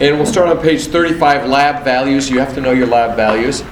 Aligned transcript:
And 0.00 0.16
we'll 0.16 0.26
start 0.26 0.48
on 0.48 0.60
page 0.60 0.86
35, 0.86 1.46
lab 1.48 1.84
values. 1.84 2.28
You 2.28 2.40
have 2.40 2.52
to 2.54 2.60
know 2.60 2.72
your 2.72 2.88
lab 2.88 3.14
values. 3.14 3.62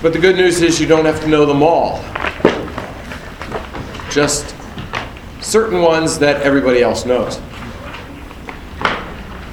But 0.00 0.14
the 0.14 0.18
good 0.18 0.36
news 0.36 0.62
is 0.62 0.80
you 0.80 0.86
don't 0.86 1.04
have 1.04 1.20
to 1.20 1.28
know 1.28 1.44
them 1.44 1.62
all. 1.62 2.02
Just 4.10 4.54
certain 5.42 5.82
ones 5.82 6.18
that 6.18 6.40
everybody 6.40 6.82
else 6.82 7.04
knows. 7.04 7.38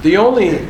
The 0.04 0.16
only, 0.16 0.66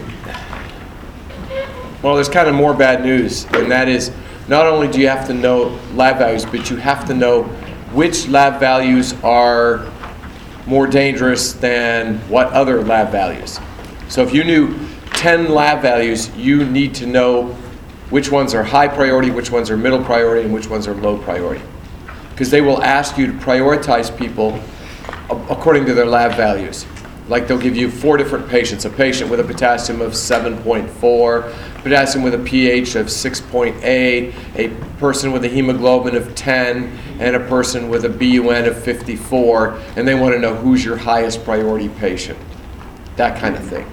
well, 2.01 2.15
there's 2.15 2.29
kind 2.29 2.47
of 2.47 2.55
more 2.55 2.73
bad 2.73 3.03
news, 3.03 3.45
and 3.51 3.69
that 3.69 3.87
is 3.87 4.11
not 4.47 4.65
only 4.65 4.87
do 4.87 4.99
you 4.99 5.07
have 5.07 5.27
to 5.27 5.35
know 5.35 5.79
lab 5.93 6.17
values, 6.17 6.45
but 6.45 6.71
you 6.71 6.77
have 6.77 7.05
to 7.05 7.13
know 7.13 7.43
which 7.93 8.27
lab 8.27 8.59
values 8.59 9.13
are 9.23 9.85
more 10.65 10.87
dangerous 10.87 11.53
than 11.53 12.17
what 12.29 12.47
other 12.47 12.83
lab 12.83 13.11
values. 13.11 13.59
So 14.09 14.23
if 14.23 14.33
you 14.33 14.43
knew 14.43 14.77
10 15.13 15.51
lab 15.51 15.81
values, 15.81 16.35
you 16.35 16.65
need 16.65 16.93
to 16.95 17.05
know 17.05 17.55
which 18.09 18.31
ones 18.31 18.53
are 18.53 18.63
high 18.63 18.87
priority, 18.87 19.31
which 19.31 19.51
ones 19.51 19.69
are 19.69 19.77
middle 19.77 20.03
priority, 20.03 20.43
and 20.45 20.53
which 20.53 20.67
ones 20.67 20.87
are 20.87 20.93
low 20.93 21.17
priority. 21.17 21.63
Because 22.31 22.51
they 22.51 22.61
will 22.61 22.81
ask 22.83 23.17
you 23.17 23.27
to 23.27 23.33
prioritize 23.33 24.15
people 24.15 24.59
according 25.49 25.85
to 25.85 25.93
their 25.93 26.05
lab 26.05 26.35
values. 26.35 26.85
Like 27.27 27.47
they'll 27.47 27.57
give 27.57 27.75
you 27.75 27.89
four 27.89 28.17
different 28.17 28.47
patients 28.47 28.85
a 28.85 28.89
patient 28.89 29.31
with 29.31 29.39
a 29.39 29.43
potassium 29.43 29.99
of 30.01 30.11
7.4, 30.11 31.53
potassium 31.81 32.23
with 32.23 32.35
a 32.35 32.39
pH 32.39 32.95
of 32.95 33.07
6.8, 33.07 34.33
a 34.55 34.69
person 34.99 35.31
with 35.31 35.43
a 35.43 35.47
hemoglobin 35.47 36.15
of 36.15 36.35
10, 36.35 36.95
and 37.19 37.35
a 37.35 37.39
person 37.39 37.89
with 37.89 38.05
a 38.05 38.09
BUN 38.09 38.65
of 38.65 38.81
54, 38.83 39.79
and 39.95 40.07
they 40.07 40.13
want 40.13 40.33
to 40.35 40.39
know 40.39 40.53
who's 40.53 40.85
your 40.85 40.97
highest 40.97 41.43
priority 41.43 41.89
patient. 41.89 42.37
That 43.15 43.39
kind 43.39 43.55
of 43.55 43.63
thing. 43.65 43.89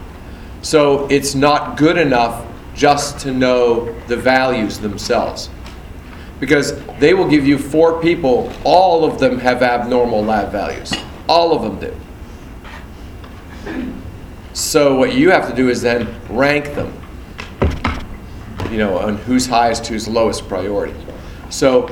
So 0.61 1.07
it's 1.09 1.35
not 1.35 1.79
good 1.79 1.97
enough 1.97 2.47
just 2.75 3.19
to 3.21 3.33
know 3.33 3.93
the 4.09 4.17
values 4.17 4.79
themselves. 4.79 5.49
Because 6.39 6.85
they 6.99 7.15
will 7.15 7.29
give 7.29 7.47
you 7.47 7.57
four 7.57 8.01
people, 8.03 8.53
all 8.65 9.05
of 9.05 9.19
them 9.21 9.39
have 9.39 9.63
abnormal 9.63 10.23
lab 10.23 10.51
values. 10.51 10.93
All 11.29 11.55
of 11.55 11.63
them 11.63 11.79
do. 11.79 11.97
So 14.55 14.97
what 14.97 15.15
you 15.15 15.31
have 15.31 15.49
to 15.49 15.57
do 15.57 15.71
is 15.71 15.81
then 15.81 16.15
rank 16.29 16.75
them, 16.75 16.93
you 18.71 18.77
know, 18.77 18.99
on 18.99 19.17
who's 19.19 19.47
highest, 19.47 19.87
who's 19.87 20.07
lowest 20.07 20.47
priority. 20.47 20.95
So 21.49 21.89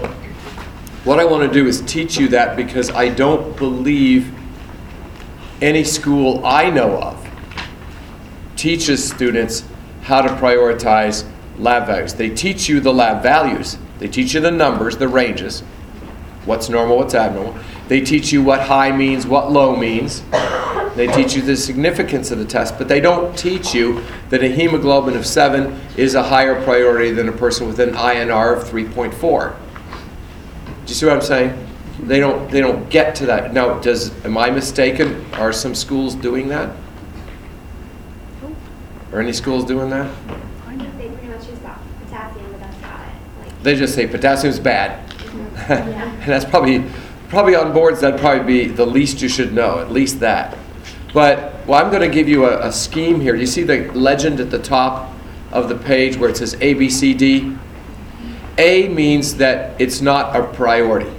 what 1.04 1.18
I 1.18 1.24
want 1.24 1.50
to 1.50 1.52
do 1.52 1.66
is 1.66 1.80
teach 1.82 2.18
you 2.18 2.28
that 2.28 2.56
because 2.56 2.90
I 2.90 3.08
don't 3.08 3.56
believe 3.56 4.34
any 5.62 5.84
school 5.84 6.44
I 6.44 6.68
know 6.68 7.00
of 7.00 7.26
teaches 8.56 9.08
students 9.08 9.64
how 10.02 10.20
to 10.20 10.28
prioritize 10.28 11.26
lab 11.56 11.86
values. 11.86 12.12
They 12.12 12.28
teach 12.28 12.68
you 12.68 12.80
the 12.80 12.92
lab 12.92 13.22
values, 13.22 13.78
they 13.98 14.08
teach 14.08 14.34
you 14.34 14.40
the 14.40 14.50
numbers, 14.50 14.98
the 14.98 15.08
ranges, 15.08 15.60
what's 16.44 16.68
normal, 16.68 16.98
what's 16.98 17.14
abnormal. 17.14 17.56
They 17.88 18.02
teach 18.02 18.32
you 18.32 18.42
what 18.42 18.60
high 18.60 18.92
means, 18.92 19.26
what 19.26 19.50
low 19.50 19.74
means. 19.74 20.22
They 20.96 21.06
teach 21.06 21.34
you 21.34 21.42
the 21.42 21.56
significance 21.56 22.30
of 22.30 22.38
the 22.38 22.44
test, 22.44 22.76
but 22.78 22.88
they 22.88 23.00
don't 23.00 23.36
teach 23.38 23.74
you 23.74 24.02
that 24.30 24.42
a 24.42 24.48
hemoglobin 24.48 25.16
of 25.16 25.24
7 25.26 25.78
is 25.96 26.14
a 26.14 26.22
higher 26.22 26.62
priority 26.64 27.10
than 27.12 27.28
a 27.28 27.32
person 27.32 27.66
with 27.66 27.78
an 27.78 27.90
INR 27.90 28.56
of 28.56 28.68
3.4. 28.68 29.54
Do 29.56 30.72
you 30.86 30.94
see 30.94 31.06
what 31.06 31.14
I'm 31.14 31.22
saying? 31.22 31.66
They 32.00 32.18
don't 32.18 32.50
they 32.50 32.60
don't 32.60 32.88
get 32.88 33.14
to 33.16 33.26
that. 33.26 33.52
Now, 33.52 33.78
does 33.78 34.12
am 34.24 34.38
I 34.38 34.50
mistaken? 34.50 35.24
Are 35.34 35.52
some 35.52 35.74
schools 35.74 36.14
doing 36.14 36.48
that? 36.48 36.74
Are 39.12 39.20
any 39.20 39.32
schools 39.32 39.64
doing 39.64 39.90
that? 39.90 40.10
They 40.96 41.08
pretty 41.08 41.26
much 41.28 41.46
use 41.48 41.58
about 41.58 41.78
potassium, 42.04 42.50
but 42.52 42.60
that's 42.60 42.78
about 42.78 43.00
it. 43.00 43.14
Like, 43.46 43.62
They 43.62 43.76
just 43.76 43.94
say 43.94 44.06
potassium's 44.06 44.58
bad. 44.58 45.08
Mm-hmm. 45.10 45.46
Yeah. 45.90 46.12
and 46.12 46.28
that's 46.28 46.44
probably 46.44 46.84
probably 47.28 47.54
on 47.54 47.72
boards 47.72 48.00
that'd 48.00 48.18
probably 48.18 48.44
be 48.44 48.66
the 48.72 48.86
least 48.86 49.20
you 49.22 49.28
should 49.28 49.52
know, 49.52 49.78
at 49.78 49.92
least 49.92 50.20
that. 50.20 50.56
But 51.12 51.66
well, 51.66 51.84
I'm 51.84 51.90
going 51.90 52.08
to 52.08 52.14
give 52.14 52.28
you 52.28 52.46
a, 52.46 52.68
a 52.68 52.72
scheme 52.72 53.20
here. 53.20 53.34
You 53.34 53.46
see 53.46 53.62
the 53.62 53.90
legend 53.92 54.40
at 54.40 54.50
the 54.50 54.58
top 54.58 55.12
of 55.52 55.68
the 55.68 55.76
page 55.76 56.16
where 56.16 56.30
it 56.30 56.36
says 56.36 56.56
A 56.60 56.74
B 56.74 56.88
C 56.88 57.14
D. 57.14 57.56
A 58.58 58.88
means 58.88 59.36
that 59.36 59.80
it's 59.80 60.00
not 60.00 60.36
a 60.36 60.46
priority. 60.52 61.10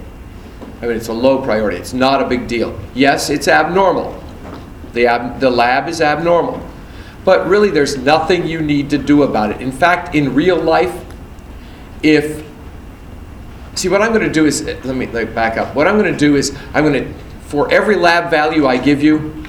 I 0.80 0.86
mean, 0.86 0.96
it's 0.96 1.08
a 1.08 1.12
low 1.12 1.42
priority. 1.42 1.76
It's 1.76 1.92
not 1.92 2.22
a 2.22 2.28
big 2.28 2.48
deal. 2.48 2.78
Yes, 2.94 3.30
it's 3.30 3.48
abnormal. 3.48 4.22
The, 4.94 5.06
ab- 5.06 5.40
the 5.40 5.50
lab 5.50 5.88
is 5.88 6.00
abnormal. 6.00 6.60
But 7.24 7.46
really, 7.46 7.70
there's 7.70 7.96
nothing 7.96 8.46
you 8.46 8.60
need 8.60 8.90
to 8.90 8.98
do 8.98 9.22
about 9.22 9.50
it. 9.50 9.60
In 9.60 9.72
fact, 9.72 10.14
in 10.14 10.34
real 10.34 10.60
life, 10.60 11.04
if 12.02 12.44
See, 13.74 13.88
what 13.88 14.02
I'm 14.02 14.12
going 14.12 14.26
to 14.26 14.32
do 14.32 14.44
is, 14.44 14.62
let 14.62 14.84
me, 14.84 15.06
let 15.06 15.28
me 15.28 15.34
back 15.34 15.56
up. 15.56 15.74
What 15.74 15.88
I'm 15.88 15.98
going 15.98 16.12
to 16.12 16.18
do 16.18 16.36
is, 16.36 16.56
I'm 16.74 16.84
going 16.84 17.04
to, 17.04 17.14
for 17.46 17.72
every 17.72 17.96
lab 17.96 18.30
value 18.30 18.66
I 18.66 18.76
give 18.76 19.02
you, 19.02 19.41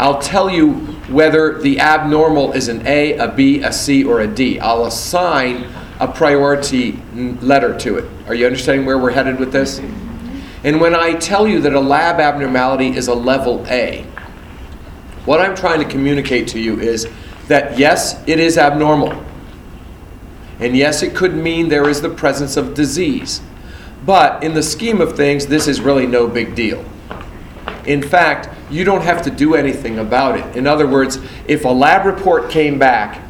I'll 0.00 0.18
tell 0.18 0.48
you 0.48 0.72
whether 1.10 1.60
the 1.60 1.78
abnormal 1.78 2.52
is 2.52 2.68
an 2.68 2.86
A, 2.86 3.18
a 3.18 3.28
B, 3.28 3.60
a 3.60 3.70
C, 3.70 4.02
or 4.02 4.22
a 4.22 4.26
D. 4.26 4.58
I'll 4.58 4.86
assign 4.86 5.70
a 6.00 6.08
priority 6.08 6.98
letter 7.14 7.78
to 7.80 7.98
it. 7.98 8.10
Are 8.26 8.34
you 8.34 8.46
understanding 8.46 8.86
where 8.86 8.96
we're 8.96 9.10
headed 9.10 9.38
with 9.38 9.52
this? 9.52 9.78
And 10.64 10.80
when 10.80 10.94
I 10.94 11.12
tell 11.12 11.46
you 11.46 11.60
that 11.60 11.74
a 11.74 11.80
lab 11.80 12.18
abnormality 12.18 12.96
is 12.96 13.08
a 13.08 13.14
level 13.14 13.66
A, 13.68 14.06
what 15.26 15.38
I'm 15.38 15.54
trying 15.54 15.80
to 15.80 15.84
communicate 15.86 16.48
to 16.48 16.58
you 16.58 16.80
is 16.80 17.06
that 17.48 17.78
yes, 17.78 18.26
it 18.26 18.40
is 18.40 18.56
abnormal. 18.56 19.22
And 20.60 20.74
yes, 20.74 21.02
it 21.02 21.14
could 21.14 21.34
mean 21.34 21.68
there 21.68 21.90
is 21.90 22.00
the 22.00 22.08
presence 22.08 22.56
of 22.56 22.72
disease. 22.72 23.42
But 24.06 24.42
in 24.42 24.54
the 24.54 24.62
scheme 24.62 25.02
of 25.02 25.14
things, 25.14 25.46
this 25.46 25.68
is 25.68 25.82
really 25.82 26.06
no 26.06 26.26
big 26.26 26.54
deal. 26.54 26.82
In 27.86 28.02
fact, 28.02 28.48
you 28.70 28.84
don't 28.84 29.02
have 29.02 29.22
to 29.22 29.30
do 29.30 29.54
anything 29.54 29.98
about 29.98 30.38
it. 30.38 30.56
In 30.56 30.66
other 30.66 30.86
words, 30.86 31.18
if 31.46 31.64
a 31.64 31.68
lab 31.68 32.06
report 32.06 32.50
came 32.50 32.78
back 32.78 33.20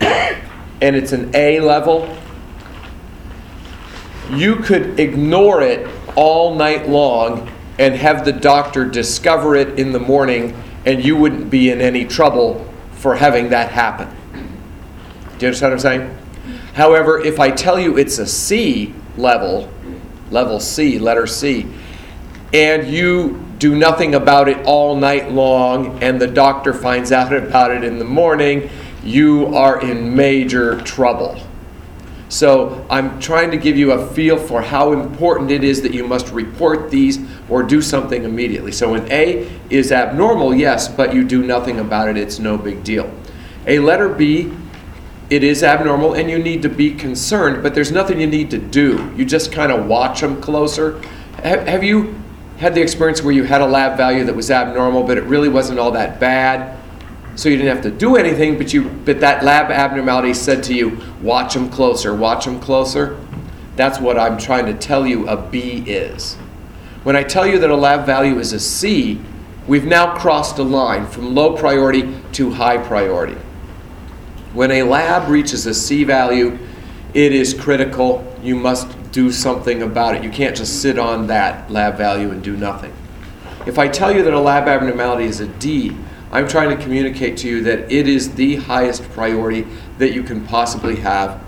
and 0.00 0.96
it's 0.96 1.12
an 1.12 1.30
A 1.34 1.60
level, 1.60 2.16
you 4.32 4.56
could 4.56 4.98
ignore 4.98 5.62
it 5.62 5.88
all 6.16 6.54
night 6.54 6.88
long 6.88 7.50
and 7.78 7.94
have 7.94 8.24
the 8.24 8.32
doctor 8.32 8.84
discover 8.84 9.54
it 9.54 9.78
in 9.78 9.92
the 9.92 10.00
morning, 10.00 10.60
and 10.86 11.04
you 11.04 11.16
wouldn't 11.16 11.50
be 11.50 11.70
in 11.70 11.80
any 11.80 12.04
trouble 12.04 12.66
for 12.92 13.14
having 13.14 13.50
that 13.50 13.70
happen. 13.70 14.08
Do 15.38 15.44
you 15.44 15.48
understand 15.48 15.72
what 15.72 15.72
I'm 15.72 15.78
saying? 15.78 16.18
However, 16.74 17.20
if 17.20 17.38
I 17.38 17.50
tell 17.50 17.78
you 17.78 17.98
it's 17.98 18.18
a 18.18 18.26
C 18.26 18.94
level, 19.16 19.70
level 20.30 20.60
C, 20.60 20.98
letter 20.98 21.26
C, 21.26 21.66
and 22.56 22.88
you 22.88 23.38
do 23.58 23.76
nothing 23.76 24.14
about 24.14 24.48
it 24.48 24.56
all 24.64 24.96
night 24.96 25.30
long, 25.30 26.02
and 26.02 26.18
the 26.18 26.26
doctor 26.26 26.72
finds 26.72 27.12
out 27.12 27.34
about 27.34 27.70
it 27.70 27.84
in 27.84 27.98
the 27.98 28.04
morning, 28.04 28.70
you 29.04 29.54
are 29.54 29.78
in 29.82 30.16
major 30.16 30.80
trouble. 30.80 31.38
So 32.30 32.86
I'm 32.88 33.20
trying 33.20 33.50
to 33.50 33.58
give 33.58 33.76
you 33.76 33.92
a 33.92 34.06
feel 34.08 34.38
for 34.38 34.62
how 34.62 34.92
important 34.92 35.50
it 35.50 35.64
is 35.64 35.82
that 35.82 35.92
you 35.92 36.06
must 36.08 36.32
report 36.32 36.90
these 36.90 37.18
or 37.50 37.62
do 37.62 37.82
something 37.82 38.24
immediately. 38.24 38.72
So 38.72 38.94
an 38.94 39.06
A 39.12 39.48
is 39.68 39.92
abnormal, 39.92 40.54
yes, 40.54 40.88
but 40.88 41.14
you 41.14 41.24
do 41.24 41.42
nothing 41.42 41.78
about 41.78 42.08
it, 42.08 42.16
it's 42.16 42.38
no 42.38 42.56
big 42.56 42.82
deal. 42.82 43.12
A 43.66 43.80
letter 43.80 44.08
B 44.08 44.50
it 45.28 45.42
is 45.42 45.64
abnormal 45.64 46.14
and 46.14 46.30
you 46.30 46.38
need 46.38 46.62
to 46.62 46.68
be 46.68 46.94
concerned, 46.94 47.60
but 47.60 47.74
there's 47.74 47.90
nothing 47.90 48.20
you 48.20 48.28
need 48.28 48.48
to 48.52 48.58
do. 48.58 49.12
You 49.16 49.24
just 49.24 49.50
kind 49.50 49.72
of 49.72 49.86
watch 49.86 50.20
them 50.20 50.40
closer. 50.40 51.02
Have, 51.42 51.66
have 51.66 51.82
you 51.82 52.14
had 52.58 52.74
the 52.74 52.80
experience 52.80 53.22
where 53.22 53.32
you 53.32 53.44
had 53.44 53.60
a 53.60 53.66
lab 53.66 53.96
value 53.96 54.24
that 54.24 54.34
was 54.34 54.50
abnormal, 54.50 55.02
but 55.02 55.18
it 55.18 55.24
really 55.24 55.48
wasn't 55.48 55.78
all 55.78 55.90
that 55.92 56.18
bad? 56.18 56.78
So 57.36 57.50
you 57.50 57.56
didn't 57.58 57.74
have 57.74 57.84
to 57.84 57.90
do 57.90 58.16
anything, 58.16 58.56
but 58.56 58.72
you 58.72 58.88
but 58.88 59.20
that 59.20 59.44
lab 59.44 59.70
abnormality 59.70 60.32
said 60.32 60.62
to 60.64 60.74
you, 60.74 60.98
watch 61.20 61.52
them 61.52 61.68
closer, 61.68 62.14
watch 62.14 62.46
them 62.46 62.58
closer. 62.58 63.18
That's 63.76 64.00
what 64.00 64.18
I'm 64.18 64.38
trying 64.38 64.64
to 64.66 64.74
tell 64.74 65.06
you 65.06 65.28
a 65.28 65.36
B 65.36 65.84
is. 65.86 66.36
When 67.02 67.14
I 67.14 67.22
tell 67.22 67.46
you 67.46 67.58
that 67.58 67.70
a 67.70 67.76
lab 67.76 68.06
value 68.06 68.38
is 68.38 68.54
a 68.54 68.58
C, 68.58 69.20
we've 69.66 69.84
now 69.84 70.16
crossed 70.16 70.58
a 70.58 70.62
line 70.62 71.06
from 71.06 71.34
low 71.34 71.56
priority 71.56 72.14
to 72.32 72.50
high 72.50 72.78
priority. 72.78 73.36
When 74.54 74.70
a 74.70 74.82
lab 74.84 75.28
reaches 75.28 75.66
a 75.66 75.74
C 75.74 76.04
value, 76.04 76.58
it 77.12 77.32
is 77.32 77.52
critical. 77.52 78.26
You 78.42 78.56
must 78.56 78.95
do 79.16 79.32
something 79.32 79.82
about 79.82 80.14
it. 80.14 80.22
You 80.22 80.28
can't 80.28 80.54
just 80.54 80.82
sit 80.82 80.98
on 80.98 81.28
that 81.28 81.70
lab 81.70 81.96
value 81.96 82.30
and 82.32 82.44
do 82.44 82.54
nothing. 82.54 82.92
If 83.64 83.78
I 83.78 83.88
tell 83.88 84.14
you 84.14 84.22
that 84.22 84.34
a 84.34 84.38
lab 84.38 84.68
abnormality 84.68 85.24
is 85.24 85.40
a 85.40 85.46
D, 85.46 85.96
I'm 86.30 86.46
trying 86.46 86.76
to 86.76 86.84
communicate 86.84 87.38
to 87.38 87.48
you 87.48 87.62
that 87.62 87.90
it 87.90 88.08
is 88.08 88.34
the 88.34 88.56
highest 88.56 89.04
priority 89.12 89.66
that 89.96 90.12
you 90.12 90.22
can 90.22 90.44
possibly 90.44 90.96
have 90.96 91.42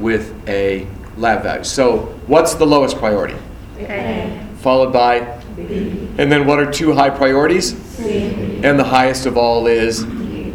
with 0.00 0.34
a 0.48 0.84
lab 1.16 1.44
value. 1.44 1.62
So, 1.62 2.18
what's 2.26 2.54
the 2.54 2.66
lowest 2.66 2.96
priority? 2.96 3.36
A. 3.78 4.44
Followed 4.56 4.92
by 4.92 5.20
B. 5.54 6.08
And 6.18 6.32
then 6.32 6.44
what 6.44 6.58
are 6.58 6.72
two 6.72 6.92
high 6.92 7.10
priorities? 7.10 7.80
C. 7.84 8.64
And 8.64 8.76
the 8.76 8.84
highest 8.98 9.26
of 9.26 9.36
all 9.36 9.68
is 9.68 10.02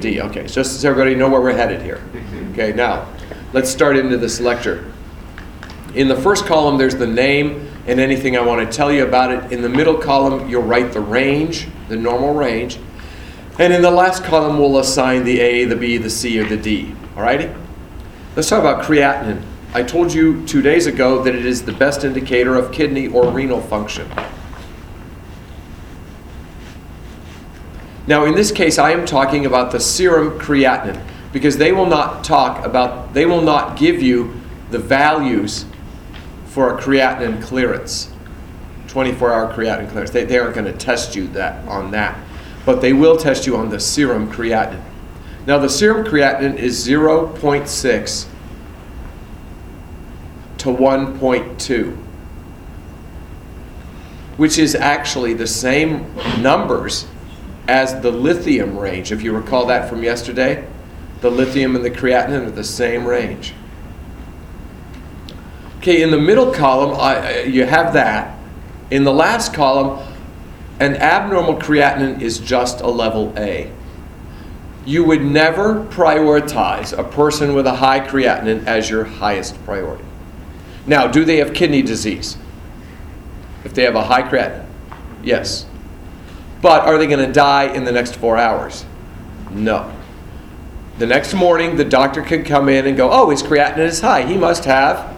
D. 0.01 0.19
Okay, 0.19 0.47
so 0.47 0.55
just 0.55 0.81
so 0.81 0.89
everybody 0.89 1.15
know 1.15 1.29
where 1.29 1.39
we're 1.39 1.53
headed 1.53 1.81
here. 1.81 2.03
Okay, 2.57 2.73
now 2.73 3.07
let's 3.53 3.69
start 3.69 3.95
into 3.97 4.17
this 4.17 4.39
lecture. 4.39 4.91
In 5.95 6.07
the 6.07 6.15
first 6.15 6.45
column, 6.45 6.77
there's 6.77 6.95
the 6.95 7.07
name 7.07 7.71
and 7.87 7.99
anything 7.99 8.37
I 8.37 8.41
want 8.41 8.69
to 8.69 8.75
tell 8.75 8.91
you 8.91 9.05
about 9.05 9.31
it. 9.31 9.51
In 9.51 9.61
the 9.61 9.69
middle 9.69 9.95
column, 9.95 10.49
you'll 10.49 10.63
write 10.63 10.91
the 10.91 10.99
range, 10.99 11.67
the 11.87 11.95
normal 11.95 12.33
range. 12.33 12.77
And 13.59 13.73
in 13.73 13.81
the 13.81 13.91
last 13.91 14.23
column, 14.23 14.59
we'll 14.59 14.77
assign 14.77 15.23
the 15.23 15.39
A, 15.39 15.65
the 15.65 15.75
B, 15.75 15.97
the 15.97 16.09
C, 16.09 16.39
or 16.39 16.43
the 16.43 16.57
D. 16.57 16.93
Alrighty? 17.15 17.55
Let's 18.35 18.49
talk 18.49 18.59
about 18.59 18.83
creatinine. 18.83 19.41
I 19.73 19.83
told 19.83 20.13
you 20.13 20.45
two 20.45 20.61
days 20.61 20.85
ago 20.85 21.23
that 21.23 21.33
it 21.33 21.45
is 21.45 21.63
the 21.63 21.71
best 21.71 22.03
indicator 22.03 22.55
of 22.55 22.71
kidney 22.71 23.07
or 23.07 23.31
renal 23.31 23.61
function. 23.61 24.09
Now, 28.05 28.25
in 28.25 28.35
this 28.35 28.51
case, 28.51 28.77
I 28.77 28.91
am 28.91 29.05
talking 29.05 29.45
about 29.45 29.71
the 29.71 29.79
serum 29.79 30.39
creatinine 30.39 31.03
because 31.33 31.57
they 31.57 31.71
will 31.71 31.85
not 31.85 32.23
talk 32.23 32.65
about, 32.65 33.13
they 33.13 33.25
will 33.25 33.41
not 33.41 33.77
give 33.77 34.01
you 34.01 34.39
the 34.69 34.79
values 34.79 35.65
for 36.57 36.75
a 36.75 36.81
creatinine 36.81 37.39
clearance, 37.39 38.11
24 38.87 39.31
hour 39.31 39.53
creatinine 39.53 39.91
clearance. 39.91 40.09
They, 40.09 40.25
they 40.25 40.39
aren't 40.39 40.55
going 40.55 40.65
to 40.65 40.75
test 40.75 41.15
you 41.15 41.27
that 41.27 41.63
on 41.67 41.91
that, 41.91 42.17
but 42.65 42.81
they 42.81 42.93
will 42.93 43.15
test 43.15 43.45
you 43.45 43.55
on 43.55 43.69
the 43.69 43.79
serum 43.79 44.31
creatinine. 44.31 44.81
Now, 45.45 45.59
the 45.59 45.69
serum 45.69 46.03
creatinine 46.03 46.57
is 46.57 46.83
0.6 46.83 48.25
to 50.57 50.69
1.2, 50.69 51.97
which 54.37 54.57
is 54.57 54.73
actually 54.73 55.35
the 55.35 55.45
same 55.45 56.11
numbers 56.41 57.05
as 57.67 58.01
the 58.01 58.09
lithium 58.09 58.79
range. 58.79 59.11
If 59.11 59.21
you 59.21 59.31
recall 59.31 59.67
that 59.67 59.87
from 59.87 60.01
yesterday, 60.01 60.67
the 61.21 61.29
lithium 61.29 61.75
and 61.75 61.85
the 61.85 61.91
creatinine 61.91 62.47
are 62.47 62.49
the 62.49 62.63
same 62.63 63.05
range. 63.05 63.53
Okay, 65.77 66.01
in 66.01 66.11
the 66.11 66.19
middle 66.19 66.51
column, 66.51 66.99
I, 66.99 67.43
you 67.43 67.65
have 67.65 67.93
that. 67.93 68.37
In 68.89 69.03
the 69.03 69.13
last 69.13 69.53
column, 69.53 70.03
an 70.79 70.95
abnormal 70.95 71.55
creatinine 71.55 72.21
is 72.21 72.39
just 72.39 72.81
a 72.81 72.87
level 72.87 73.33
A. 73.37 73.71
You 74.85 75.03
would 75.03 75.21
never 75.21 75.83
prioritize 75.85 76.97
a 76.97 77.03
person 77.03 77.53
with 77.53 77.67
a 77.67 77.75
high 77.75 77.99
creatinine 77.99 78.65
as 78.65 78.89
your 78.89 79.03
highest 79.03 79.63
priority. 79.65 80.05
Now, 80.85 81.07
do 81.07 81.25
they 81.25 81.37
have 81.37 81.53
kidney 81.53 81.81
disease? 81.81 82.37
If 83.63 83.73
they 83.73 83.83
have 83.83 83.95
a 83.95 84.03
high 84.03 84.23
creatinine? 84.23 84.65
Yes. 85.23 85.65
But 86.61 86.83
are 86.83 86.97
they 86.97 87.07
going 87.07 87.25
to 87.25 87.31
die 87.31 87.65
in 87.65 87.83
the 87.83 87.91
next 87.91 88.15
four 88.15 88.37
hours? 88.37 88.85
No. 89.51 89.91
The 90.97 91.05
next 91.05 91.33
morning, 91.33 91.75
the 91.75 91.85
doctor 91.85 92.21
could 92.21 92.45
come 92.45 92.69
in 92.69 92.87
and 92.87 92.95
go, 92.95 93.11
Oh, 93.11 93.29
his 93.29 93.43
creatinine 93.43 93.79
is 93.79 94.01
high. 94.01 94.23
He 94.23 94.37
must 94.37 94.65
have 94.65 95.16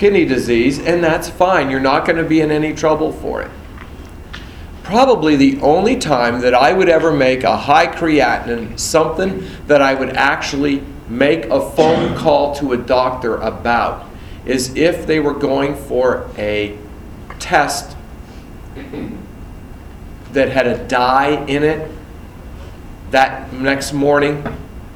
kidney 0.00 0.24
disease, 0.24 0.78
and 0.78 1.04
that's 1.04 1.28
fine. 1.28 1.70
You're 1.70 1.78
not 1.78 2.06
going 2.06 2.16
to 2.16 2.24
be 2.24 2.40
in 2.40 2.50
any 2.50 2.72
trouble 2.72 3.12
for 3.12 3.42
it. 3.42 3.50
Probably 4.82 5.36
the 5.36 5.60
only 5.60 5.96
time 5.96 6.40
that 6.40 6.54
I 6.54 6.72
would 6.72 6.88
ever 6.88 7.12
make 7.12 7.44
a 7.44 7.54
high 7.54 7.86
creatinine 7.86 8.80
something 8.80 9.46
that 9.66 9.82
I 9.82 9.92
would 9.92 10.16
actually 10.16 10.82
make 11.06 11.44
a 11.44 11.60
phone 11.72 12.16
call 12.16 12.54
to 12.54 12.72
a 12.72 12.78
doctor 12.78 13.36
about 13.36 14.06
is 14.46 14.74
if 14.74 15.06
they 15.06 15.20
were 15.20 15.34
going 15.34 15.74
for 15.74 16.30
a 16.38 16.78
test 17.38 17.94
that 20.32 20.48
had 20.48 20.66
a 20.66 20.82
dye 20.88 21.44
in 21.44 21.62
it 21.62 21.90
that 23.10 23.52
next 23.52 23.92
morning. 23.92 24.42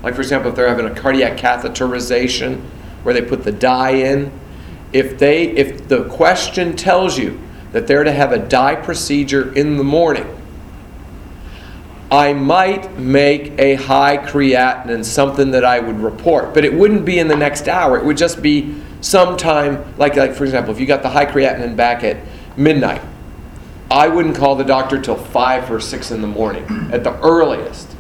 Like, 0.02 0.14
for 0.14 0.22
example, 0.22 0.48
if 0.48 0.56
they're 0.56 0.68
having 0.68 0.86
a 0.86 0.94
cardiac 0.94 1.36
catheterization 1.36 2.62
where 3.02 3.12
they 3.12 3.20
put 3.22 3.44
the 3.44 3.52
dye 3.52 3.90
in, 3.90 4.32
if, 4.94 5.18
they, 5.18 5.48
if 5.48 5.88
the 5.88 6.04
question 6.04 6.76
tells 6.76 7.18
you 7.18 7.38
that 7.72 7.88
they're 7.88 8.04
to 8.04 8.12
have 8.12 8.30
a 8.30 8.38
dye 8.38 8.76
procedure 8.76 9.52
in 9.54 9.76
the 9.76 9.84
morning, 9.84 10.24
I 12.12 12.32
might 12.32 12.96
make 12.96 13.58
a 13.58 13.74
high 13.74 14.18
creatinine 14.18 15.04
something 15.04 15.50
that 15.50 15.64
I 15.64 15.80
would 15.80 15.98
report, 15.98 16.54
but 16.54 16.64
it 16.64 16.72
wouldn't 16.72 17.04
be 17.04 17.18
in 17.18 17.26
the 17.26 17.36
next 17.36 17.66
hour. 17.66 17.98
It 17.98 18.04
would 18.04 18.16
just 18.16 18.40
be 18.40 18.80
sometime, 19.00 19.84
like, 19.98 20.14
like 20.14 20.32
for 20.32 20.44
example, 20.44 20.72
if 20.72 20.78
you 20.78 20.86
got 20.86 21.02
the 21.02 21.10
high 21.10 21.26
creatinine 21.26 21.74
back 21.74 22.04
at 22.04 22.18
midnight, 22.56 23.02
I 23.90 24.06
wouldn't 24.06 24.36
call 24.36 24.54
the 24.54 24.64
doctor 24.64 25.00
till 25.00 25.16
5 25.16 25.72
or 25.72 25.80
6 25.80 26.10
in 26.12 26.20
the 26.20 26.28
morning 26.28 26.64
at 26.92 27.02
the 27.02 27.18
earliest. 27.20 27.96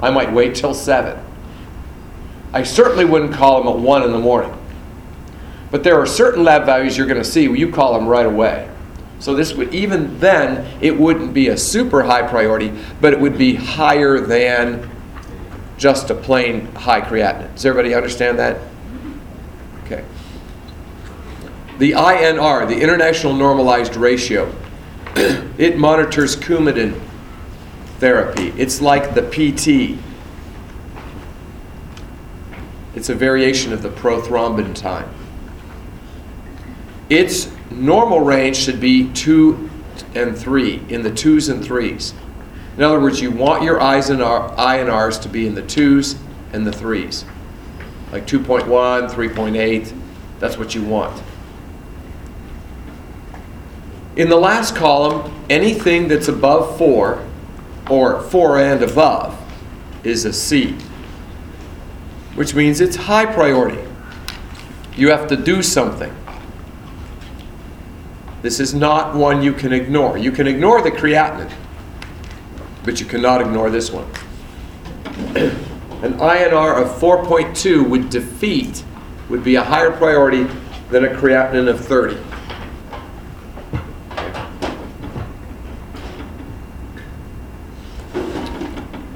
I 0.00 0.08
might 0.08 0.32
wait 0.32 0.54
till 0.54 0.72
7. 0.72 1.22
I 2.54 2.62
certainly 2.62 3.04
wouldn't 3.04 3.34
call 3.34 3.60
him 3.60 3.68
at 3.68 3.78
1 3.78 4.02
in 4.04 4.12
the 4.12 4.18
morning. 4.18 4.58
But 5.74 5.82
there 5.82 6.00
are 6.00 6.06
certain 6.06 6.44
lab 6.44 6.66
values 6.66 6.96
you're 6.96 7.08
going 7.08 7.20
to 7.20 7.28
see 7.28 7.42
you 7.50 7.68
call 7.68 7.94
them 7.94 8.06
right 8.06 8.26
away. 8.26 8.70
So 9.18 9.34
this 9.34 9.54
would 9.54 9.74
even 9.74 10.20
then 10.20 10.72
it 10.80 10.96
wouldn't 10.96 11.34
be 11.34 11.48
a 11.48 11.56
super 11.56 12.04
high 12.04 12.22
priority, 12.22 12.72
but 13.00 13.12
it 13.12 13.18
would 13.18 13.36
be 13.36 13.56
higher 13.56 14.20
than 14.20 14.88
just 15.76 16.10
a 16.10 16.14
plain 16.14 16.66
high 16.76 17.00
creatinine. 17.00 17.52
Does 17.54 17.66
everybody 17.66 17.92
understand 17.92 18.38
that? 18.38 18.60
Okay. 19.82 20.04
The 21.78 21.90
INR, 21.90 22.68
the 22.68 22.80
International 22.80 23.34
Normalized 23.34 23.96
Ratio, 23.96 24.54
it 25.16 25.76
monitors 25.76 26.36
Coumadin 26.36 27.00
therapy. 27.98 28.52
It's 28.56 28.80
like 28.80 29.16
the 29.16 29.22
PT. 29.22 29.98
It's 32.94 33.08
a 33.08 33.14
variation 33.16 33.72
of 33.72 33.82
the 33.82 33.90
prothrombin 33.90 34.72
time. 34.76 35.12
Its 37.14 37.48
normal 37.70 38.22
range 38.22 38.56
should 38.56 38.80
be 38.80 39.08
2 39.12 39.70
and 40.16 40.36
3, 40.36 40.82
in 40.88 41.02
the 41.02 41.10
2s 41.12 41.48
and 41.48 41.62
3s. 41.62 42.12
In 42.76 42.82
other 42.82 42.98
words, 42.98 43.20
you 43.20 43.30
want 43.30 43.62
your 43.62 43.80
I's 43.80 44.10
and 44.10 44.18
INRs 44.18 45.22
to 45.22 45.28
be 45.28 45.46
in 45.46 45.54
the 45.54 45.62
2s 45.62 46.18
and 46.52 46.66
the 46.66 46.72
3s. 46.72 47.24
Like 48.10 48.26
2.1, 48.26 49.10
3.8, 49.10 49.96
that's 50.40 50.58
what 50.58 50.74
you 50.74 50.82
want. 50.82 51.22
In 54.16 54.28
the 54.28 54.36
last 54.36 54.74
column, 54.74 55.32
anything 55.48 56.08
that's 56.08 56.26
above 56.26 56.76
4 56.78 57.24
or 57.90 58.22
4 58.22 58.58
and 58.58 58.82
above 58.82 59.40
is 60.02 60.24
a 60.24 60.32
C, 60.32 60.76
which 62.34 62.56
means 62.56 62.80
it's 62.80 62.96
high 62.96 63.26
priority. 63.26 63.88
You 64.96 65.10
have 65.10 65.28
to 65.28 65.36
do 65.36 65.62
something. 65.62 66.12
This 68.44 68.60
is 68.60 68.74
not 68.74 69.14
one 69.14 69.42
you 69.42 69.54
can 69.54 69.72
ignore. 69.72 70.18
You 70.18 70.30
can 70.30 70.46
ignore 70.46 70.82
the 70.82 70.90
creatinine, 70.90 71.50
but 72.84 73.00
you 73.00 73.06
cannot 73.06 73.40
ignore 73.40 73.70
this 73.70 73.90
one. 73.90 74.04
An 76.04 76.12
INR 76.18 76.78
of 76.78 76.88
4.2 77.00 77.88
would 77.88 78.10
defeat, 78.10 78.84
would 79.30 79.42
be 79.42 79.54
a 79.54 79.62
higher 79.62 79.90
priority 79.90 80.46
than 80.90 81.06
a 81.06 81.08
creatinine 81.08 81.70
of 81.70 81.80
30. 81.80 82.18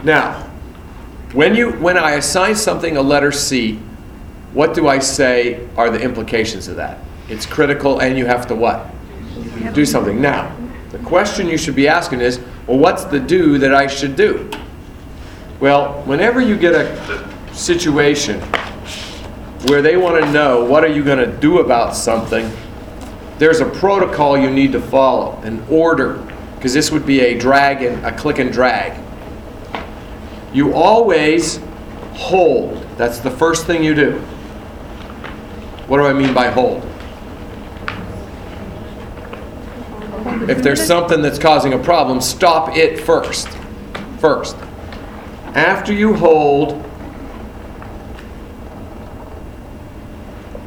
Now, 0.04 0.40
when 1.35 1.54
you 1.54 1.73
when 1.73 1.99
I 1.99 2.12
assign 2.12 2.56
something 2.56 2.97
a 2.97 3.02
letter 3.02 3.30
C, 3.30 3.75
what 4.54 4.73
do 4.73 4.88
I 4.88 4.99
say 4.99 5.68
are 5.76 5.90
the 5.90 6.00
implications 6.00 6.66
of 6.66 6.76
that? 6.76 7.00
It's 7.28 7.44
critical 7.44 8.00
and 8.00 8.16
you 8.16 8.25
have 8.25 8.47
to 8.47 8.54
what? 8.54 8.94
Do 9.73 9.85
something. 9.85 10.21
Now, 10.21 10.55
the 10.91 10.99
question 10.99 11.49
you 11.49 11.59
should 11.59 11.77
be 11.77 11.88
asking 11.88 12.21
is, 12.21 12.41
well, 12.67 12.79
what's 12.79 13.05
the 13.05 13.21
do 13.21 13.59
that 13.59 13.75
I 13.75 13.87
should 13.87 14.17
do? 14.17 14.50
Well, 15.61 16.03
whenever 16.03 16.41
you 16.41 16.57
get 16.57 16.75
a 16.75 17.55
situation 17.55 18.41
where 19.67 19.83
they 19.83 19.97
want 19.97 20.25
to 20.25 20.33
know 20.33 20.65
what 20.65 20.85
are 20.85 20.88
you 20.88 21.03
going 21.03 21.19
to 21.19 21.37
do 21.38 21.59
about 21.59 21.97
something, 21.97 22.50
there's 23.38 23.61
a 23.61 23.67
protocol 23.67 24.38
you 24.38 24.50
need 24.50 24.73
to 24.73 24.81
follow, 24.81 25.41
an 25.43 25.65
order, 25.69 26.15
because 26.55 26.73
this 26.73 26.91
would 26.91 27.07
be 27.07 27.21
a 27.21 27.38
drag 27.38 27.83
and 27.83 28.05
a 28.05 28.17
click 28.17 28.38
and 28.38 28.53
drag. 28.53 29.00
You 30.53 30.75
always 30.75 31.61
hold. 32.15 32.83
That's 32.97 33.19
the 33.19 33.31
first 33.31 33.67
thing 33.67 33.85
you 33.85 33.95
do. 33.95 34.19
What 35.87 35.99
do 35.99 36.05
I 36.05 36.12
mean 36.12 36.35
by 36.35 36.50
hold? 36.50 36.83
If 40.48 40.62
there's 40.62 40.84
something 40.84 41.22
that's 41.22 41.38
causing 41.38 41.72
a 41.72 41.78
problem, 41.78 42.20
stop 42.20 42.76
it 42.76 43.00
first. 43.00 43.48
First. 44.20 44.56
After 45.54 45.92
you 45.92 46.14
hold, 46.14 46.84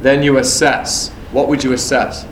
then 0.00 0.22
you 0.22 0.38
assess. 0.38 1.10
What 1.32 1.48
would 1.48 1.64
you 1.64 1.72
assess? 1.72 2.26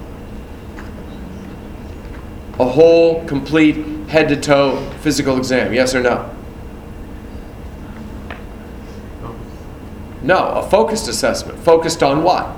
a 2.61 2.65
whole, 2.69 3.25
complete, 3.25 3.77
head 4.09 4.29
to 4.29 4.37
toe 4.37 4.87
physical 5.01 5.39
exam? 5.39 5.73
Yes 5.73 5.95
or 5.95 6.03
no? 6.03 6.31
No, 10.23 10.49
a 10.49 10.69
focused 10.69 11.09
assessment. 11.09 11.59
Focused 11.59 12.03
on 12.03 12.23
what? 12.23 12.55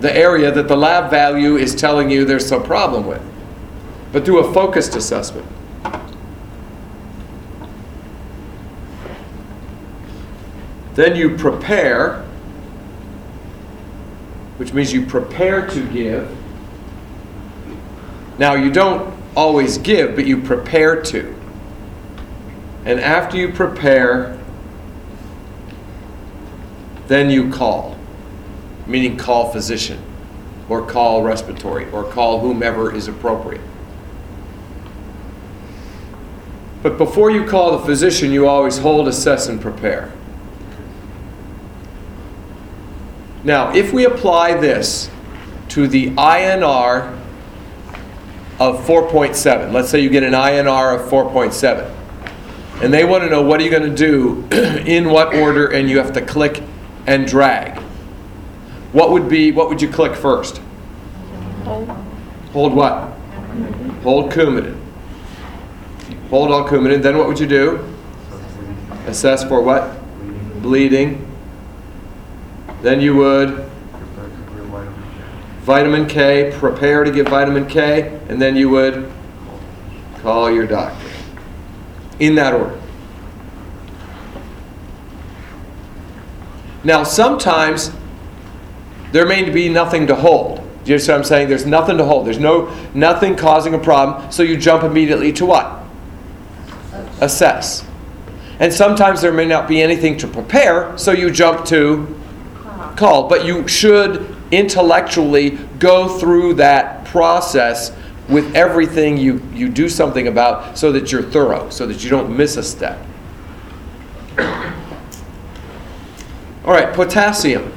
The 0.00 0.14
area 0.14 0.50
that 0.52 0.68
the 0.68 0.76
lab 0.76 1.10
value 1.10 1.56
is 1.56 1.74
telling 1.74 2.10
you 2.10 2.24
there's 2.24 2.46
some 2.46 2.62
problem 2.62 3.06
with. 3.06 3.22
But 4.12 4.24
do 4.24 4.38
a 4.38 4.52
focused 4.52 4.94
assessment. 4.94 5.46
Then 10.94 11.14
you 11.14 11.36
prepare, 11.36 12.22
which 14.56 14.72
means 14.72 14.92
you 14.92 15.04
prepare 15.04 15.66
to 15.68 15.86
give. 15.92 16.34
Now, 18.38 18.54
you 18.54 18.70
don't 18.70 19.14
always 19.34 19.78
give, 19.78 20.14
but 20.14 20.26
you 20.26 20.40
prepare 20.40 21.02
to. 21.02 21.34
And 22.86 23.00
after 23.00 23.36
you 23.36 23.52
prepare, 23.52 24.38
then 27.08 27.30
you 27.30 27.50
call, 27.50 27.95
meaning 28.86 29.16
call 29.16 29.52
physician, 29.52 30.00
or 30.68 30.86
call 30.86 31.22
respiratory, 31.22 31.90
or 31.90 32.04
call 32.04 32.40
whomever 32.40 32.94
is 32.94 33.08
appropriate. 33.08 33.60
But 36.82 36.98
before 36.98 37.30
you 37.30 37.44
call 37.44 37.78
the 37.78 37.84
physician, 37.84 38.30
you 38.30 38.46
always 38.46 38.78
hold, 38.78 39.08
assess, 39.08 39.48
and 39.48 39.60
prepare. 39.60 40.12
Now, 43.42 43.74
if 43.74 43.92
we 43.92 44.04
apply 44.04 44.54
this 44.54 45.10
to 45.70 45.88
the 45.88 46.10
INR 46.10 47.16
of 48.58 48.84
4.7, 48.86 49.72
let's 49.72 49.88
say 49.88 50.00
you 50.00 50.10
get 50.10 50.22
an 50.22 50.32
INR 50.32 50.94
of 50.94 51.10
4.7, 51.10 51.92
and 52.82 52.92
they 52.92 53.04
want 53.04 53.24
to 53.24 53.30
know 53.30 53.42
what 53.42 53.60
are 53.60 53.64
you 53.64 53.70
going 53.70 53.82
to 53.82 53.96
do, 53.96 54.46
in 54.86 55.10
what 55.10 55.34
order, 55.34 55.68
and 55.68 55.88
you 55.88 55.98
have 55.98 56.12
to 56.12 56.20
click 56.20 56.62
and 57.06 57.26
drag. 57.26 57.82
What 58.96 59.10
would 59.10 59.28
be 59.28 59.52
what 59.52 59.68
would 59.68 59.82
you 59.82 59.90
click 59.90 60.14
first? 60.14 60.62
Hold. 61.64 61.86
Hold 62.54 62.72
what? 62.72 63.12
Hold 64.02 64.32
Coumadin. 64.32 64.80
Hold 66.30 66.50
all 66.50 66.66
Coumadin. 66.66 67.02
Then 67.02 67.18
what 67.18 67.28
would 67.28 67.38
you 67.38 67.46
do? 67.46 67.94
Assess 69.06 69.44
for 69.44 69.60
what? 69.60 69.98
Bleeding. 70.62 71.30
Then 72.80 73.02
you 73.02 73.16
would 73.16 73.68
vitamin 75.60 76.06
K, 76.06 76.54
prepare 76.56 77.04
to 77.04 77.10
give 77.10 77.28
vitamin 77.28 77.66
K, 77.66 78.18
and 78.30 78.40
then 78.40 78.56
you 78.56 78.70
would 78.70 79.12
call 80.22 80.50
your 80.50 80.66
doctor. 80.66 81.10
In 82.18 82.34
that 82.36 82.54
order. 82.54 82.80
Now, 86.82 87.02
sometimes 87.02 87.90
there 89.16 89.24
may 89.24 89.48
be 89.48 89.70
nothing 89.70 90.06
to 90.08 90.14
hold. 90.14 90.56
Do 90.56 90.90
you 90.90 90.96
understand 90.96 91.14
what 91.14 91.18
I'm 91.20 91.24
saying? 91.24 91.48
There's 91.48 91.64
nothing 91.64 91.96
to 91.96 92.04
hold. 92.04 92.26
There's 92.26 92.38
no 92.38 92.66
nothing 92.92 93.34
causing 93.34 93.72
a 93.72 93.78
problem, 93.78 94.30
so 94.30 94.42
you 94.42 94.58
jump 94.58 94.82
immediately 94.82 95.32
to 95.32 95.46
what? 95.46 95.82
Assess. 97.22 97.82
And 98.60 98.70
sometimes 98.70 99.22
there 99.22 99.32
may 99.32 99.46
not 99.46 99.68
be 99.68 99.80
anything 99.80 100.18
to 100.18 100.28
prepare, 100.28 100.98
so 100.98 101.12
you 101.12 101.30
jump 101.30 101.64
to 101.68 102.14
call. 102.96 103.26
But 103.26 103.46
you 103.46 103.66
should 103.66 104.36
intellectually 104.50 105.52
go 105.78 106.18
through 106.18 106.52
that 106.54 107.06
process 107.06 107.96
with 108.28 108.54
everything 108.54 109.16
you, 109.16 109.42
you 109.54 109.70
do 109.70 109.88
something 109.88 110.28
about 110.28 110.76
so 110.76 110.92
that 110.92 111.10
you're 111.10 111.22
thorough, 111.22 111.70
so 111.70 111.86
that 111.86 112.04
you 112.04 112.10
don't 112.10 112.36
miss 112.36 112.58
a 112.58 112.62
step. 112.62 113.02
All 116.66 116.74
right, 116.74 116.92
potassium. 116.92 117.72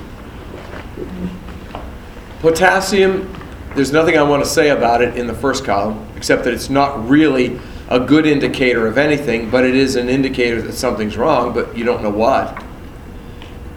Potassium, 2.39 3.34
there's 3.75 3.91
nothing 3.91 4.17
I 4.17 4.24
want 4.24 4.43
to 4.43 4.50
say 4.50 4.69
about 4.69 5.01
it 5.01 5.17
in 5.17 5.27
the 5.27 5.34
first 5.34 5.65
column, 5.65 6.08
except 6.15 6.46
that 6.46 6.53
it's 6.53 6.69
not 6.69 7.08
really 7.10 7.60
a 7.89 8.00
good 8.00 8.25
indicator 8.25 8.88
of 8.88 8.98
anything, 8.98 9.50
but 9.50 9.65
it 9.65 9.75
is 9.75 9.96
an 9.96 10.10
indicator 10.10 10.62
that 10.62 10.74
something's 10.74 11.17
wrong, 11.17 11.53
but 11.53 11.77
you 11.77 11.84
don't 11.84 12.01
know 12.01 12.10
what. 12.10 12.63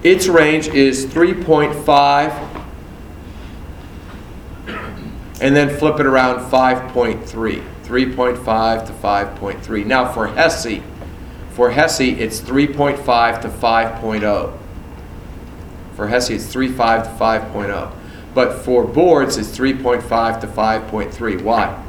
Its 0.02 0.28
range 0.28 0.68
is 0.68 1.06
3.5 1.06 2.50
and 5.40 5.56
then 5.56 5.76
flip 5.76 5.98
it 5.98 6.06
around 6.06 6.38
5.3. 6.50 7.24
3.5 7.26 8.86
to 8.86 8.92
5.3. 8.92 9.86
Now 9.86 10.12
for 10.12 10.28
HESI, 10.28 10.82
for 11.50 11.72
HESI 11.72 12.18
it's 12.18 12.40
3.5 12.40 13.42
to 13.42 13.48
5.0. 13.48 14.58
For 15.96 16.06
HESI 16.06 16.34
it's 16.36 16.54
3.5 16.54 17.02
to 17.02 17.10
5.0. 17.22 17.92
But 18.34 18.64
for 18.64 18.84
boards 18.84 19.36
it's 19.36 19.56
3.5 19.56 20.40
to 20.40 20.46
5.3. 20.46 21.42
Why? 21.42 21.82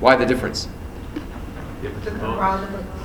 Why 0.00 0.16
the 0.16 0.26
difference? 0.26 0.68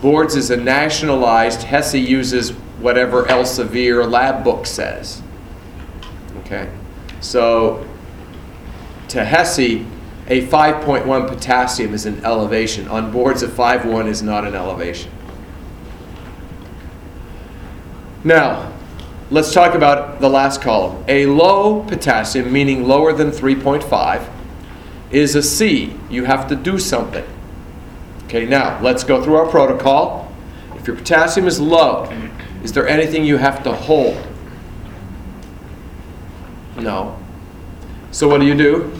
Boards 0.01 0.35
is 0.35 0.49
a 0.49 0.57
nationalized, 0.57 1.61
HESI 1.61 2.05
uses 2.05 2.51
whatever 2.79 3.23
Elsevier 3.23 4.09
lab 4.09 4.43
book 4.43 4.65
says. 4.65 5.21
Okay? 6.39 6.69
So 7.21 7.87
to 9.09 9.23
HESI, 9.23 9.87
a 10.27 10.47
5.1 10.47 11.27
potassium 11.27 11.93
is 11.93 12.05
an 12.05 12.23
elevation. 12.25 12.87
On 12.87 13.11
boards, 13.11 13.43
a 13.43 13.47
5.1 13.47 14.07
is 14.07 14.23
not 14.23 14.45
an 14.45 14.55
elevation. 14.55 15.11
Now, 18.23 18.72
let's 19.33 19.51
talk 19.51 19.73
about 19.73 20.21
the 20.21 20.29
last 20.29 20.61
column. 20.61 21.03
A 21.07 21.25
low 21.25 21.83
potassium, 21.85 22.53
meaning 22.53 22.87
lower 22.87 23.13
than 23.13 23.31
3.5, 23.31 24.29
is 25.09 25.33
a 25.33 25.41
C. 25.41 25.95
You 26.07 26.25
have 26.25 26.47
to 26.49 26.55
do 26.55 26.77
something. 26.77 27.25
Okay, 28.25 28.45
now 28.45 28.79
let's 28.81 29.03
go 29.03 29.23
through 29.23 29.35
our 29.35 29.47
protocol. 29.47 30.31
If 30.75 30.85
your 30.85 30.95
potassium 30.95 31.47
is 31.47 31.59
low, 31.59 32.11
is 32.61 32.73
there 32.73 32.87
anything 32.87 33.25
you 33.25 33.37
have 33.37 33.63
to 33.63 33.73
hold? 33.73 34.23
No. 36.77 37.17
So 38.11 38.27
what 38.27 38.39
do 38.39 38.45
you 38.45 38.55
do? 38.55 38.91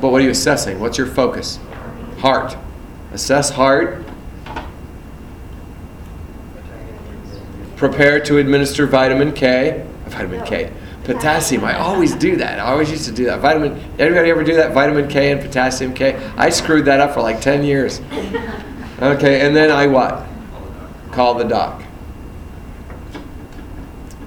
But 0.00 0.08
what 0.08 0.22
are 0.22 0.24
you 0.24 0.30
assessing? 0.30 0.80
What's 0.80 0.96
your 0.96 1.06
focus? 1.06 1.58
Heart. 2.20 2.56
Assess 3.12 3.50
heart. 3.50 4.07
Prepare 7.78 8.20
to 8.24 8.38
administer 8.38 8.86
vitamin 8.86 9.32
K. 9.32 9.86
Vitamin 10.06 10.44
K. 10.44 10.72
Potassium. 11.04 11.64
I 11.64 11.78
always 11.78 12.14
do 12.14 12.36
that. 12.36 12.58
I 12.58 12.72
always 12.72 12.90
used 12.90 13.06
to 13.06 13.12
do 13.12 13.24
that. 13.26 13.40
Vitamin. 13.40 13.80
Anybody 13.98 14.30
ever 14.30 14.44
do 14.44 14.56
that? 14.56 14.72
Vitamin 14.72 15.08
K 15.08 15.32
and 15.32 15.40
potassium 15.40 15.94
K. 15.94 16.16
I 16.36 16.50
screwed 16.50 16.84
that 16.84 17.00
up 17.00 17.14
for 17.14 17.22
like 17.22 17.40
ten 17.40 17.64
years. 17.64 18.00
Okay, 19.00 19.46
and 19.46 19.56
then 19.56 19.70
I 19.70 19.86
what? 19.86 20.26
Call 21.12 21.34
the 21.34 21.44
doc. 21.44 21.82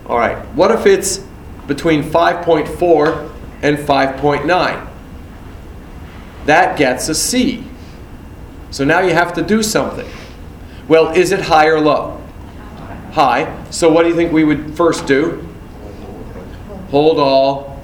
All 0.07 0.17
right. 0.17 0.37
What 0.55 0.71
if 0.71 0.85
it's 0.85 1.19
between 1.67 2.03
5.4 2.03 3.31
and 3.61 3.77
5.9? 3.77 4.87
That 6.45 6.77
gets 6.77 7.07
a 7.09 7.15
C. 7.15 7.63
So 8.71 8.83
now 8.83 9.01
you 9.01 9.13
have 9.13 9.33
to 9.33 9.41
do 9.41 9.61
something. 9.61 10.09
Well, 10.87 11.09
is 11.09 11.31
it 11.31 11.41
high 11.41 11.67
or 11.67 11.79
low? 11.79 12.10
High. 13.11 13.63
So 13.69 13.91
what 13.91 14.03
do 14.03 14.09
you 14.09 14.15
think 14.15 14.31
we 14.31 14.43
would 14.43 14.75
first 14.75 15.05
do? 15.05 15.47
Hold 16.89 17.19
all 17.19 17.81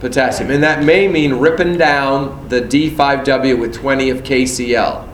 potassium. 0.00 0.50
And 0.50 0.62
that 0.62 0.84
may 0.84 1.08
mean 1.08 1.34
ripping 1.34 1.78
down 1.78 2.48
the 2.48 2.60
D5W 2.60 3.58
with 3.58 3.74
20 3.74 4.10
of 4.10 4.22
KCl. 4.22 4.68
You 4.68 4.72
know 4.74 5.06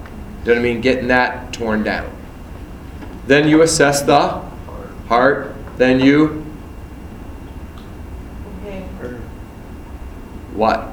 what 0.45 0.59
I 0.59 0.61
mean? 0.61 0.81
Getting 0.81 1.09
that 1.09 1.53
torn 1.53 1.83
down. 1.85 2.11
Then 3.27 3.49
you 3.49 3.63
assess 3.63 4.03
the 4.03 4.41
heart. 5.09 5.55
Then 5.77 6.01
you 6.01 6.45
Okay. 8.65 9.17
what? 10.55 10.92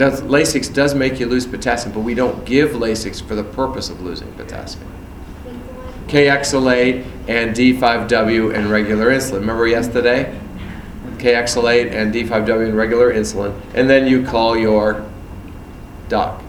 Now, 0.00 0.08
Lasix 0.08 0.72
does 0.72 0.94
make 0.94 1.20
you 1.20 1.26
lose 1.26 1.46
potassium, 1.46 1.92
but 1.92 2.00
we 2.00 2.14
don't 2.14 2.46
give 2.46 2.70
Lasix 2.70 3.22
for 3.22 3.34
the 3.34 3.44
purpose 3.44 3.90
of 3.90 4.00
losing 4.00 4.32
potassium. 4.32 4.90
Kayexalate 6.06 7.04
and 7.28 7.54
D5W 7.54 8.54
and 8.54 8.70
regular 8.70 9.10
insulin. 9.10 9.40
Remember 9.40 9.66
yesterday? 9.66 10.40
Kayexalate 11.18 11.92
and 11.92 12.14
D5W 12.14 12.64
and 12.64 12.74
regular 12.78 13.12
insulin. 13.12 13.60
And 13.74 13.90
then 13.90 14.06
you 14.06 14.24
call 14.24 14.56
your 14.56 15.06
doc. 16.08 16.42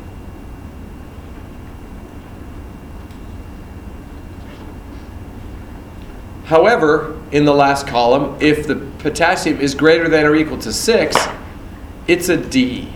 However, 6.46 7.22
in 7.34 7.44
the 7.44 7.54
last 7.54 7.86
column, 7.86 8.38
if 8.40 8.66
the 8.66 8.78
potassium 9.00 9.60
is 9.60 9.76
greater 9.76 10.08
than 10.08 10.26
or 10.26 10.38
equal 10.38 10.58
to 10.60 10.72
6, 10.72 11.18
it's 12.08 12.30
a 12.30 12.38
D. 12.38 12.88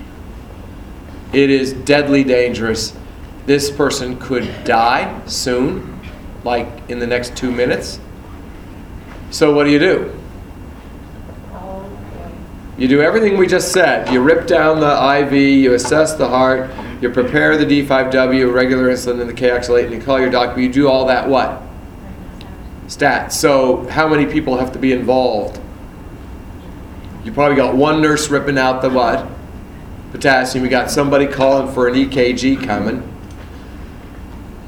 It 1.35 1.49
is 1.49 1.73
deadly 1.73 2.23
dangerous. 2.23 2.97
This 3.45 3.69
person 3.69 4.17
could 4.17 4.49
die 4.63 5.21
soon, 5.25 5.99
like 6.45 6.69
in 6.87 6.99
the 6.99 7.05
next 7.05 7.35
two 7.35 7.51
minutes. 7.51 7.99
So, 9.31 9.53
what 9.53 9.65
do 9.65 9.71
you 9.71 9.79
do? 9.79 10.17
You 12.77 12.87
do 12.87 13.01
everything 13.01 13.37
we 13.37 13.47
just 13.47 13.73
said. 13.73 14.13
You 14.13 14.21
rip 14.21 14.47
down 14.47 14.79
the 14.79 15.25
IV, 15.25 15.33
you 15.33 15.73
assess 15.73 16.13
the 16.13 16.29
heart, 16.29 16.69
you 17.01 17.09
prepare 17.09 17.57
the 17.57 17.65
D5W, 17.65 18.53
regular 18.53 18.87
insulin, 18.87 19.19
and 19.19 19.29
the 19.29 19.33
Kayexalate, 19.33 19.87
and 19.87 19.93
you 19.93 20.01
call 20.01 20.21
your 20.21 20.29
doctor. 20.29 20.61
You 20.61 20.71
do 20.71 20.87
all 20.87 21.05
that 21.07 21.27
what? 21.27 21.61
Stat. 22.87 23.33
So, 23.33 23.85
how 23.89 24.07
many 24.07 24.25
people 24.25 24.57
have 24.57 24.71
to 24.71 24.79
be 24.79 24.93
involved? 24.93 25.59
You 27.25 27.33
probably 27.33 27.57
got 27.57 27.75
one 27.75 28.01
nurse 28.01 28.29
ripping 28.29 28.57
out 28.57 28.81
the 28.81 28.89
what? 28.89 29.34
Potassium. 30.15 30.63
You 30.63 30.69
got 30.69 30.89
somebody 30.89 31.27
calling 31.27 31.73
for 31.73 31.87
an 31.87 31.95
EKG 31.95 32.65
coming. 32.65 33.11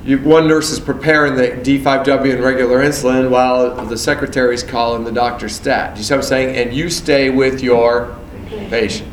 You, 0.03 0.19
one 0.19 0.47
nurse 0.47 0.71
is 0.71 0.79
preparing 0.79 1.35
the 1.35 1.49
D5W 1.49 2.33
and 2.33 2.43
regular 2.43 2.79
insulin 2.79 3.29
while 3.29 3.85
the 3.85 3.97
secretary's 3.97 4.63
calling 4.63 5.03
the 5.03 5.11
doctor's 5.11 5.55
stat. 5.55 5.93
Do 5.93 5.99
you 5.99 6.03
see 6.03 6.13
what 6.13 6.19
I'm 6.19 6.27
saying? 6.27 6.55
And 6.55 6.75
you 6.75 6.89
stay 6.89 7.29
with 7.29 7.61
your 7.61 8.17
patient. 8.69 9.11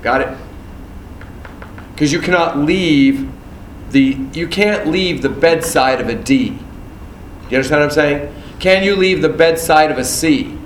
Got 0.00 0.22
it? 0.22 0.38
Because 1.92 2.12
you 2.12 2.20
cannot 2.20 2.58
leave 2.58 3.30
the 3.90 4.18
you 4.32 4.48
can't 4.48 4.88
leave 4.88 5.22
the 5.22 5.28
bedside 5.28 6.00
of 6.00 6.08
a 6.08 6.14
D. 6.14 6.58
You 7.50 7.56
understand 7.56 7.80
what 7.80 7.84
I'm 7.84 7.90
saying? 7.90 8.34
Can 8.58 8.82
you 8.82 8.96
leave 8.96 9.22
the 9.22 9.28
bedside 9.28 9.90
of 9.90 9.98
a 9.98 10.04
C? 10.04 10.58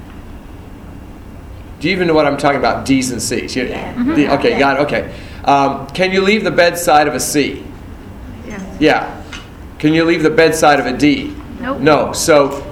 Do 1.80 1.88
you 1.88 1.94
even 1.94 2.06
know 2.08 2.14
what 2.14 2.26
I'm 2.26 2.36
talking 2.38 2.58
about? 2.58 2.86
D's 2.86 3.10
and 3.10 3.20
C's. 3.20 3.54
You- 3.54 3.66
the- 3.68 4.32
okay, 4.34 4.58
got 4.58 4.78
it. 4.78 4.82
Okay. 4.84 5.14
Um, 5.44 5.86
can 5.88 6.10
you 6.12 6.22
leave 6.22 6.42
the 6.44 6.50
bedside 6.50 7.06
of 7.06 7.14
a 7.14 7.20
C? 7.20 7.64
Yeah. 8.80 9.22
Can 9.78 9.92
you 9.92 10.04
leave 10.04 10.22
the 10.22 10.30
bedside 10.30 10.80
of 10.80 10.86
a 10.86 10.96
D? 10.96 11.34
Nope. 11.60 11.80
No. 11.80 12.12
So, 12.12 12.62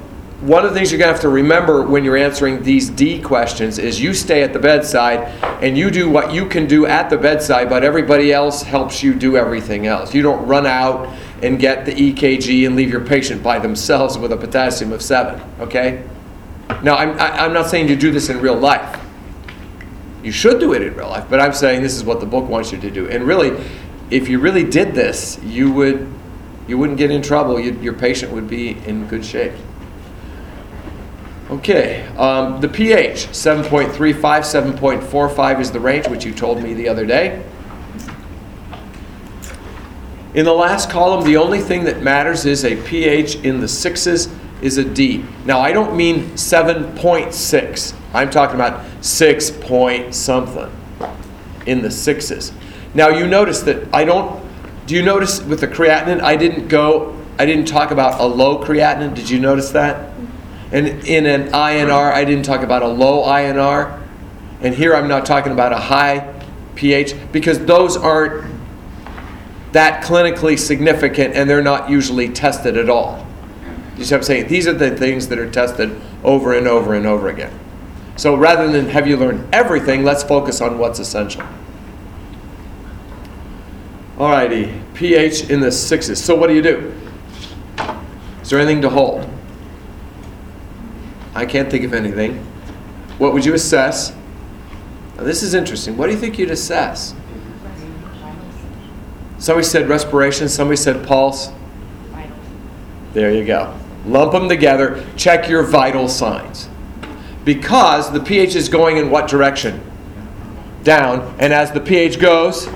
one 0.40 0.64
of 0.64 0.70
the 0.72 0.76
things 0.78 0.90
you're 0.92 0.98
going 0.98 1.08
to 1.08 1.12
have 1.12 1.22
to 1.22 1.28
remember 1.30 1.82
when 1.86 2.04
you're 2.04 2.16
answering 2.18 2.62
these 2.62 2.90
D 2.90 3.20
questions 3.22 3.78
is 3.78 4.00
you 4.00 4.12
stay 4.12 4.42
at 4.42 4.52
the 4.52 4.58
bedside 4.58 5.20
and 5.62 5.78
you 5.78 5.90
do 5.90 6.10
what 6.10 6.32
you 6.34 6.46
can 6.46 6.66
do 6.66 6.84
at 6.84 7.08
the 7.08 7.16
bedside, 7.16 7.70
but 7.70 7.82
everybody 7.82 8.30
else 8.32 8.62
helps 8.62 9.02
you 9.02 9.14
do 9.14 9.36
everything 9.38 9.86
else. 9.86 10.12
You 10.14 10.20
don't 10.22 10.46
run 10.46 10.66
out 10.66 11.08
and 11.42 11.58
get 11.58 11.86
the 11.86 11.92
EKG 11.92 12.66
and 12.66 12.76
leave 12.76 12.90
your 12.90 13.00
patient 13.00 13.42
by 13.42 13.58
themselves 13.58 14.18
with 14.18 14.32
a 14.32 14.36
potassium 14.36 14.92
of 14.92 15.00
7, 15.00 15.40
okay? 15.60 16.02
Now, 16.82 16.96
I'm, 16.96 17.18
I- 17.18 17.44
I'm 17.44 17.52
not 17.52 17.68
saying 17.68 17.88
you 17.88 17.96
do 17.96 18.10
this 18.10 18.28
in 18.28 18.40
real 18.40 18.56
life. 18.56 19.00
You 20.22 20.32
should 20.32 20.58
do 20.58 20.72
it 20.72 20.82
in 20.82 20.94
real 20.94 21.08
life, 21.08 21.26
but 21.28 21.38
I'm 21.40 21.52
saying 21.52 21.82
this 21.82 21.94
is 21.96 22.04
what 22.04 22.20
the 22.20 22.26
book 22.26 22.48
wants 22.48 22.72
you 22.72 22.78
to 22.80 22.90
do. 22.90 23.08
And 23.08 23.24
really, 23.24 23.62
if 24.10 24.28
you 24.28 24.38
really 24.38 24.64
did 24.64 24.94
this, 24.94 25.38
you 25.42 25.70
would 25.72 26.10
you 26.66 26.78
wouldn't 26.78 26.96
get 26.98 27.10
in 27.10 27.20
trouble. 27.20 27.60
you 27.60 27.72
your 27.80 27.92
patient 27.92 28.32
would 28.32 28.48
be 28.48 28.70
in 28.86 29.06
good 29.06 29.22
shape. 29.24 29.52
Okay, 31.50 32.06
um, 32.16 32.58
the 32.62 32.68
pH 32.68 33.26
7.35, 33.26 34.18
7.45 34.18 35.60
is 35.60 35.70
the 35.70 35.78
range, 35.78 36.08
which 36.08 36.24
you 36.24 36.32
told 36.32 36.62
me 36.62 36.72
the 36.72 36.88
other 36.88 37.04
day. 37.04 37.44
In 40.32 40.46
the 40.46 40.54
last 40.54 40.88
column, 40.88 41.22
the 41.24 41.36
only 41.36 41.60
thing 41.60 41.84
that 41.84 42.02
matters 42.02 42.46
is 42.46 42.64
a 42.64 42.76
pH 42.84 43.36
in 43.36 43.60
the 43.60 43.68
sixes 43.68 44.28
is 44.64 44.78
a 44.78 44.84
D. 44.84 45.24
Now, 45.44 45.60
I 45.60 45.72
don't 45.72 45.94
mean 45.94 46.30
7.6. 46.30 47.94
I'm 48.14 48.30
talking 48.30 48.54
about 48.54 49.04
6 49.04 49.50
point 49.60 50.14
something 50.14 50.72
in 51.66 51.82
the 51.82 51.90
sixes. 51.90 52.52
Now, 52.94 53.08
you 53.08 53.26
notice 53.26 53.60
that 53.62 53.92
I 53.94 54.04
don't, 54.04 54.42
do 54.86 54.94
you 54.94 55.02
notice 55.02 55.42
with 55.42 55.60
the 55.60 55.68
creatinine, 55.68 56.20
I 56.22 56.36
didn't 56.36 56.68
go, 56.68 57.16
I 57.38 57.44
didn't 57.44 57.66
talk 57.66 57.90
about 57.90 58.20
a 58.20 58.24
low 58.24 58.64
creatinine. 58.64 59.14
Did 59.14 59.28
you 59.28 59.38
notice 59.38 59.70
that? 59.70 60.12
And 60.72 60.88
in 61.06 61.26
an 61.26 61.48
INR, 61.48 62.12
I 62.12 62.24
didn't 62.24 62.44
talk 62.44 62.62
about 62.62 62.82
a 62.82 62.88
low 62.88 63.22
INR. 63.24 64.00
And 64.60 64.74
here 64.74 64.94
I'm 64.94 65.08
not 65.08 65.26
talking 65.26 65.52
about 65.52 65.72
a 65.72 65.78
high 65.78 66.32
pH 66.74 67.14
because 67.32 67.58
those 67.66 67.96
aren't 67.96 68.50
that 69.72 70.04
clinically 70.04 70.58
significant 70.58 71.34
and 71.34 71.50
they're 71.50 71.62
not 71.62 71.90
usually 71.90 72.28
tested 72.28 72.76
at 72.78 72.88
all. 72.88 73.23
You 73.96 74.04
see 74.04 74.14
what 74.14 74.18
I'm 74.18 74.22
saying? 74.24 74.48
These 74.48 74.66
are 74.66 74.72
the 74.72 74.96
things 74.96 75.28
that 75.28 75.38
are 75.38 75.50
tested 75.50 76.00
over 76.24 76.52
and 76.52 76.66
over 76.66 76.94
and 76.94 77.06
over 77.06 77.28
again. 77.28 77.52
So 78.16 78.34
rather 78.34 78.70
than 78.70 78.88
have 78.88 79.06
you 79.06 79.16
learn 79.16 79.48
everything, 79.52 80.04
let's 80.04 80.22
focus 80.22 80.60
on 80.60 80.78
what's 80.78 80.98
essential. 80.98 81.44
Alrighty, 84.16 84.80
pH 84.94 85.50
in 85.50 85.60
the 85.60 85.72
sixes. 85.72 86.22
So 86.22 86.36
what 86.36 86.46
do 86.48 86.54
you 86.54 86.62
do? 86.62 86.94
Is 88.42 88.50
there 88.50 88.58
anything 88.58 88.82
to 88.82 88.90
hold? 88.90 89.28
I 91.34 91.46
can't 91.46 91.70
think 91.70 91.84
of 91.84 91.92
anything. 91.92 92.38
What 93.18 93.32
would 93.32 93.44
you 93.44 93.54
assess? 93.54 94.14
Now, 95.16 95.24
this 95.24 95.42
is 95.42 95.54
interesting. 95.54 95.96
What 95.96 96.06
do 96.06 96.12
you 96.12 96.18
think 96.18 96.38
you'd 96.38 96.50
assess? 96.50 97.14
Somebody 99.38 99.66
said 99.66 99.88
respiration, 99.88 100.48
somebody 100.48 100.76
said 100.76 101.06
pulse. 101.06 101.50
There 103.12 103.32
you 103.32 103.44
go. 103.44 103.76
Lump 104.06 104.32
them 104.32 104.48
together, 104.48 105.04
check 105.16 105.48
your 105.48 105.62
vital 105.62 106.08
signs. 106.08 106.68
Because 107.44 108.12
the 108.12 108.20
pH 108.20 108.54
is 108.54 108.68
going 108.68 108.96
in 108.96 109.10
what 109.10 109.28
direction? 109.28 109.80
Down. 110.82 111.34
And 111.38 111.52
as 111.52 111.72
the 111.72 111.80
pH 111.80 112.18
goes, 112.18 112.68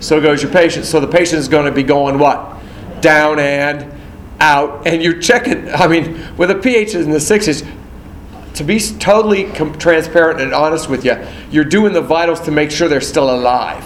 so 0.00 0.20
goes 0.20 0.42
your 0.42 0.52
patient. 0.52 0.84
So 0.84 1.00
the 1.00 1.06
patient 1.06 1.40
is 1.40 1.48
going 1.48 1.66
to 1.66 1.72
be 1.72 1.82
going 1.82 2.18
what? 2.18 2.60
Down 3.00 3.38
and 3.38 3.92
out. 4.40 4.86
And 4.86 5.02
you're 5.02 5.20
checking, 5.20 5.68
I 5.70 5.86
mean, 5.86 6.36
with 6.36 6.50
a 6.50 6.56
pH 6.56 6.94
in 6.94 7.10
the 7.10 7.20
sixes, 7.20 7.64
to 8.54 8.64
be 8.64 8.78
totally 8.78 9.44
com- 9.44 9.76
transparent 9.78 10.40
and 10.40 10.52
honest 10.52 10.88
with 10.88 11.04
you, 11.04 11.16
you're 11.50 11.64
doing 11.64 11.92
the 11.92 12.02
vitals 12.02 12.40
to 12.42 12.50
make 12.50 12.70
sure 12.70 12.88
they're 12.88 13.00
still 13.00 13.34
alive. 13.34 13.84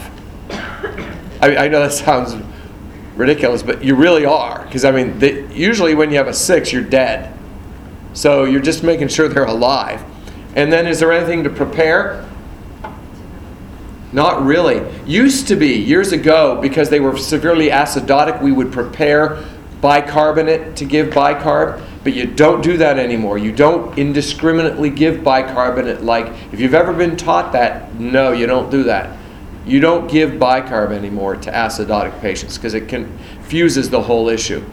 I, 1.41 1.55
I 1.57 1.67
know 1.67 1.79
that 1.81 1.93
sounds 1.93 2.35
ridiculous, 3.17 3.63
but 3.63 3.83
you 3.83 3.95
really 3.95 4.25
are. 4.25 4.63
Because, 4.63 4.85
I 4.85 4.91
mean, 4.91 5.19
the, 5.19 5.47
usually 5.51 5.95
when 5.95 6.11
you 6.11 6.17
have 6.17 6.27
a 6.27 6.33
six, 6.33 6.71
you're 6.71 6.83
dead. 6.83 7.33
So 8.13 8.45
you're 8.45 8.61
just 8.61 8.83
making 8.83 9.09
sure 9.09 9.27
they're 9.27 9.45
alive. 9.45 10.03
And 10.55 10.71
then, 10.71 10.87
is 10.87 10.99
there 10.99 11.11
anything 11.11 11.43
to 11.43 11.49
prepare? 11.49 12.27
Not 14.13 14.43
really. 14.43 14.81
Used 15.05 15.47
to 15.49 15.55
be, 15.55 15.75
years 15.75 16.11
ago, 16.11 16.59
because 16.61 16.89
they 16.89 16.99
were 16.99 17.17
severely 17.17 17.69
acidotic, 17.69 18.41
we 18.41 18.51
would 18.51 18.71
prepare 18.71 19.43
bicarbonate 19.81 20.75
to 20.77 20.85
give 20.85 21.09
bicarb, 21.09 21.83
but 22.03 22.13
you 22.13 22.25
don't 22.25 22.63
do 22.63 22.77
that 22.77 22.97
anymore. 22.97 23.37
You 23.37 23.51
don't 23.51 23.95
indiscriminately 23.97 24.89
give 24.89 25.23
bicarbonate 25.23 26.01
like, 26.01 26.33
if 26.51 26.59
you've 26.59 26.73
ever 26.73 26.93
been 26.93 27.17
taught 27.17 27.51
that, 27.53 27.93
no, 27.95 28.31
you 28.31 28.47
don't 28.47 28.71
do 28.71 28.83
that. 28.83 29.16
You 29.67 29.81
don't 29.81 30.09
give 30.09 30.31
bicarb 30.31 30.91
anymore 30.91 31.35
to 31.35 31.51
acidotic 31.51 32.21
patients 32.21 32.57
because 32.57 32.73
it 32.73 32.87
confuses 32.87 33.89
the 33.89 34.01
whole 34.01 34.29
issue. 34.29 34.63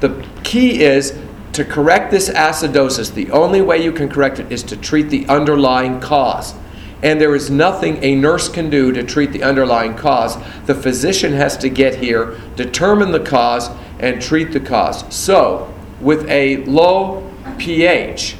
The 0.00 0.26
key 0.42 0.82
is 0.82 1.16
to 1.52 1.64
correct 1.64 2.10
this 2.10 2.28
acidosis. 2.28 3.14
The 3.14 3.30
only 3.30 3.62
way 3.62 3.82
you 3.82 3.92
can 3.92 4.08
correct 4.08 4.40
it 4.40 4.50
is 4.50 4.64
to 4.64 4.76
treat 4.76 5.08
the 5.08 5.24
underlying 5.28 6.00
cause. 6.00 6.54
And 7.00 7.20
there 7.20 7.36
is 7.36 7.48
nothing 7.48 8.02
a 8.02 8.16
nurse 8.16 8.48
can 8.48 8.70
do 8.70 8.90
to 8.90 9.04
treat 9.04 9.30
the 9.30 9.44
underlying 9.44 9.94
cause. 9.94 10.36
The 10.66 10.74
physician 10.74 11.32
has 11.34 11.56
to 11.58 11.68
get 11.68 11.94
here, 11.94 12.36
determine 12.56 13.12
the 13.12 13.20
cause, 13.20 13.70
and 14.00 14.20
treat 14.20 14.50
the 14.50 14.58
cause. 14.58 15.04
So, 15.14 15.72
with 16.00 16.28
a 16.28 16.64
low 16.64 17.28
pH, 17.56 18.36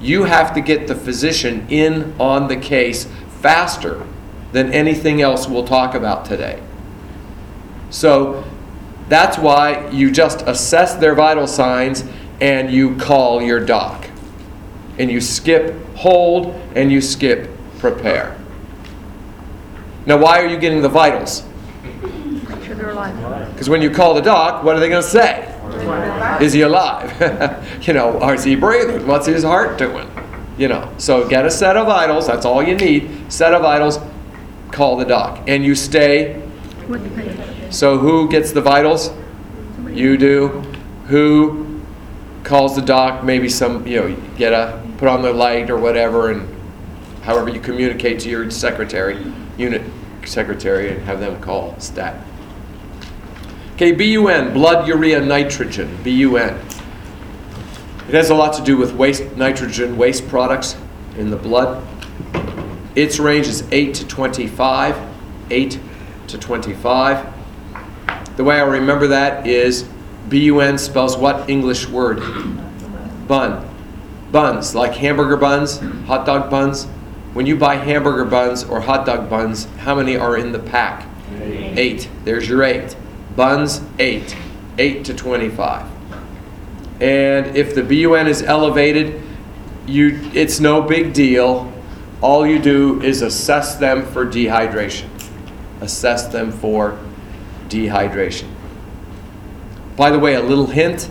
you 0.00 0.24
have 0.24 0.54
to 0.54 0.60
get 0.60 0.86
the 0.86 0.94
physician 0.94 1.66
in 1.68 2.14
on 2.20 2.46
the 2.46 2.56
case 2.56 3.08
faster 3.40 4.06
than 4.52 4.72
anything 4.72 5.20
else 5.20 5.46
we'll 5.46 5.66
talk 5.66 5.94
about 5.94 6.24
today. 6.24 6.62
So, 7.90 8.44
that's 9.08 9.38
why 9.38 9.88
you 9.90 10.10
just 10.10 10.42
assess 10.42 10.94
their 10.94 11.14
vital 11.14 11.46
signs 11.46 12.04
and 12.40 12.70
you 12.70 12.96
call 12.96 13.42
your 13.42 13.64
doc. 13.64 14.08
And 14.98 15.10
you 15.10 15.20
skip 15.20 15.74
hold 15.96 16.54
and 16.74 16.92
you 16.92 17.00
skip 17.00 17.50
prepare. 17.78 18.36
Now, 20.06 20.18
why 20.18 20.40
are 20.40 20.46
you 20.46 20.58
getting 20.58 20.82
the 20.82 20.88
vitals? 20.88 21.44
Because 23.52 23.68
when 23.68 23.82
you 23.82 23.90
call 23.90 24.14
the 24.14 24.22
doc, 24.22 24.64
what 24.64 24.76
are 24.76 24.80
they 24.80 24.88
going 24.88 25.02
to 25.02 25.08
say? 25.08 25.54
Is 26.40 26.52
he 26.52 26.62
alive? 26.62 27.12
you 27.86 27.92
know, 27.92 28.18
or 28.20 28.34
is 28.34 28.44
he 28.44 28.56
breathing? 28.56 29.06
What's 29.06 29.26
his 29.26 29.42
heart 29.44 29.78
doing? 29.78 30.10
You 30.56 30.68
know, 30.68 30.92
so 30.98 31.28
get 31.28 31.46
a 31.46 31.50
set 31.50 31.76
of 31.76 31.86
vitals. 31.86 32.26
That's 32.26 32.44
all 32.44 32.62
you 32.62 32.74
need. 32.74 33.32
Set 33.32 33.54
of 33.54 33.62
vitals. 33.62 33.98
Call 34.70 34.96
the 34.96 35.04
doc, 35.04 35.44
and 35.46 35.64
you 35.64 35.74
stay. 35.74 36.42
With 36.88 37.04
the 37.04 37.22
patient. 37.22 37.74
So 37.74 37.98
who 37.98 38.28
gets 38.28 38.52
the 38.52 38.60
vitals? 38.60 39.10
You 39.88 40.16
do. 40.16 40.48
Who 41.06 41.80
calls 42.44 42.76
the 42.76 42.82
doc, 42.82 43.24
maybe 43.24 43.48
some, 43.48 43.86
you 43.86 44.00
know, 44.00 44.16
get 44.36 44.52
a, 44.52 44.82
put 44.96 45.08
on 45.08 45.22
the 45.22 45.32
light 45.32 45.70
or 45.70 45.76
whatever, 45.76 46.30
and 46.30 46.48
however 47.22 47.50
you 47.50 47.60
communicate 47.60 48.20
to 48.20 48.30
your 48.30 48.50
secretary, 48.50 49.22
unit 49.56 49.82
secretary, 50.24 50.90
and 50.90 51.02
have 51.02 51.20
them 51.20 51.40
call 51.40 51.78
stat. 51.78 52.24
Okay, 53.74 53.92
BUN, 53.92 54.52
blood 54.52 54.88
urea 54.88 55.20
nitrogen, 55.20 55.94
BUN. 56.02 56.58
It 58.08 58.14
has 58.14 58.30
a 58.30 58.34
lot 58.34 58.54
to 58.54 58.62
do 58.62 58.78
with 58.78 58.94
waste 58.94 59.36
nitrogen 59.36 59.96
waste 59.98 60.26
products 60.28 60.76
in 61.18 61.30
the 61.30 61.36
blood. 61.36 61.86
Its 62.98 63.20
range 63.20 63.46
is 63.46 63.62
8 63.70 63.94
to 63.94 64.08
25, 64.08 64.98
8 65.50 65.80
to 66.26 66.36
25. 66.36 67.32
The 68.36 68.42
way 68.42 68.56
I 68.56 68.64
remember 68.64 69.06
that 69.06 69.46
is 69.46 69.84
BUN 70.28 70.78
spells 70.78 71.16
what 71.16 71.48
English 71.48 71.86
word? 71.86 72.18
Bun. 73.28 73.64
Buns, 74.32 74.74
like 74.74 74.94
hamburger 74.94 75.36
buns, 75.36 75.78
hot 76.08 76.26
dog 76.26 76.50
buns. 76.50 76.86
When 77.34 77.46
you 77.46 77.54
buy 77.54 77.76
hamburger 77.76 78.24
buns 78.24 78.64
or 78.64 78.80
hot 78.80 79.06
dog 79.06 79.30
buns, 79.30 79.66
how 79.78 79.94
many 79.94 80.16
are 80.16 80.36
in 80.36 80.50
the 80.50 80.58
pack? 80.58 81.06
Eight. 81.40 81.78
eight. 81.78 82.08
There's 82.24 82.48
your 82.48 82.64
eight. 82.64 82.96
Buns, 83.36 83.80
eight. 84.00 84.36
Eight 84.76 85.04
to 85.04 85.14
25. 85.14 85.86
And 87.00 87.56
if 87.56 87.76
the 87.76 87.84
BUN 87.84 88.26
is 88.26 88.42
elevated, 88.42 89.22
you, 89.86 90.18
it's 90.34 90.58
no 90.58 90.82
big 90.82 91.12
deal. 91.12 91.72
All 92.20 92.46
you 92.46 92.58
do 92.58 93.00
is 93.02 93.22
assess 93.22 93.76
them 93.76 94.04
for 94.06 94.26
dehydration. 94.26 95.08
Assess 95.80 96.26
them 96.26 96.50
for 96.50 96.98
dehydration. 97.68 98.48
By 99.96 100.10
the 100.10 100.18
way, 100.18 100.34
a 100.34 100.42
little 100.42 100.66
hint 100.66 101.10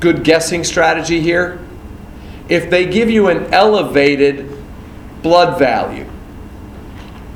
good 0.00 0.24
guessing 0.24 0.64
strategy 0.64 1.20
here. 1.20 1.58
If 2.48 2.70
they 2.70 2.86
give 2.86 3.10
you 3.10 3.28
an 3.28 3.52
elevated 3.52 4.50
blood 5.22 5.58
value 5.58 6.08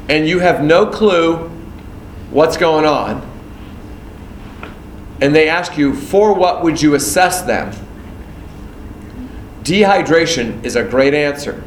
and 0.09 0.29
you 0.29 0.38
have 0.38 0.62
no 0.62 0.87
clue 0.87 1.49
what's 2.31 2.57
going 2.57 2.87
on, 2.87 3.29
and 5.21 5.35
they 5.35 5.49
ask 5.49 5.77
you, 5.79 5.95
for 5.95 6.35
what 6.35 6.65
would 6.65 6.83
you 6.83 6.95
assess 6.95 7.43
them? 7.43 7.73
Dehydration 9.62 10.65
is 10.65 10.75
a 10.75 10.83
great 10.83 11.15
answer. 11.15 11.62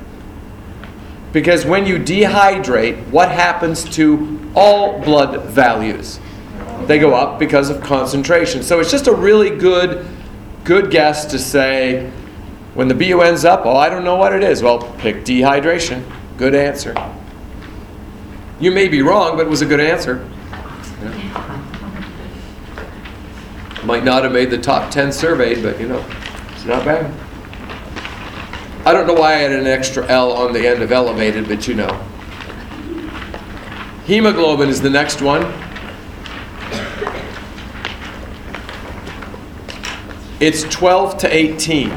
Because 1.35 1.65
when 1.65 1.85
you 1.85 1.99
dehydrate, 1.99 3.09
what 3.09 3.29
happens 3.29 3.83
to 3.95 4.39
all 4.55 5.01
blood 5.01 5.43
values? 5.47 6.17
They 6.83 6.97
go 6.97 7.13
up 7.13 7.39
because 7.39 7.69
of 7.69 7.81
concentration. 7.81 8.63
So 8.63 8.79
it's 8.79 8.89
just 8.89 9.07
a 9.07 9.13
really 9.13 9.49
good, 9.49 10.07
good 10.63 10.89
guess 10.89 11.25
to 11.25 11.37
say, 11.37 12.09
when 12.73 12.87
the 12.87 12.93
BUN's 12.93 13.43
up, 13.43 13.65
oh, 13.65 13.75
I 13.75 13.89
don't 13.89 14.05
know 14.05 14.15
what 14.15 14.31
it 14.31 14.43
is. 14.43 14.63
Well, 14.63 14.79
pick 14.93 15.25
dehydration. 15.25 16.09
Good 16.37 16.55
answer. 16.55 16.95
You 18.61 18.71
may 18.71 18.87
be 18.87 19.01
wrong, 19.01 19.35
but 19.35 19.45
it 19.45 19.49
was 19.49 19.61
a 19.61 19.65
good 19.65 19.81
answer. 19.81 20.25
Might 23.83 24.05
not 24.05 24.23
have 24.23 24.31
made 24.31 24.51
the 24.51 24.57
top 24.57 24.89
10 24.89 25.11
surveyed, 25.11 25.61
but 25.61 25.81
you 25.81 25.89
know, 25.89 26.05
it's 26.53 26.63
not 26.63 26.85
bad. 26.85 27.24
I 28.87 28.93
don't 28.93 29.07
know 29.07 29.15
why 29.15 29.33
I 29.33 29.37
had 29.37 29.51
an 29.51 29.65
extra 29.65 30.05
L 30.07 30.31
on 30.31 30.53
the 30.53 30.67
end 30.67 30.83
of 30.83 30.91
elevated, 30.91 31.47
but 31.47 31.67
you 31.67 31.73
know. 31.73 31.89
Hemoglobin 34.05 34.69
is 34.69 34.79
the 34.79 34.91
next 34.91 35.23
one. 35.23 35.41
It's 40.39 40.61
12 40.63 41.17
to 41.17 41.35
18. 41.35 41.89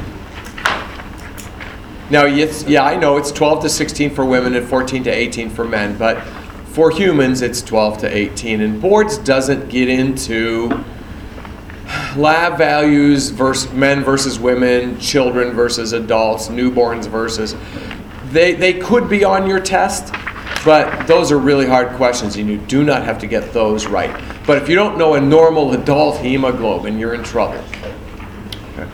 Now, 2.09 2.25
yes, 2.25 2.63
yeah, 2.67 2.83
I 2.83 2.95
know 2.95 3.17
it's 3.17 3.31
12 3.31 3.61
to 3.61 3.69
16 3.69 4.09
for 4.09 4.25
women 4.25 4.55
and 4.55 4.67
14 4.67 5.03
to 5.03 5.11
18 5.11 5.51
for 5.51 5.65
men, 5.65 5.95
but 5.95 6.23
for 6.69 6.89
humans, 6.89 7.43
it's 7.43 7.61
12 7.61 7.99
to 7.99 8.17
18. 8.17 8.61
And 8.61 8.81
boards 8.81 9.19
doesn't 9.19 9.69
get 9.69 9.89
into 9.89 10.83
lab 12.19 12.57
values 12.57 13.29
versus 13.29 13.71
men 13.73 14.03
versus 14.03 14.39
women, 14.39 14.99
children 14.99 15.53
versus 15.53 15.93
adults, 15.93 16.47
newborns 16.47 17.07
versus. 17.07 17.55
They, 18.31 18.53
they 18.53 18.73
could 18.73 19.09
be 19.09 19.23
on 19.23 19.47
your 19.47 19.59
test, 19.59 20.13
but 20.63 21.07
those 21.07 21.31
are 21.31 21.37
really 21.37 21.65
hard 21.65 21.95
questions, 21.95 22.35
and 22.35 22.47
you 22.49 22.57
do 22.57 22.83
not 22.83 23.03
have 23.03 23.19
to 23.19 23.27
get 23.27 23.53
those 23.53 23.87
right. 23.87 24.11
But 24.45 24.61
if 24.61 24.69
you 24.69 24.75
don't 24.75 24.97
know 24.97 25.15
a 25.15 25.21
normal 25.21 25.73
adult 25.73 26.17
hemoglobin, 26.17 26.99
you're 26.99 27.13
in 27.13 27.23
trouble. 27.23 27.63
Okay. 28.73 28.91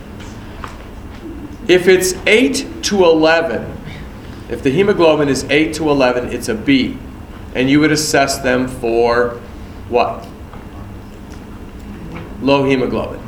If 1.68 1.88
it's 1.88 2.14
8 2.28 2.84
to 2.84 3.06
11, 3.06 3.76
if 4.50 4.62
the 4.62 4.70
hemoglobin 4.70 5.28
is 5.28 5.44
8 5.46 5.74
to 5.76 5.90
11, 5.90 6.30
it's 6.30 6.50
a 6.50 6.56
B. 6.56 6.98
And 7.56 7.70
you 7.70 7.80
would 7.80 7.92
assess 7.92 8.40
them 8.40 8.68
for 8.68 9.42
what? 9.90 10.28
Low 12.46 12.64
hemoglobin. 12.64 13.20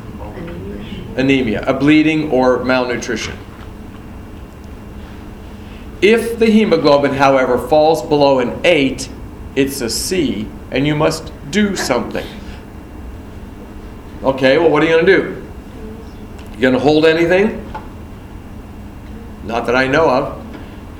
Anemia, 1.16 1.64
a 1.66 1.74
bleeding 1.74 2.30
or 2.30 2.62
malnutrition. 2.62 3.36
If 6.00 6.38
the 6.38 6.46
hemoglobin, 6.46 7.14
however, 7.14 7.58
falls 7.58 8.00
below 8.00 8.38
an 8.38 8.60
8, 8.64 9.10
it's 9.56 9.80
a 9.80 9.90
C, 9.90 10.46
and 10.70 10.86
you 10.86 10.94
must 10.94 11.32
do 11.50 11.74
something. 11.74 12.24
Okay, 14.22 14.56
well, 14.56 14.70
what 14.70 14.84
are 14.84 14.86
you 14.86 14.92
going 14.92 15.06
to 15.06 15.16
do? 15.16 15.46
You 16.54 16.60
going 16.60 16.74
to 16.74 16.80
hold 16.80 17.04
anything? 17.04 17.68
Not 19.42 19.66
that 19.66 19.74
I 19.74 19.88
know 19.88 20.08
of. 20.08 20.46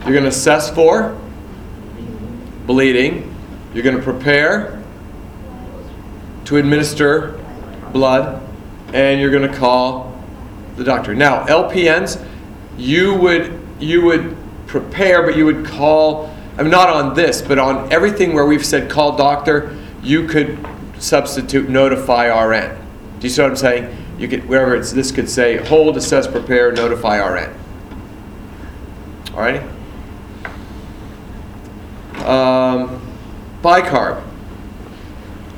You're 0.02 0.12
going 0.12 0.24
to 0.24 0.30
assess 0.30 0.68
for 0.74 1.16
bleeding. 2.66 3.32
You're 3.72 3.84
going 3.84 3.96
to 3.96 4.02
prepare 4.02 4.82
to 6.46 6.56
administer 6.56 7.37
blood, 7.92 8.42
and 8.92 9.20
you're 9.20 9.30
going 9.30 9.50
to 9.50 9.56
call 9.56 10.16
the 10.76 10.84
doctor. 10.84 11.14
Now, 11.14 11.44
LPNs, 11.46 12.24
you 12.76 13.14
would 13.14 13.60
you 13.80 14.04
would 14.04 14.36
prepare, 14.66 15.22
but 15.22 15.36
you 15.36 15.44
would 15.44 15.66
call. 15.66 16.34
I'm 16.56 16.70
not 16.70 16.88
on 16.88 17.14
this, 17.14 17.40
but 17.40 17.58
on 17.58 17.92
everything 17.92 18.34
where 18.34 18.44
we've 18.44 18.66
said 18.66 18.90
call 18.90 19.16
doctor, 19.16 19.76
you 20.02 20.26
could 20.26 20.58
substitute 20.98 21.68
notify 21.68 22.26
RN. 22.26 22.76
Do 23.20 23.26
you 23.26 23.30
see 23.30 23.42
what 23.42 23.50
I'm 23.50 23.56
saying? 23.56 23.96
You 24.18 24.28
could 24.28 24.48
wherever 24.48 24.74
it's 24.74 24.92
this 24.92 25.12
could 25.12 25.28
say 25.28 25.56
hold, 25.56 25.96
assess, 25.96 26.26
prepare, 26.26 26.72
notify 26.72 27.18
RN. 27.18 27.54
All 29.32 29.40
right. 29.40 29.62
Um, 32.24 33.00
bicarb. 33.62 34.22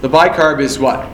The 0.03 0.09
bicarb 0.09 0.61
is 0.61 0.79
what? 0.79 1.09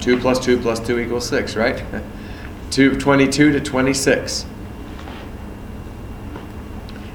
2 0.00 0.18
plus 0.18 0.38
2 0.44 0.58
plus 0.60 0.80
2 0.80 0.98
equals 0.98 1.28
6, 1.28 1.56
right? 1.56 1.84
2, 2.70 2.98
22 2.98 3.52
to 3.52 3.60
26. 3.60 4.46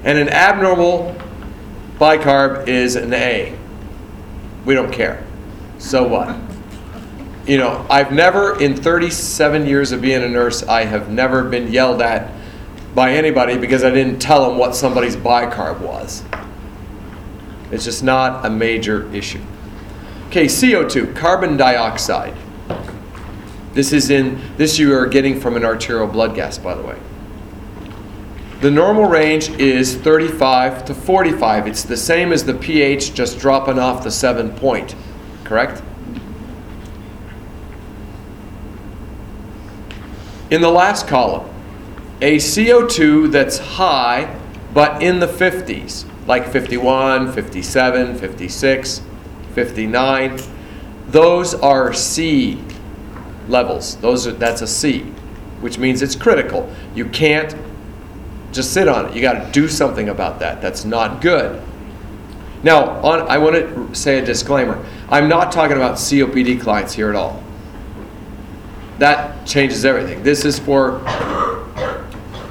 And 0.04 0.18
an 0.18 0.28
abnormal 0.28 1.16
bicarb 1.98 2.68
is 2.68 2.96
an 2.96 3.12
A. 3.12 3.56
We 4.64 4.74
don't 4.74 4.92
care. 4.92 5.24
So 5.78 6.06
what? 6.06 6.36
You 7.46 7.58
know, 7.58 7.86
I've 7.88 8.10
never, 8.10 8.60
in 8.60 8.74
37 8.74 9.66
years 9.66 9.92
of 9.92 10.02
being 10.02 10.20
a 10.24 10.28
nurse, 10.28 10.64
I 10.64 10.84
have 10.84 11.10
never 11.10 11.44
been 11.44 11.70
yelled 11.70 12.02
at 12.02 12.32
by 12.92 13.12
anybody 13.12 13.56
because 13.56 13.84
I 13.84 13.90
didn't 13.90 14.18
tell 14.18 14.48
them 14.48 14.58
what 14.58 14.74
somebody's 14.74 15.14
bicarb 15.14 15.78
was. 15.78 16.24
It's 17.70 17.84
just 17.84 18.02
not 18.02 18.44
a 18.44 18.50
major 18.50 19.08
issue. 19.14 19.40
Okay, 20.26 20.46
CO2, 20.46 21.14
carbon 21.14 21.56
dioxide. 21.56 22.34
This 23.76 23.92
is 23.92 24.08
in 24.08 24.40
this 24.56 24.78
you 24.78 24.96
are 24.96 25.06
getting 25.06 25.38
from 25.38 25.54
an 25.54 25.62
arterial 25.62 26.06
blood 26.06 26.34
gas, 26.34 26.56
by 26.56 26.74
the 26.74 26.80
way. 26.80 26.98
The 28.62 28.70
normal 28.70 29.04
range 29.04 29.50
is 29.50 29.94
35 29.94 30.86
to 30.86 30.94
45. 30.94 31.66
It's 31.66 31.82
the 31.82 31.96
same 31.98 32.32
as 32.32 32.42
the 32.42 32.54
pH, 32.54 33.12
just 33.12 33.38
dropping 33.38 33.78
off 33.78 34.02
the 34.02 34.10
seven 34.10 34.50
point, 34.52 34.94
correct? 35.44 35.82
In 40.50 40.62
the 40.62 40.70
last 40.70 41.06
column, 41.06 41.46
a 42.22 42.36
CO2 42.36 43.30
that's 43.30 43.58
high 43.58 44.34
but 44.72 45.02
in 45.02 45.20
the 45.20 45.26
50s, 45.26 46.06
like 46.26 46.48
51, 46.48 47.30
57, 47.30 48.16
56, 48.16 49.02
59, 49.54 50.40
those 51.08 51.54
are 51.54 51.92
C 51.92 52.62
levels. 53.48 53.96
Those 53.96 54.26
are, 54.26 54.32
that's 54.32 54.62
a 54.62 54.66
C, 54.66 55.00
which 55.60 55.78
means 55.78 56.02
it's 56.02 56.16
critical. 56.16 56.70
You 56.94 57.06
can't 57.06 57.54
just 58.52 58.72
sit 58.72 58.88
on 58.88 59.06
it. 59.06 59.14
You 59.14 59.22
got 59.22 59.44
to 59.44 59.52
do 59.52 59.68
something 59.68 60.08
about 60.08 60.38
that. 60.40 60.60
That's 60.62 60.84
not 60.84 61.20
good. 61.20 61.62
Now, 62.62 63.00
on, 63.02 63.28
I 63.28 63.38
want 63.38 63.54
to 63.56 63.94
say 63.94 64.18
a 64.18 64.24
disclaimer. 64.24 64.84
I'm 65.08 65.28
not 65.28 65.52
talking 65.52 65.76
about 65.76 65.96
COPD 65.96 66.60
clients 66.60 66.94
here 66.94 67.10
at 67.10 67.16
all. 67.16 67.42
that 68.98 69.46
changes 69.46 69.84
everything. 69.84 70.22
This 70.22 70.44
is 70.44 70.58
for 70.58 71.00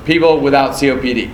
people 0.06 0.40
without 0.40 0.72
COPD. 0.72 1.32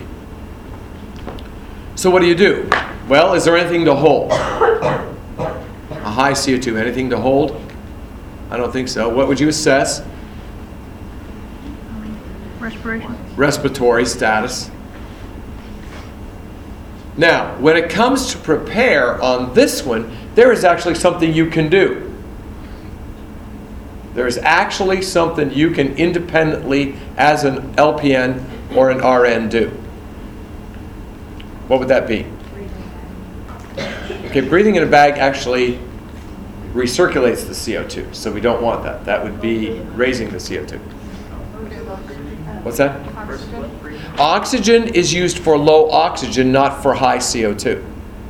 So 1.95 2.09
what 2.09 2.21
do 2.21 2.27
you 2.27 2.35
do? 2.35 2.69
Well, 3.07 3.33
is 3.33 3.43
there 3.43 3.57
anything 3.57 3.85
to 3.85 3.93
hold? 3.93 4.31
A 4.31 6.09
high 6.09 6.31
CO2, 6.31 6.79
anything 6.79 7.09
to 7.09 7.17
hold? 7.17 7.61
I 8.51 8.57
don't 8.57 8.71
think 8.71 8.89
so. 8.89 9.07
What 9.07 9.29
would 9.29 9.39
you 9.39 9.47
assess? 9.47 10.05
Respiration. 12.59 13.17
respiratory 13.35 14.05
status. 14.05 14.69
Now, 17.17 17.57
when 17.57 17.75
it 17.75 17.89
comes 17.89 18.31
to 18.33 18.37
prepare 18.37 19.21
on 19.21 19.53
this 19.53 19.83
one, 19.83 20.15
there 20.35 20.51
is 20.51 20.63
actually 20.63 20.95
something 20.95 21.33
you 21.33 21.49
can 21.49 21.69
do. 21.69 22.13
There 24.13 24.27
is 24.27 24.37
actually 24.39 25.01
something 25.01 25.51
you 25.51 25.71
can 25.71 25.95
independently, 25.95 26.95
as 27.17 27.45
an 27.45 27.73
LPN 27.75 28.45
or 28.75 28.91
an 28.91 28.99
RN, 28.99 29.49
do. 29.49 29.69
What 31.67 31.79
would 31.79 31.89
that 31.89 32.07
be? 32.07 32.25
Okay, 34.25 34.41
breathing 34.41 34.75
in 34.75 34.83
a 34.83 34.87
bag 34.87 35.17
actually 35.17 35.79
recirculates 36.73 37.45
the 37.45 37.53
CO2, 37.53 38.13
so 38.15 38.31
we 38.31 38.39
don't 38.41 38.61
want 38.61 38.83
that. 38.83 39.05
That 39.05 39.23
would 39.23 39.41
be 39.41 39.79
raising 39.95 40.29
the 40.29 40.37
CO2. 40.37 40.79
What's 42.63 42.77
that? 42.77 42.99
Oxygen 44.19 44.87
is 44.93 45.13
used 45.13 45.39
for 45.39 45.57
low 45.57 45.89
oxygen, 45.89 46.51
not 46.51 46.81
for 46.83 46.93
high 46.93 47.17
CO2. 47.17 47.83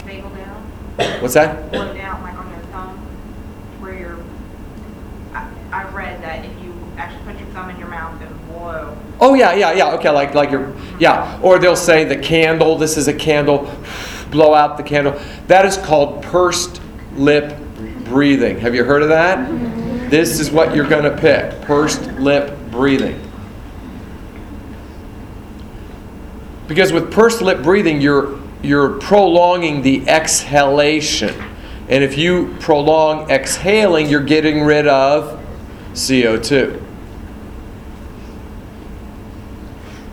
Bagel 0.06 0.30
down, 0.30 1.22
What's 1.22 1.34
that? 1.34 1.72
down 1.72 2.22
like 2.24 2.36
on 2.36 2.50
your 2.50 2.60
thumb, 2.72 2.98
where 3.80 3.94
you're, 3.94 4.20
I, 5.34 5.48
I 5.72 5.84
read 5.92 6.22
that 6.24 6.46
if 6.46 6.64
you 6.64 6.74
actually 6.98 7.24
put 7.32 7.40
your 7.40 7.50
thumb 7.50 7.70
in 7.70 7.78
your 7.78 7.90
mouth 7.90 8.22
and 8.22 8.48
blow, 8.48 8.98
Oh 9.20 9.34
yeah, 9.36 9.54
yeah, 9.54 9.74
yeah. 9.74 9.94
Okay, 9.96 10.10
like 10.10 10.34
like 10.34 10.50
your 10.50 10.74
yeah. 11.00 11.40
Or 11.44 11.60
they'll 11.60 11.76
say 11.76 12.04
the 12.06 12.18
candle. 12.18 12.76
This 12.78 12.98
is 12.98 13.08
a 13.08 13.14
candle. 13.14 13.72
Blow 14.32 14.54
out 14.54 14.78
the 14.78 14.84
candle. 14.84 15.20
That 15.48 15.66
is 15.66 15.78
called 15.78 16.24
pursed 16.24 16.82
lip 17.16 17.56
breathing. 18.12 18.60
Have 18.60 18.76
you 18.76 18.84
heard 18.84 19.02
of 19.02 19.10
that? 19.10 19.40
Mm-hmm. 19.40 20.10
This 20.10 20.42
is 20.42 20.52
what 20.52 20.76
you're 20.76 20.88
going 20.88 21.06
to 21.06 21.18
pick. 21.18 21.62
Pursed 21.62 22.12
lip 22.20 22.58
breathing. 22.70 23.20
Because 26.68 26.92
with 26.92 27.12
pursed 27.12 27.42
lip 27.42 27.64
breathing, 27.64 28.02
you're 28.02 28.40
you're 28.62 29.00
prolonging 29.00 29.82
the 29.82 30.08
exhalation. 30.08 31.34
And 31.90 32.04
if 32.04 32.18
you 32.18 32.56
prolong 32.60 33.32
exhaling, 33.32 34.08
you're 34.08 34.24
getting 34.24 34.62
rid 34.64 34.88
of 34.88 35.40
CO2. 35.94 36.82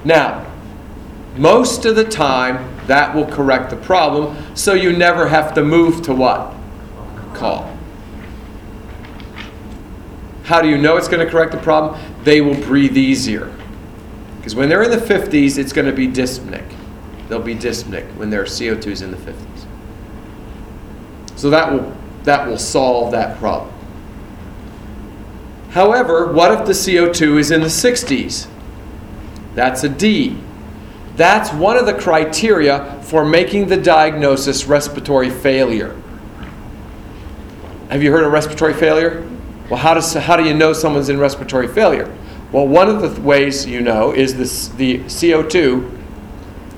Now, 0.04 0.46
most 1.36 1.84
of 1.84 1.94
the 1.94 2.04
time, 2.04 2.76
that 2.86 3.14
will 3.14 3.26
correct 3.26 3.70
the 3.70 3.76
problem, 3.76 4.56
so 4.56 4.72
you 4.72 4.92
never 4.92 5.28
have 5.28 5.54
to 5.54 5.62
move 5.62 6.02
to 6.02 6.14
what? 6.14 6.54
Call. 7.34 7.77
How 10.48 10.62
do 10.62 10.68
you 10.70 10.78
know 10.78 10.96
it's 10.96 11.08
going 11.08 11.22
to 11.22 11.30
correct 11.30 11.52
the 11.52 11.58
problem? 11.58 12.00
They 12.24 12.40
will 12.40 12.54
breathe 12.54 12.96
easier. 12.96 13.54
Because 14.38 14.54
when 14.54 14.70
they're 14.70 14.82
in 14.82 14.90
the 14.90 14.96
50s, 14.96 15.58
it's 15.58 15.74
going 15.74 15.86
to 15.86 15.92
be 15.92 16.08
dyspneic. 16.08 16.64
They'll 17.28 17.38
be 17.38 17.54
dyspneic 17.54 18.16
when 18.16 18.30
their 18.30 18.44
CO2 18.44 18.86
is 18.86 19.02
in 19.02 19.10
the 19.10 19.18
50s. 19.18 19.66
So 21.36 21.50
that 21.50 21.70
will, 21.70 21.94
that 22.22 22.48
will 22.48 22.56
solve 22.56 23.12
that 23.12 23.36
problem. 23.36 23.74
However, 25.72 26.32
what 26.32 26.50
if 26.58 26.64
the 26.64 26.72
CO2 26.72 27.38
is 27.40 27.50
in 27.50 27.60
the 27.60 27.66
60s? 27.66 28.48
That's 29.54 29.84
a 29.84 29.88
D. 29.90 30.34
That's 31.16 31.52
one 31.52 31.76
of 31.76 31.84
the 31.84 31.92
criteria 31.92 32.98
for 33.02 33.22
making 33.22 33.68
the 33.68 33.76
diagnosis 33.76 34.64
respiratory 34.64 35.28
failure. 35.28 35.94
Have 37.90 38.02
you 38.02 38.10
heard 38.10 38.24
of 38.24 38.32
respiratory 38.32 38.72
failure? 38.72 39.27
Well, 39.68 39.78
how, 39.78 39.94
does, 39.94 40.14
how 40.14 40.36
do 40.36 40.44
you 40.44 40.54
know 40.54 40.72
someone's 40.72 41.08
in 41.08 41.18
respiratory 41.18 41.68
failure? 41.68 42.12
Well, 42.52 42.66
one 42.66 42.88
of 42.88 43.02
the 43.02 43.20
ways 43.20 43.66
you 43.66 43.82
know 43.82 44.12
is 44.12 44.34
this, 44.36 44.68
the 44.68 45.00
CO2 45.00 45.98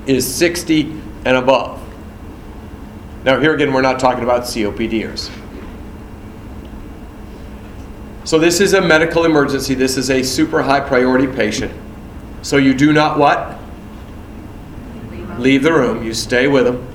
is 0.06 0.32
60 0.34 0.90
and 1.24 1.36
above. 1.36 1.80
Now, 3.24 3.38
here 3.38 3.54
again, 3.54 3.72
we're 3.72 3.82
not 3.82 4.00
talking 4.00 4.24
about 4.24 4.42
COPDers. 4.42 5.30
So, 8.24 8.38
this 8.38 8.60
is 8.60 8.74
a 8.74 8.80
medical 8.80 9.24
emergency. 9.24 9.74
This 9.74 9.96
is 9.96 10.10
a 10.10 10.22
super 10.22 10.62
high 10.62 10.80
priority 10.80 11.26
patient. 11.26 11.72
So, 12.42 12.56
you 12.56 12.74
do 12.74 12.92
not 12.92 13.18
what? 13.18 13.58
leave. 15.10 15.38
Leave 15.38 15.62
the 15.62 15.72
room. 15.72 16.02
You 16.02 16.14
stay 16.14 16.48
with 16.48 16.64
them. 16.64 16.86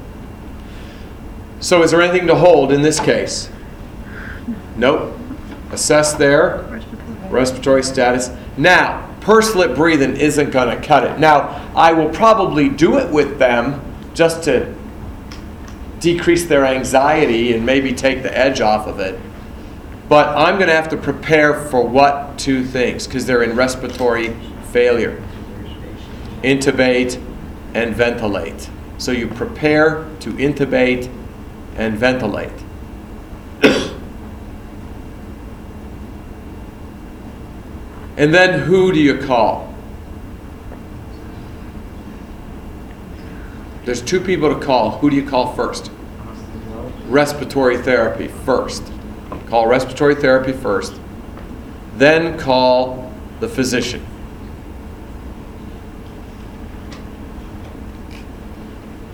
So, 1.59 1.83
is 1.83 1.91
there 1.91 2.01
anything 2.01 2.27
to 2.27 2.35
hold 2.35 2.71
in 2.71 2.81
this 2.81 2.99
case? 2.99 3.49
Nope. 4.75 5.14
Assess 5.75 6.13
their 6.13 6.81
Respiratory. 7.29 7.83
status. 7.83 8.31
Now, 8.55 9.13
pursed 9.19 9.55
lip 9.55 9.75
breathing 9.75 10.15
isn't 10.15 10.51
going 10.51 10.69
to 10.69 10.81
cut 10.81 11.03
it. 11.03 11.19
Now, 11.19 11.69
I 11.75 11.91
will 11.91 12.09
probably 12.09 12.69
do 12.69 12.97
it 12.97 13.11
with 13.11 13.39
them 13.39 13.81
just 14.13 14.43
to 14.43 14.73
decrease 15.99 16.45
their 16.45 16.65
anxiety 16.65 17.53
and 17.53 17.65
maybe 17.65 17.91
take 17.91 18.23
the 18.23 18.35
edge 18.37 18.61
off 18.61 18.87
of 18.87 19.01
it. 19.01 19.19
But 20.07 20.29
I'm 20.37 20.55
going 20.55 20.69
to 20.69 20.75
have 20.75 20.87
to 20.89 20.97
prepare 20.97 21.65
for 21.65 21.85
what 21.85 22.39
two 22.39 22.63
things 22.63 23.05
because 23.05 23.25
they're 23.25 23.43
in 23.43 23.55
respiratory 23.55 24.33
failure 24.71 25.21
intubate 26.41 27.21
and 27.73 27.93
ventilate. 27.93 28.69
So 28.97 29.11
you 29.11 29.27
prepare 29.27 30.05
to 30.21 30.31
intubate 30.33 31.11
and 31.75 31.97
ventilate. 31.97 32.53
And 38.17 38.33
then 38.33 38.61
who 38.61 38.91
do 38.93 38.99
you 38.99 39.17
call? 39.19 39.73
There's 43.83 44.01
two 44.01 44.19
people 44.19 44.53
to 44.53 44.59
call. 44.59 44.97
Who 44.99 45.09
do 45.09 45.15
you 45.15 45.27
call 45.27 45.53
first? 45.53 45.91
Respiratory 47.07 47.77
therapy 47.77 48.27
first. 48.27 48.91
Call 49.47 49.67
respiratory 49.67 50.15
therapy 50.15 50.53
first. 50.53 50.99
Then 51.97 52.39
call 52.39 53.13
the 53.39 53.47
physician. 53.47 54.05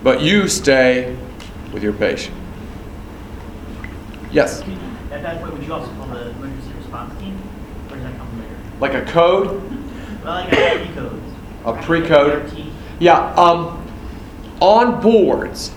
But 0.02 0.22
you 0.22 0.48
stay 0.48 1.16
with 1.72 1.82
your 1.82 1.92
patient. 1.92 2.36
Yes, 4.30 4.62
At 5.10 5.22
that 5.22 5.40
point, 5.42 5.52
would 5.52 5.62
you 5.62 5.72
also 5.74 5.92
call 5.92 6.06
the 6.06 6.30
emergency 6.30 6.72
response 6.78 7.20
team, 7.20 7.38
or 7.90 7.96
does 7.96 8.04
that 8.04 8.16
come 8.16 8.40
later? 8.40 8.56
Like 8.82 8.94
a 8.94 9.02
code? 9.02 9.46
Well, 10.24 10.34
like 10.34 10.52
a 10.52 10.84
pre-code. 10.84 11.22
A 11.64 11.82
pre-code? 11.82 12.66
Yeah, 12.98 13.32
um, 13.34 13.80
on 14.60 15.00
boards, 15.00 15.72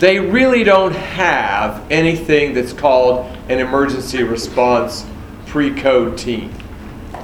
they 0.00 0.18
really 0.18 0.64
don't 0.64 0.94
have 0.94 1.86
anything 1.92 2.52
that's 2.52 2.72
called 2.72 3.26
an 3.48 3.60
emergency 3.60 4.24
response 4.24 5.06
pre-code 5.46 6.18
team. 6.18 6.52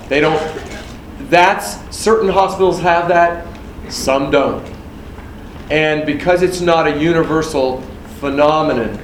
They 0.09 0.21
don't, 0.21 0.41
that's, 1.29 1.77
certain 1.95 2.29
hospitals 2.29 2.81
have 2.81 3.09
that, 3.09 3.49
some 3.89 4.31
don't. 4.31 4.65
And 5.73 6.07
because 6.07 6.43
it's 6.43 6.61
not 6.61 6.87
a 6.87 7.01
universal 7.01 7.83
phenomenon 8.21 8.97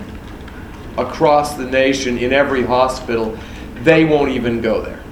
across 0.97 1.55
the 1.55 1.65
nation 1.65 2.17
in 2.19 2.33
every 2.33 2.63
hospital, 2.63 3.37
they 3.83 4.05
won't 4.05 4.31
even 4.31 4.61
go 4.61 4.81
there. 4.81 5.03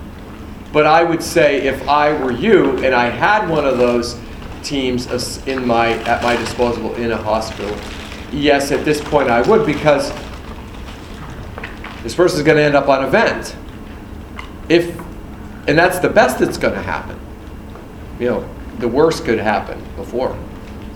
But 0.75 0.87
I 0.87 1.05
would 1.05 1.23
say 1.23 1.69
if 1.69 1.89
I 1.89 2.13
were 2.21 2.33
you 2.33 2.77
and 2.85 2.97
I 2.97 3.09
had 3.09 3.49
one 3.49 3.65
of 3.65 3.79
those 3.79 4.21
teams 4.65 5.07
in 5.47 5.65
my, 5.65 5.91
at 6.03 6.21
my 6.21 6.35
disposal 6.35 6.93
in 6.97 7.13
a 7.13 7.17
hospital, 7.17 7.75
yes, 8.33 8.73
at 8.73 8.85
this 8.85 9.01
point 9.01 9.31
I 9.31 9.41
would 9.49 9.65
because 9.65 10.13
this 12.03 12.17
person's 12.17 12.43
going 12.43 12.57
to 12.57 12.65
end 12.65 12.75
up 12.75 12.89
on 12.89 13.05
a 13.05 13.09
vent. 13.09 13.55
If, 14.69 14.99
and 15.69 15.79
that's 15.79 16.01
the 16.01 16.09
best 16.09 16.41
that's 16.41 16.59
going 16.59 16.75
to 16.75 16.83
happen. 16.83 17.21
You 18.19 18.31
know, 18.31 18.55
the 18.81 18.89
worst 18.89 19.25
could 19.25 19.39
happen 19.39 19.81
before. 19.95 20.37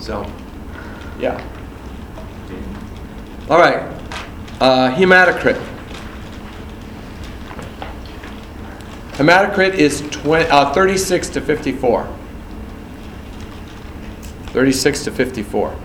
So, 0.01 0.29
yeah. 1.21 1.41
All 3.49 3.61
right. 3.61 3.83
Uh, 4.61 4.93
hematocrit. 4.93 5.78
Hematocrit 9.19 9.75
is 9.75 10.01
20, 10.13 10.49
uh, 10.49 10.73
36 10.73 11.29
to 11.31 11.41
54. 11.41 12.09
36 14.47 15.05
to 15.05 15.11
54. 15.11 15.77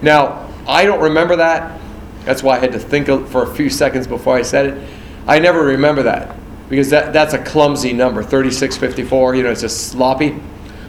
Now, 0.00 0.48
I 0.68 0.84
don't 0.84 1.00
remember 1.00 1.34
that. 1.34 1.80
That's 2.24 2.40
why 2.40 2.56
I 2.56 2.60
had 2.60 2.70
to 2.70 2.78
think 2.78 3.08
for 3.28 3.42
a 3.42 3.52
few 3.52 3.68
seconds 3.68 4.06
before 4.06 4.36
I 4.36 4.42
said 4.42 4.66
it. 4.66 4.88
I 5.26 5.40
never 5.40 5.64
remember 5.64 6.04
that 6.04 6.36
because 6.68 6.88
that, 6.90 7.12
that's 7.12 7.34
a 7.34 7.42
clumsy 7.42 7.92
number, 7.92 8.22
36, 8.22 8.76
54, 8.76 9.34
you 9.34 9.42
know, 9.42 9.50
it's 9.50 9.62
just 9.62 9.88
sloppy. 9.88 10.40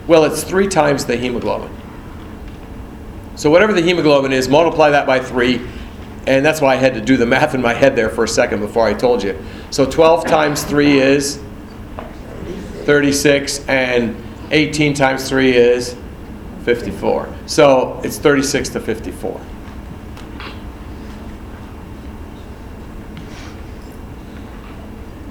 Well, 0.06 0.26
it's 0.26 0.44
three 0.44 0.68
times 0.68 1.06
the 1.06 1.18
hemoglobin. 1.18 1.76
So 3.36 3.50
whatever 3.50 3.74
the 3.74 3.82
hemoglobin 3.82 4.32
is, 4.32 4.48
multiply 4.48 4.92
that 4.92 5.08
by 5.08 5.20
three, 5.20 5.60
and 6.28 6.46
that's 6.46 6.62
why 6.62 6.74
I 6.74 6.76
had 6.76 6.94
to 6.94 7.02
do 7.02 7.18
the 7.18 7.26
math 7.26 7.56
in 7.56 7.64
my 7.64 7.74
head 7.74 7.96
there 7.96 8.10
for 8.10 8.26
a 8.26 8.28
second 8.28 8.60
before 8.60 8.86
I 8.86 8.94
told 8.94 9.24
you. 9.24 9.44
So 9.72 9.90
12 9.90 10.28
times 10.28 10.64
3 10.64 11.00
is 11.00 11.42
36, 12.84 13.68
and 13.68 14.16
18 14.52 14.94
times 14.94 15.28
3 15.28 15.56
is 15.56 15.96
54. 16.64 17.34
So 17.46 18.00
it's 18.04 18.18
36 18.18 18.70
to 18.70 18.80
54. 18.80 19.42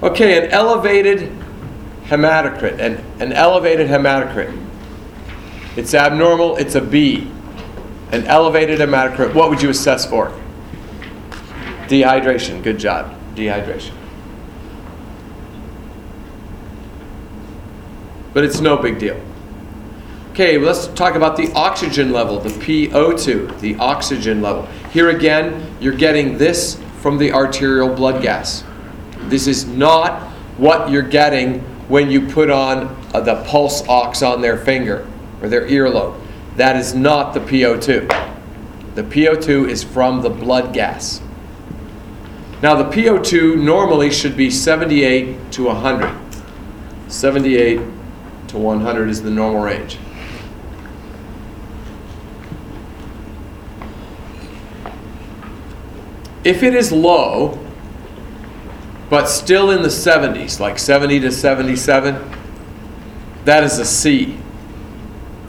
Okay, 0.02 0.44
an 0.44 0.50
elevated 0.50 1.30
hematocrit, 2.06 2.78
an, 2.80 3.04
an 3.20 3.32
elevated 3.32 3.88
hematocrit. 3.88 4.58
It's 5.76 5.94
abnormal, 5.94 6.56
it's 6.56 6.74
a 6.74 6.80
B. 6.80 7.30
An 8.10 8.24
elevated 8.24 8.80
hematocrit, 8.80 9.32
what 9.32 9.48
would 9.48 9.62
you 9.62 9.70
assess 9.70 10.04
for? 10.04 10.36
Dehydration, 11.86 12.62
good 12.62 12.78
job, 12.78 13.16
dehydration. 13.36 13.92
But 18.32 18.44
it's 18.44 18.60
no 18.60 18.76
big 18.76 18.98
deal. 18.98 19.20
Okay, 20.32 20.56
let's 20.56 20.86
talk 20.88 21.14
about 21.14 21.36
the 21.36 21.52
oxygen 21.52 22.10
level, 22.10 22.40
the 22.40 22.48
PO2, 22.48 23.60
the 23.60 23.76
oxygen 23.76 24.40
level. 24.40 24.64
Here 24.90 25.10
again, 25.10 25.76
you're 25.78 25.94
getting 25.94 26.38
this 26.38 26.80
from 27.02 27.18
the 27.18 27.32
arterial 27.32 27.94
blood 27.94 28.22
gas. 28.22 28.64
This 29.24 29.46
is 29.46 29.66
not 29.66 30.22
what 30.56 30.90
you're 30.90 31.02
getting 31.02 31.60
when 31.88 32.10
you 32.10 32.26
put 32.26 32.48
on 32.48 32.86
uh, 33.12 33.20
the 33.20 33.44
pulse 33.44 33.86
ox 33.88 34.22
on 34.22 34.40
their 34.40 34.56
finger 34.56 35.06
or 35.42 35.50
their 35.50 35.68
earlobe. 35.68 36.18
That 36.56 36.76
is 36.76 36.94
not 36.94 37.34
the 37.34 37.40
PO2. 37.40 38.94
The 38.94 39.02
PO2 39.02 39.68
is 39.68 39.84
from 39.84 40.22
the 40.22 40.30
blood 40.30 40.72
gas. 40.72 41.20
Now, 42.62 42.74
the 42.74 42.84
PO2 42.84 43.58
normally 43.58 44.10
should 44.10 44.36
be 44.36 44.50
78 44.50 45.52
to 45.52 45.64
100. 45.64 46.18
78 47.08 47.80
to 48.52 48.58
100 48.58 49.08
is 49.08 49.22
the 49.22 49.30
normal 49.30 49.62
range. 49.62 49.98
If 56.44 56.62
it 56.62 56.74
is 56.74 56.92
low, 56.92 57.58
but 59.08 59.26
still 59.26 59.70
in 59.70 59.82
the 59.82 59.88
70s, 59.88 60.60
like 60.60 60.78
70 60.78 61.20
to 61.20 61.32
77, 61.32 62.30
that 63.46 63.64
is 63.64 63.78
a 63.78 63.86
C, 63.86 64.32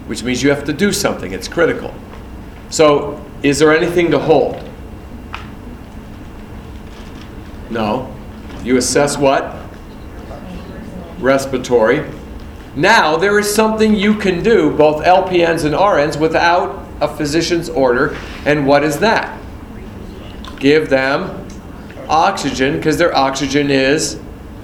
which 0.08 0.24
means 0.24 0.42
you 0.42 0.50
have 0.50 0.64
to 0.64 0.74
do 0.74 0.94
something. 0.94 1.34
It's 1.34 1.50
critical. 1.50 1.94
So, 2.70 3.24
is 3.42 3.60
there 3.60 3.76
anything 3.76 4.12
to 4.12 4.20
hold? 4.20 4.64
No. 7.70 8.16
You 8.64 8.78
assess 8.78 9.18
what? 9.18 9.56
Respiratory. 11.20 12.10
Now, 12.76 13.18
there 13.18 13.38
is 13.38 13.54
something 13.54 13.94
you 13.94 14.16
can 14.16 14.42
do, 14.42 14.72
both 14.76 15.04
LPNs 15.04 15.64
and 15.64 15.76
RNs, 15.76 16.20
without 16.20 16.84
a 17.02 17.08
physician's 17.08 17.70
order. 17.70 18.18
And 18.46 18.66
what 18.66 18.84
is 18.84 19.00
that? 19.00 19.40
Give 20.60 20.90
them 20.90 21.48
oxygen 22.10 22.78
because 22.78 22.98
their 22.98 23.16
oxygen 23.16 23.70
is 23.70 24.20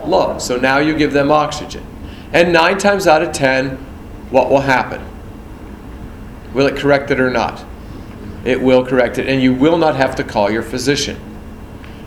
low. 0.05 0.39
So 0.39 0.57
now 0.57 0.79
you 0.79 0.95
give 0.97 1.13
them 1.13 1.31
oxygen. 1.31 1.85
And 2.33 2.51
nine 2.53 2.77
times 2.77 3.07
out 3.07 3.21
of 3.21 3.31
ten, 3.31 3.77
what 4.29 4.49
will 4.49 4.61
happen? 4.61 5.03
Will 6.53 6.67
it 6.67 6.77
correct 6.77 7.11
it 7.11 7.19
or 7.19 7.29
not? 7.29 7.63
It 8.45 8.61
will 8.61 8.85
correct 8.85 9.17
it, 9.17 9.27
and 9.27 9.41
you 9.41 9.53
will 9.53 9.77
not 9.77 9.95
have 9.95 10.15
to 10.15 10.23
call 10.23 10.49
your 10.49 10.63
physician. 10.63 11.19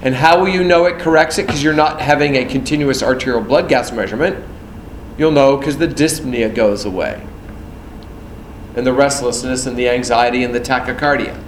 And 0.01 0.15
how 0.17 0.41
will 0.41 0.49
you 0.49 0.65
know 0.65 0.87
it 0.87 0.99
corrects 0.99 1.39
it? 1.39 1.47
Because 1.47 1.63
you're 1.63 1.75
not 1.75 2.01
having 2.01 2.37
a 2.37 2.45
continuous 2.45 3.03
arterial 3.03 3.43
blood 3.43 3.69
gas 3.69 3.93
measurement. 3.93 4.45
You'll 5.19 5.31
know 5.31 5.57
because 5.57 5.79
the 5.79 5.89
dyspnea 5.89 6.55
goes 6.55 6.85
away, 6.85 7.25
and 8.75 8.87
the 8.87 8.93
restlessness, 8.93 9.67
and 9.67 9.77
the 9.77 9.89
anxiety, 9.89 10.43
and 10.43 10.55
the 10.55 10.61
tachycardia. 10.61 11.39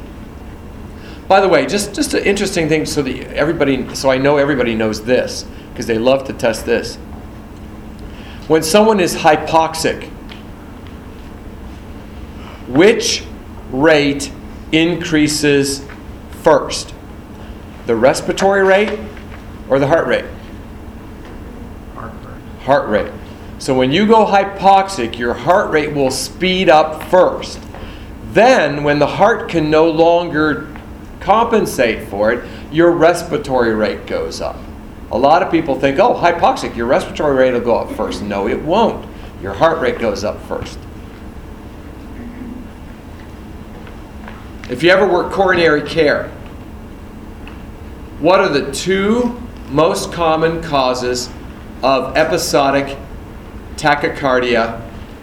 By 1.26 1.40
the 1.40 1.48
way, 1.48 1.66
just, 1.66 1.94
just 1.94 2.12
an 2.12 2.22
interesting 2.24 2.68
thing 2.68 2.84
so 2.84 3.00
that 3.02 3.32
everybody, 3.32 3.94
so 3.94 4.10
I 4.10 4.18
know 4.18 4.36
everybody 4.36 4.74
knows 4.74 5.04
this, 5.04 5.46
because 5.70 5.86
they 5.86 5.98
love 5.98 6.24
to 6.24 6.34
test 6.34 6.66
this. 6.66 6.96
When 8.46 8.62
someone 8.62 9.00
is 9.00 9.16
hypoxic, 9.16 10.10
which 12.68 13.24
rate 13.70 14.30
increases 14.72 15.84
first? 16.42 16.94
The 17.86 17.96
respiratory 17.96 18.62
rate 18.62 18.98
or 19.68 19.78
the 19.78 19.86
heart 19.86 20.06
rate? 20.06 20.26
Heart 22.60 22.88
rate. 22.88 23.12
So 23.64 23.74
when 23.74 23.92
you 23.92 24.06
go 24.06 24.26
hypoxic, 24.26 25.16
your 25.16 25.32
heart 25.32 25.70
rate 25.70 25.94
will 25.94 26.10
speed 26.10 26.68
up 26.68 27.02
first. 27.04 27.58
Then, 28.32 28.84
when 28.84 28.98
the 28.98 29.06
heart 29.06 29.48
can 29.48 29.70
no 29.70 29.90
longer 29.90 30.68
compensate 31.20 32.06
for 32.10 32.30
it, 32.30 32.44
your 32.70 32.90
respiratory 32.90 33.74
rate 33.74 34.06
goes 34.06 34.42
up. 34.42 34.56
A 35.10 35.16
lot 35.16 35.42
of 35.42 35.50
people 35.50 35.80
think, 35.80 35.98
oh, 35.98 36.12
hypoxic, 36.12 36.76
your 36.76 36.84
respiratory 36.84 37.36
rate 37.36 37.54
will 37.54 37.62
go 37.62 37.76
up 37.76 37.90
first. 37.96 38.20
No, 38.20 38.46
it 38.48 38.60
won't. 38.60 39.08
Your 39.40 39.54
heart 39.54 39.80
rate 39.80 39.98
goes 39.98 40.24
up 40.24 40.38
first. 40.42 40.78
If 44.68 44.82
you 44.82 44.90
ever 44.90 45.10
work 45.10 45.32
coronary 45.32 45.88
care, 45.88 46.28
what 48.20 48.40
are 48.40 48.50
the 48.50 48.70
two 48.72 49.40
most 49.70 50.12
common 50.12 50.62
causes 50.62 51.30
of 51.82 52.14
episodic 52.14 52.98
tachycardia 53.76 54.80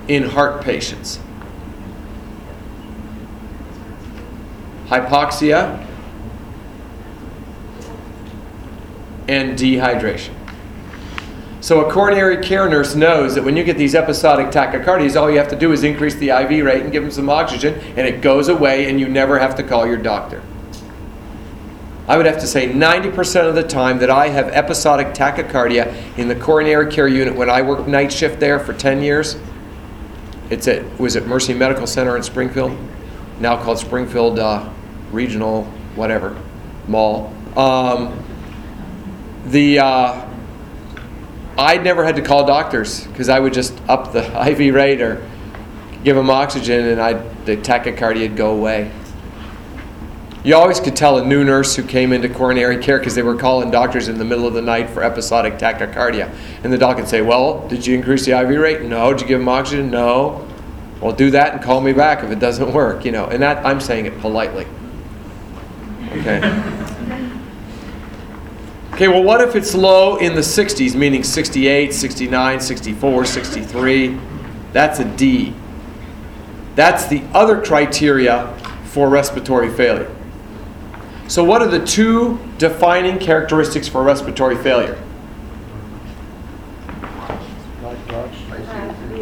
in 0.07 0.23
heart 0.23 0.63
patients? 0.63 1.19
Hypoxia 4.87 5.87
and 9.27 9.57
dehydration. 9.57 10.33
So, 11.61 11.85
a 11.85 11.91
coronary 11.91 12.43
care 12.43 12.67
nurse 12.67 12.95
knows 12.95 13.35
that 13.35 13.43
when 13.43 13.55
you 13.55 13.63
get 13.63 13.77
these 13.77 13.93
episodic 13.93 14.47
tachycardias, 14.47 15.15
all 15.15 15.29
you 15.29 15.37
have 15.37 15.47
to 15.49 15.55
do 15.55 15.71
is 15.71 15.83
increase 15.83 16.15
the 16.15 16.29
IV 16.29 16.65
rate 16.65 16.81
and 16.81 16.91
give 16.91 17.03
them 17.03 17.11
some 17.11 17.29
oxygen, 17.29 17.75
and 17.95 18.07
it 18.07 18.21
goes 18.21 18.47
away, 18.47 18.89
and 18.89 18.99
you 18.99 19.07
never 19.07 19.37
have 19.37 19.55
to 19.55 19.63
call 19.63 19.85
your 19.85 19.97
doctor. 19.97 20.41
I 22.11 22.17
would 22.17 22.25
have 22.25 22.39
to 22.39 22.47
say 22.47 22.67
90% 22.67 23.47
of 23.47 23.55
the 23.55 23.63
time 23.63 23.99
that 23.99 24.09
I 24.09 24.27
have 24.27 24.49
episodic 24.49 25.13
tachycardia 25.13 26.17
in 26.17 26.27
the 26.27 26.35
coronary 26.35 26.91
care 26.91 27.07
unit 27.07 27.33
when 27.33 27.49
I 27.49 27.61
worked 27.61 27.87
night 27.87 28.11
shift 28.11 28.41
there 28.41 28.59
for 28.59 28.73
10 28.73 29.01
years. 29.01 29.37
It's 30.49 30.67
at 30.67 30.99
was 30.99 31.15
at 31.15 31.25
Mercy 31.25 31.53
Medical 31.53 31.87
Center 31.87 32.17
in 32.17 32.23
Springfield, 32.23 32.77
now 33.39 33.55
called 33.63 33.79
Springfield 33.79 34.39
uh, 34.39 34.69
Regional 35.13 35.63
whatever 35.95 36.37
Mall. 36.89 37.33
Um, 37.55 38.21
the 39.45 39.79
uh, 39.79 40.27
I 41.57 41.77
never 41.77 42.03
had 42.03 42.17
to 42.17 42.21
call 42.21 42.45
doctors 42.45 43.07
because 43.07 43.29
I 43.29 43.39
would 43.39 43.53
just 43.53 43.73
up 43.87 44.11
the 44.11 44.25
IV 44.49 44.75
rate 44.75 44.99
or 44.99 45.25
give 46.03 46.17
them 46.17 46.29
oxygen, 46.29 46.87
and 46.87 46.99
I 46.99 47.13
the 47.45 47.55
tachycardia 47.55 48.27
would 48.27 48.35
go 48.35 48.51
away. 48.51 48.91
You 50.43 50.55
always 50.55 50.79
could 50.79 50.95
tell 50.95 51.19
a 51.19 51.25
new 51.25 51.43
nurse 51.43 51.75
who 51.75 51.83
came 51.83 52.11
into 52.11 52.27
coronary 52.27 52.79
care 52.79 52.97
because 52.97 53.13
they 53.13 53.21
were 53.21 53.35
calling 53.35 53.69
doctors 53.69 54.07
in 54.07 54.17
the 54.17 54.25
middle 54.25 54.47
of 54.47 54.55
the 54.55 54.61
night 54.61 54.89
for 54.89 55.03
episodic 55.03 55.59
tachycardia. 55.59 56.33
And 56.63 56.73
the 56.73 56.79
doc 56.79 56.97
would 56.97 57.07
say, 57.07 57.21
Well, 57.21 57.67
did 57.67 57.85
you 57.85 57.93
increase 57.95 58.25
the 58.25 58.31
IV 58.31 58.59
rate? 58.59 58.81
No. 58.81 59.13
Did 59.13 59.21
you 59.21 59.27
give 59.27 59.39
them 59.39 59.49
oxygen? 59.49 59.91
No. 59.91 60.47
Well, 60.99 61.13
do 61.13 61.29
that 61.31 61.53
and 61.53 61.61
call 61.61 61.79
me 61.79 61.93
back 61.93 62.23
if 62.23 62.31
it 62.31 62.39
doesn't 62.39 62.73
work, 62.73 63.05
you 63.05 63.11
know. 63.11 63.25
And 63.25 63.43
that 63.43 63.63
I'm 63.63 63.79
saying 63.79 64.07
it 64.07 64.19
politely. 64.19 64.65
Okay. 66.11 66.39
Okay, 68.93 69.07
well, 69.07 69.23
what 69.23 69.41
if 69.41 69.55
it's 69.55 69.73
low 69.73 70.17
in 70.17 70.35
the 70.35 70.41
60s, 70.41 70.95
meaning 70.95 71.23
68, 71.23 71.93
69, 71.93 72.59
64, 72.59 73.25
63? 73.25 74.19
That's 74.73 74.99
a 74.99 75.05
D. 75.05 75.53
That's 76.75 77.07
the 77.07 77.23
other 77.33 77.61
criteria 77.61 78.55
for 78.85 79.07
respiratory 79.07 79.69
failure. 79.69 80.13
So, 81.31 81.45
what 81.45 81.61
are 81.61 81.69
the 81.69 81.79
two 81.79 82.37
defining 82.57 83.17
characteristics 83.17 83.87
for 83.87 84.03
respiratory 84.03 84.57
failure? 84.57 85.01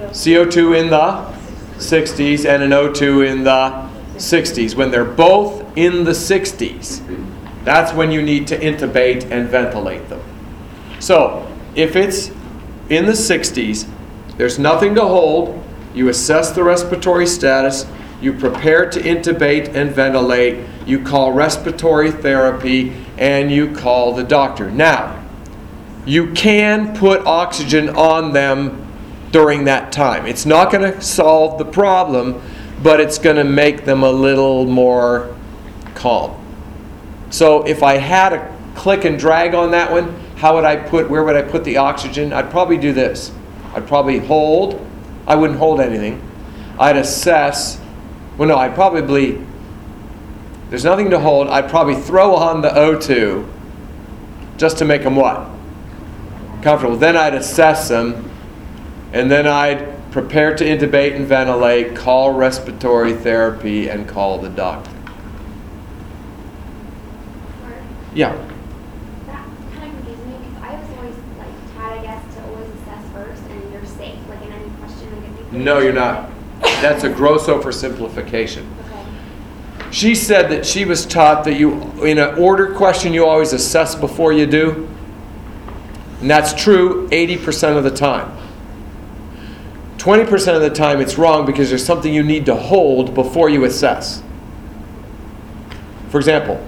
CO2 0.09 0.75
in 0.75 0.89
the 0.89 1.31
60s 1.77 2.49
and 2.49 2.63
an 2.63 2.71
O2 2.71 3.27
in 3.29 3.43
the 3.43 3.87
60s. 4.15 4.73
When 4.73 4.89
they're 4.89 5.05
both 5.05 5.63
in 5.77 6.03
the 6.03 6.13
60s, 6.13 7.03
that's 7.63 7.93
when 7.93 8.09
you 8.09 8.23
need 8.23 8.47
to 8.47 8.57
intubate 8.57 9.29
and 9.29 9.47
ventilate 9.47 10.09
them. 10.09 10.23
So, 10.99 11.47
if 11.75 11.95
it's 11.95 12.29
in 12.89 13.05
the 13.05 13.11
60s, 13.11 13.87
there's 14.35 14.57
nothing 14.57 14.95
to 14.95 15.01
hold, 15.01 15.63
you 15.93 16.09
assess 16.09 16.49
the 16.53 16.63
respiratory 16.63 17.27
status, 17.27 17.85
you 18.19 18.33
prepare 18.33 18.89
to 18.89 18.99
intubate 18.99 19.75
and 19.75 19.91
ventilate, 19.91 20.65
you 20.89 21.03
call 21.03 21.31
respiratory 21.31 22.11
therapy, 22.11 22.93
and 23.17 23.51
you 23.51 23.75
call 23.75 24.13
the 24.13 24.23
doctor. 24.23 24.71
Now, 24.71 25.23
you 26.05 26.31
can 26.33 26.95
put 26.97 27.25
oxygen 27.25 27.89
on 27.89 28.33
them 28.33 28.87
during 29.31 29.65
that 29.65 29.91
time. 29.91 30.25
It's 30.25 30.45
not 30.45 30.71
going 30.71 30.91
to 30.91 31.01
solve 31.01 31.59
the 31.59 31.65
problem, 31.65 32.41
but 32.81 32.99
it's 32.99 33.19
going 33.19 33.35
to 33.35 33.43
make 33.43 33.85
them 33.85 34.03
a 34.03 34.11
little 34.11 34.65
more 34.65 35.35
calm. 35.95 36.35
So 37.29 37.63
if 37.63 37.83
I 37.83 37.97
had 37.97 38.33
a 38.33 38.57
click 38.75 39.05
and 39.05 39.19
drag 39.19 39.53
on 39.53 39.71
that 39.71 39.91
one, 39.91 40.15
how 40.37 40.55
would 40.55 40.63
I 40.63 40.77
put, 40.77 41.09
where 41.09 41.23
would 41.23 41.35
I 41.35 41.41
put 41.41 41.63
the 41.63 41.77
oxygen? 41.77 42.33
I'd 42.33 42.49
probably 42.49 42.77
do 42.77 42.93
this. 42.93 43.31
I'd 43.75 43.87
probably 43.87 44.19
hold, 44.19 44.83
I 45.27 45.35
wouldn't 45.35 45.59
hold 45.59 45.79
anything. 45.79 46.21
I'd 46.79 46.95
assess, 46.95 47.79
well, 48.37 48.47
no, 48.47 48.57
I'd 48.57 48.73
probably, 48.73 49.45
there's 50.69 50.83
nothing 50.83 51.09
to 51.09 51.19
hold. 51.19 51.47
I'd 51.47 51.69
probably 51.69 51.95
throw 51.95 52.35
on 52.35 52.61
the 52.61 52.69
O2 52.69 53.47
just 54.57 54.77
to 54.77 54.85
make 54.85 55.03
them 55.03 55.15
what? 55.15 55.49
Comfortable. 56.61 56.95
Then 56.95 57.17
I'd 57.17 57.33
assess 57.33 57.89
them, 57.89 58.29
and 59.11 59.31
then 59.31 59.47
I'd 59.47 60.11
prepare 60.11 60.55
to 60.55 60.63
intubate 60.63 61.15
and 61.15 61.25
ventilate, 61.25 61.95
call 61.95 62.33
respiratory 62.33 63.13
therapy, 63.13 63.89
and 63.89 64.07
call 64.07 64.37
the 64.37 64.49
doctor. 64.49 64.91
Yeah. 68.13 68.35
that 69.27 69.47
kind 69.75 69.91
of 69.91 70.05
confuses 70.05 70.25
me 70.25 70.33
because 70.37 70.63
I 70.63 70.75
was 70.75 70.89
always 70.97 71.15
like 71.37 71.75
taught, 71.75 71.91
I 71.93 72.01
guess, 72.01 72.35
to 72.35 72.43
always 72.43 72.69
assess 72.81 73.11
first 73.13 73.43
and 73.43 73.71
you're 73.71 73.85
safe. 73.85 74.19
Like 74.27 74.41
in 74.41 74.51
any 74.51 74.69
question, 74.77 75.15
like 75.21 75.47
if 75.47 75.53
you. 75.53 75.59
No, 75.59 75.79
you're 75.79 75.93
not. 75.93 76.29
That's 76.61 77.03
a 77.03 77.09
gross 77.09 77.47
oversimplification. 77.47 78.65
She 79.91 80.13
said 80.15 80.49
that 80.51 80.65
she 80.65 80.85
was 80.85 81.05
taught 81.05 81.45
that 81.45 81.55
you, 81.55 82.05
in 82.05 82.17
an 82.17 82.37
order 82.37 82.73
question, 82.75 83.13
you 83.13 83.25
always 83.25 83.53
assess 83.53 83.95
before 83.95 84.31
you 84.31 84.45
do. 84.45 84.87
And 86.21 86.29
that's 86.29 86.53
true 86.53 87.07
80% 87.09 87.77
of 87.77 87.83
the 87.83 87.91
time. 87.91 88.37
20% 89.97 90.55
of 90.55 90.61
the 90.61 90.69
time 90.69 91.01
it's 91.01 91.17
wrong 91.17 91.45
because 91.45 91.69
there's 91.69 91.85
something 91.85 92.13
you 92.13 92.23
need 92.23 92.45
to 92.45 92.55
hold 92.55 93.13
before 93.13 93.49
you 93.49 93.65
assess. 93.65 94.23
For 96.09 96.17
example, 96.17 96.65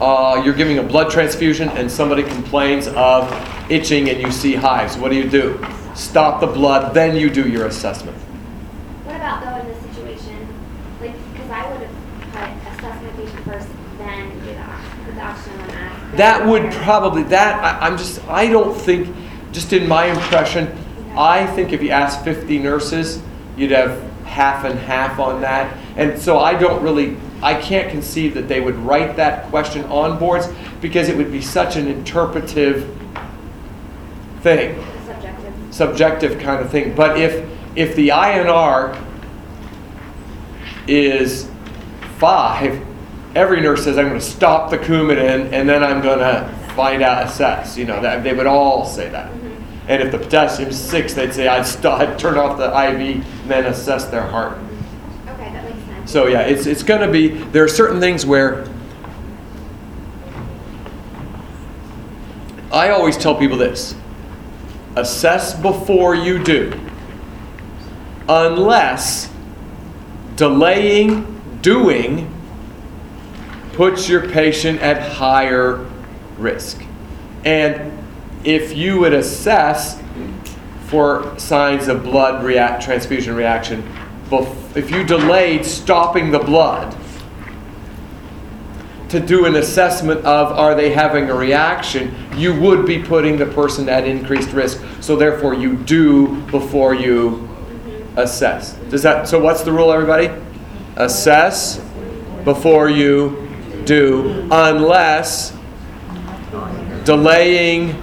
uh, 0.00 0.42
you're 0.44 0.54
giving 0.54 0.78
a 0.78 0.82
blood 0.82 1.10
transfusion 1.10 1.68
and 1.70 1.90
somebody 1.90 2.22
complains 2.22 2.86
of 2.88 3.30
itching 3.70 4.08
and 4.08 4.20
you 4.20 4.30
see 4.30 4.54
hives. 4.54 4.96
What 4.96 5.10
do 5.10 5.16
you 5.16 5.28
do? 5.28 5.64
Stop 5.94 6.40
the 6.40 6.46
blood, 6.46 6.94
then 6.94 7.16
you 7.16 7.30
do 7.30 7.48
your 7.48 7.66
assessment. 7.66 8.16
What 9.04 9.16
about 9.16 9.44
though 9.44 9.60
in 9.60 9.66
this 9.66 9.94
situation, 9.94 10.46
like, 11.00 11.14
because 11.32 11.50
I 11.50 11.70
would 11.70 11.80
have 11.80 11.96
put 12.32 12.72
assess 12.72 13.02
my 13.02 13.08
patient 13.10 13.44
first, 13.44 13.68
then 13.98 14.28
do 14.40 14.46
the, 14.46 14.60
ox- 14.60 14.88
put 15.04 15.14
the 15.14 15.22
oxygen 15.22 15.60
on 15.60 15.68
mask. 15.68 16.00
then 16.00 16.05
That 16.16 16.46
would 16.46 16.72
probably, 16.72 17.22
that, 17.24 17.62
I, 17.62 17.86
I'm 17.86 17.96
just, 17.98 18.24
I 18.28 18.48
don't 18.48 18.74
think, 18.74 19.14
just 19.52 19.72
in 19.72 19.88
my 19.88 20.06
impression, 20.06 20.76
I 21.16 21.46
think 21.46 21.72
if 21.72 21.82
you 21.82 21.90
asked 21.90 22.24
50 22.24 22.58
nurses, 22.58 23.22
you'd 23.56 23.70
have 23.70 24.02
half 24.24 24.64
and 24.64 24.78
half 24.78 25.18
on 25.18 25.40
that. 25.40 25.76
And 25.96 26.18
so 26.18 26.38
I 26.38 26.54
don't 26.54 26.82
really, 26.82 27.16
I 27.42 27.54
can't 27.54 27.90
conceive 27.90 28.34
that 28.34 28.48
they 28.48 28.60
would 28.60 28.76
write 28.76 29.16
that 29.16 29.48
question 29.48 29.84
on 29.84 30.18
boards 30.18 30.48
because 30.80 31.08
it 31.08 31.16
would 31.16 31.32
be 31.32 31.40
such 31.40 31.76
an 31.76 31.88
interpretive 31.88 32.94
thing, 34.42 34.82
Subjective. 35.06 35.54
subjective 35.70 36.38
kind 36.40 36.62
of 36.62 36.70
thing. 36.70 36.94
But 36.94 37.18
if, 37.18 37.48
if 37.76 37.96
the 37.96 38.08
INR 38.08 39.02
is 40.86 41.48
five, 42.18 42.84
every 43.36 43.60
nurse 43.60 43.84
says, 43.84 43.98
I'm 43.98 44.08
going 44.08 44.18
to 44.18 44.24
stop 44.24 44.70
the 44.70 44.78
Coumadin 44.78 45.52
and 45.52 45.68
then 45.68 45.84
I'm 45.84 46.00
going 46.00 46.18
to 46.18 46.72
find 46.74 47.02
out, 47.02 47.26
assess. 47.26 47.76
You 47.76 47.84
know, 47.84 48.00
that, 48.00 48.24
they 48.24 48.32
would 48.32 48.46
all 48.46 48.86
say 48.86 49.10
that. 49.10 49.30
Mm-hmm. 49.30 49.90
And 49.90 50.02
if 50.02 50.10
the 50.10 50.18
potassium's 50.18 50.80
six, 50.80 51.12
they'd 51.14 51.32
say, 51.32 51.46
I'd, 51.46 51.66
st- 51.66 51.84
I'd 51.84 52.18
turn 52.18 52.38
off 52.38 52.56
the 52.56 52.66
IV 52.66 53.24
and 53.24 53.50
then 53.50 53.66
assess 53.66 54.06
their 54.06 54.26
heart. 54.26 54.58
Okay, 55.28 55.52
that 55.52 55.64
makes 55.64 55.86
sense. 55.86 56.10
So 56.10 56.26
yeah, 56.26 56.40
it's, 56.40 56.66
it's 56.66 56.82
going 56.82 57.02
to 57.02 57.12
be, 57.12 57.28
there 57.28 57.62
are 57.62 57.68
certain 57.68 58.00
things 58.00 58.24
where 58.24 58.66
I 62.72 62.88
always 62.88 63.16
tell 63.16 63.34
people 63.34 63.56
this 63.56 63.94
assess 64.96 65.54
before 65.54 66.14
you 66.14 66.42
do, 66.42 66.72
unless 68.28 69.30
delaying 70.36 71.58
doing 71.60 72.32
puts 73.76 74.08
your 74.08 74.26
patient 74.30 74.80
at 74.80 75.00
higher 75.00 75.86
risk. 76.38 76.82
And 77.44 77.92
if 78.42 78.74
you 78.74 78.98
would 79.00 79.12
assess 79.12 80.02
for 80.86 81.38
signs 81.38 81.86
of 81.88 82.02
blood 82.02 82.42
react, 82.42 82.82
transfusion 82.82 83.34
reaction, 83.34 83.86
if 84.74 84.90
you 84.90 85.04
delayed 85.04 85.66
stopping 85.66 86.30
the 86.30 86.38
blood 86.38 86.96
to 89.10 89.20
do 89.20 89.44
an 89.44 89.56
assessment 89.56 90.24
of 90.24 90.52
are 90.52 90.74
they 90.74 90.90
having 90.90 91.28
a 91.28 91.34
reaction, 91.34 92.16
you 92.34 92.58
would 92.58 92.86
be 92.86 93.02
putting 93.02 93.36
the 93.36 93.46
person 93.46 93.90
at 93.90 94.04
increased 94.04 94.52
risk. 94.52 94.82
So 95.00 95.16
therefore, 95.16 95.54
you 95.54 95.76
do 95.76 96.40
before 96.46 96.94
you 96.94 97.48
assess. 98.16 98.72
Does 98.90 99.02
that? 99.02 99.28
So 99.28 99.38
what's 99.38 99.62
the 99.62 99.72
rule, 99.72 99.92
everybody? 99.92 100.30
Assess 100.96 101.78
before 102.44 102.88
you 102.88 103.45
do, 103.86 104.46
unless 104.50 105.56
delaying 107.04 108.02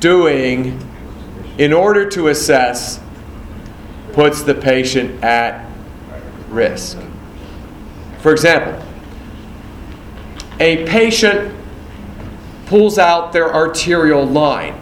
doing 0.00 0.80
in 1.58 1.72
order 1.72 2.08
to 2.08 2.28
assess 2.28 2.98
puts 4.12 4.42
the 4.42 4.54
patient 4.54 5.22
at 5.22 5.70
risk. 6.48 6.98
For 8.18 8.32
example, 8.32 8.84
a 10.60 10.84
patient 10.86 11.54
pulls 12.66 12.98
out 12.98 13.32
their 13.32 13.52
arterial 13.52 14.24
line. 14.24 14.78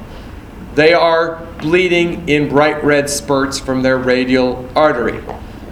They 0.74 0.94
are 0.94 1.44
bleeding 1.58 2.28
in 2.28 2.48
bright 2.48 2.82
red 2.84 3.10
spurts 3.10 3.58
from 3.58 3.82
their 3.82 3.98
radial 3.98 4.68
artery. 4.76 5.20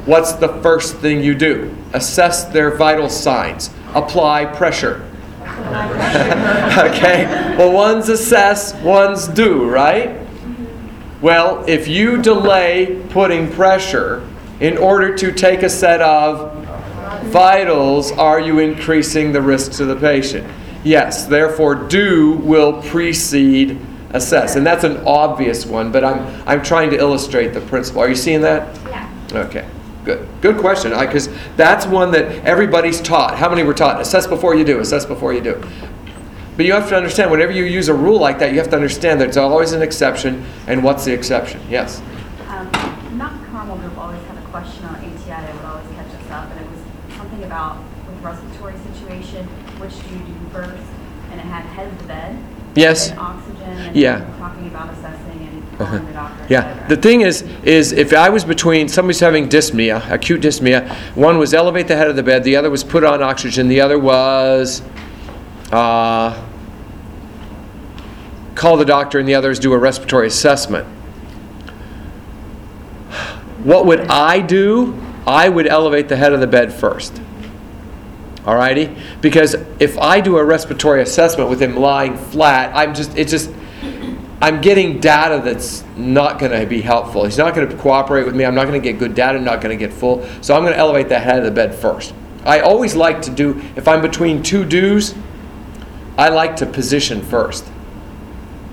What's 0.04 0.32
the 0.32 0.48
first 0.62 0.96
thing 0.96 1.22
you 1.22 1.34
do? 1.34 1.76
Assess 1.92 2.44
their 2.44 2.70
vital 2.76 3.08
signs, 3.08 3.70
apply 3.94 4.46
pressure. 4.46 5.04
okay? 5.42 7.24
Well, 7.58 7.72
one's 7.72 8.08
assess, 8.08 8.74
one's 8.82 9.28
do, 9.28 9.68
right? 9.68 10.18
Well, 11.20 11.64
if 11.66 11.88
you 11.88 12.22
delay 12.22 13.02
putting 13.10 13.50
pressure 13.50 14.28
in 14.60 14.78
order 14.78 15.16
to 15.16 15.32
take 15.32 15.62
a 15.62 15.70
set 15.70 16.00
of 16.00 16.54
vitals, 17.24 18.12
are 18.12 18.40
you 18.40 18.60
increasing 18.60 19.32
the 19.32 19.42
risk 19.42 19.72
to 19.72 19.84
the 19.84 19.96
patient? 19.96 20.46
Yes, 20.84 21.26
therefore, 21.26 21.74
do 21.74 22.36
will 22.36 22.82
precede 22.82 23.78
assess. 24.10 24.56
And 24.56 24.66
that's 24.66 24.84
an 24.84 24.98
obvious 25.06 25.66
one, 25.66 25.92
but 25.92 26.04
I'm, 26.04 26.42
I'm 26.46 26.62
trying 26.62 26.90
to 26.90 26.96
illustrate 26.96 27.48
the 27.48 27.60
principle. 27.62 28.00
Are 28.00 28.08
you 28.08 28.14
seeing 28.14 28.40
that? 28.42 28.74
Yeah. 28.86 29.10
Okay, 29.32 29.68
good. 30.08 30.26
Good 30.40 30.56
question, 30.56 30.98
because 30.98 31.28
that's 31.56 31.84
one 31.86 32.10
that 32.12 32.24
everybody's 32.44 33.00
taught. 33.00 33.36
How 33.36 33.50
many 33.50 33.62
were 33.62 33.74
taught? 33.74 34.00
Assess 34.00 34.26
before 34.26 34.54
you 34.54 34.64
do, 34.64 34.80
assess 34.80 35.04
before 35.04 35.34
you 35.34 35.42
do. 35.42 35.62
But 36.56 36.64
you 36.64 36.72
have 36.72 36.88
to 36.88 36.96
understand, 36.96 37.30
whenever 37.30 37.52
you 37.52 37.64
use 37.64 37.88
a 37.88 37.94
rule 37.94 38.18
like 38.18 38.38
that, 38.38 38.52
you 38.52 38.58
have 38.58 38.70
to 38.70 38.76
understand 38.76 39.20
that 39.20 39.28
it's 39.28 39.36
always 39.36 39.72
an 39.72 39.82
exception, 39.82 40.44
and 40.66 40.82
what's 40.82 41.04
the 41.04 41.12
exception? 41.12 41.60
Yes? 41.68 42.00
Um, 42.48 42.70
Not 43.18 43.38
the 43.38 43.46
Carmel 43.48 43.76
Group 43.76 43.98
always 43.98 44.22
had 44.24 44.38
a 44.38 44.46
question 44.48 44.84
on 44.86 44.96
ATI 44.96 45.28
that 45.28 45.54
would 45.54 45.64
always 45.66 45.86
catch 45.94 46.08
us 46.08 46.30
up, 46.30 46.50
and 46.50 46.60
it 46.60 46.70
was 46.70 47.16
something 47.16 47.44
about 47.44 47.76
with 48.08 48.24
respiratory 48.24 48.74
situation, 48.94 49.46
which 49.78 49.92
do 50.08 50.14
you 50.14 50.20
do 50.24 50.34
first? 50.52 50.82
And 51.30 51.38
it 51.38 51.44
had 51.44 51.64
head 51.76 51.86
of 51.92 51.98
the 51.98 52.04
bed. 52.08 52.38
Yes. 52.74 53.10
And 53.10 53.20
oxygen, 53.20 53.62
and 53.78 53.94
Yeah. 53.96 54.24
talking 54.38 54.66
about 54.68 54.88
assessing 54.94 55.27
Uh-huh. 55.78 56.46
Yeah, 56.48 56.86
the 56.88 56.96
thing 56.96 57.20
is, 57.20 57.42
is 57.62 57.92
if 57.92 58.12
I 58.12 58.30
was 58.30 58.44
between, 58.44 58.88
somebody's 58.88 59.20
having 59.20 59.48
dyspnea, 59.48 60.10
acute 60.10 60.40
dyspnea, 60.40 60.90
one 61.14 61.38
was 61.38 61.54
elevate 61.54 61.86
the 61.86 61.96
head 61.96 62.08
of 62.08 62.16
the 62.16 62.22
bed, 62.22 62.42
the 62.42 62.56
other 62.56 62.68
was 62.68 62.82
put 62.82 63.04
on 63.04 63.22
oxygen, 63.22 63.68
the 63.68 63.80
other 63.80 63.96
was 63.96 64.82
uh, 65.70 66.44
call 68.56 68.76
the 68.76 68.84
doctor, 68.84 69.20
and 69.20 69.28
the 69.28 69.36
other 69.36 69.50
is 69.52 69.60
do 69.60 69.72
a 69.72 69.78
respiratory 69.78 70.26
assessment. 70.26 70.86
What 73.62 73.86
would 73.86 74.00
I 74.08 74.40
do? 74.40 75.00
I 75.26 75.48
would 75.48 75.66
elevate 75.66 76.08
the 76.08 76.16
head 76.16 76.32
of 76.32 76.40
the 76.40 76.46
bed 76.46 76.72
first. 76.72 77.20
Alrighty? 78.38 78.98
Because 79.20 79.54
if 79.78 79.98
I 79.98 80.20
do 80.20 80.38
a 80.38 80.44
respiratory 80.44 81.02
assessment 81.02 81.50
with 81.50 81.60
him 81.60 81.76
lying 81.76 82.16
flat, 82.16 82.74
I'm 82.74 82.94
just, 82.94 83.16
it's 83.16 83.30
just, 83.30 83.52
I'm 84.40 84.60
getting 84.60 85.00
data 85.00 85.40
that's 85.44 85.82
not 85.96 86.38
going 86.38 86.52
to 86.52 86.64
be 86.64 86.80
helpful. 86.80 87.24
He's 87.24 87.38
not 87.38 87.54
going 87.54 87.68
to 87.68 87.76
cooperate 87.76 88.24
with 88.24 88.36
me. 88.36 88.44
I'm 88.44 88.54
not 88.54 88.66
going 88.66 88.80
to 88.80 88.92
get 88.92 88.98
good 88.98 89.14
data. 89.14 89.40
Not 89.40 89.60
going 89.60 89.76
to 89.76 89.84
get 89.84 89.92
full. 89.92 90.24
So 90.42 90.54
I'm 90.54 90.62
going 90.62 90.74
to 90.74 90.78
elevate 90.78 91.08
the 91.08 91.18
head 91.18 91.38
of 91.38 91.44
the 91.44 91.50
bed 91.50 91.74
first. 91.74 92.14
I 92.44 92.60
always 92.60 92.94
like 92.94 93.22
to 93.22 93.30
do, 93.30 93.60
if 93.74 93.88
I'm 93.88 94.00
between 94.00 94.42
two 94.42 94.64
do's, 94.64 95.14
I 96.16 96.28
like 96.28 96.56
to 96.56 96.66
position 96.66 97.20
first. 97.20 97.64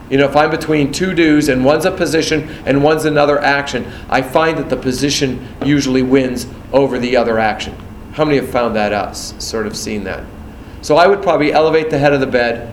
You 0.10 0.20
know, 0.20 0.26
if 0.26 0.36
I'm 0.36 0.52
between 0.52 0.92
two 0.92 1.16
do's 1.16 1.50
and 1.50 1.66
one's 1.66 1.86
a 1.86 1.92
position 1.92 2.48
and 2.66 2.84
one's 2.84 3.06
another 3.06 3.40
action, 3.40 3.92
I 4.08 4.22
find 4.22 4.58
that 4.60 4.70
the 4.70 4.78
position 4.78 5.48
usually 5.66 6.04
wins 6.04 6.46
over 6.72 7.00
the 7.00 7.18
other 7.18 7.40
action. 7.40 7.76
How 8.14 8.24
many 8.24 8.38
have 8.38 8.50
found 8.50 8.76
that 8.76 8.94
out? 8.94 9.18
Sort 9.18 9.66
of 9.66 9.76
seen 9.76 10.04
that. 10.04 10.24
So 10.84 10.96
I 10.96 11.08
would 11.08 11.24
probably 11.24 11.52
elevate 11.52 11.90
the 11.90 11.98
head 11.98 12.14
of 12.14 12.20
the 12.20 12.28
bed. 12.28 12.72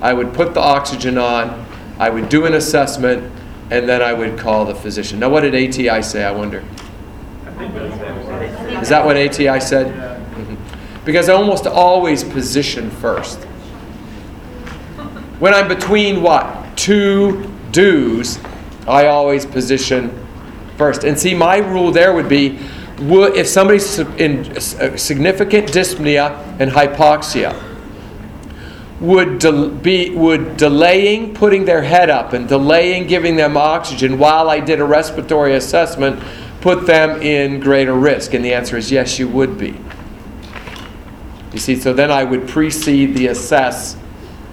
I 0.00 0.12
would 0.12 0.34
put 0.34 0.52
the 0.52 0.60
oxygen 0.60 1.16
on. 1.16 1.64
I 1.98 2.10
would 2.10 2.28
do 2.28 2.46
an 2.46 2.54
assessment, 2.54 3.30
and 3.70 3.88
then 3.88 4.02
I 4.02 4.12
would 4.12 4.38
call 4.38 4.64
the 4.64 4.74
physician. 4.74 5.18
Now, 5.18 5.28
what 5.28 5.40
did 5.40 5.54
ATI 5.54 6.02
say? 6.02 6.24
I 6.24 6.32
wonder. 6.32 6.64
Is 8.80 8.88
that 8.88 9.04
what 9.04 9.16
ATI 9.16 9.60
said? 9.60 9.86
Mhm. 10.34 10.56
Because 11.04 11.28
I 11.28 11.34
almost 11.34 11.66
always 11.66 12.24
position 12.24 12.90
first. 12.90 13.38
When 15.38 15.54
I'm 15.54 15.68
between 15.68 16.22
what? 16.22 16.76
Two 16.76 17.50
do's, 17.72 18.38
I 18.86 19.06
always 19.06 19.46
position 19.46 20.10
first. 20.76 21.04
And 21.04 21.18
see, 21.18 21.34
my 21.34 21.58
rule 21.58 21.90
there 21.92 22.12
would 22.12 22.28
be 22.28 22.58
if 22.98 23.46
somebody's 23.48 23.98
in 23.98 24.46
uh, 24.56 24.96
significant 24.96 25.68
dyspnea 25.68 26.36
and 26.60 26.70
hypoxia, 26.70 27.54
would, 29.02 29.40
del- 29.40 29.68
be, 29.68 30.10
would 30.10 30.56
delaying 30.56 31.34
putting 31.34 31.64
their 31.64 31.82
head 31.82 32.08
up 32.08 32.32
and 32.32 32.48
delaying 32.48 33.08
giving 33.08 33.34
them 33.34 33.56
oxygen 33.56 34.16
while 34.16 34.48
I 34.48 34.60
did 34.60 34.80
a 34.80 34.84
respiratory 34.84 35.56
assessment 35.56 36.22
put 36.60 36.86
them 36.86 37.20
in 37.20 37.58
greater 37.58 37.94
risk? 37.94 38.32
And 38.32 38.44
the 38.44 38.54
answer 38.54 38.76
is 38.76 38.90
yes, 38.92 39.18
you 39.18 39.28
would 39.28 39.58
be. 39.58 39.76
You 41.52 41.58
see, 41.58 41.76
so 41.76 41.92
then 41.92 42.10
I 42.10 42.24
would 42.24 42.48
precede 42.48 43.14
the 43.14 43.26
assess 43.26 43.96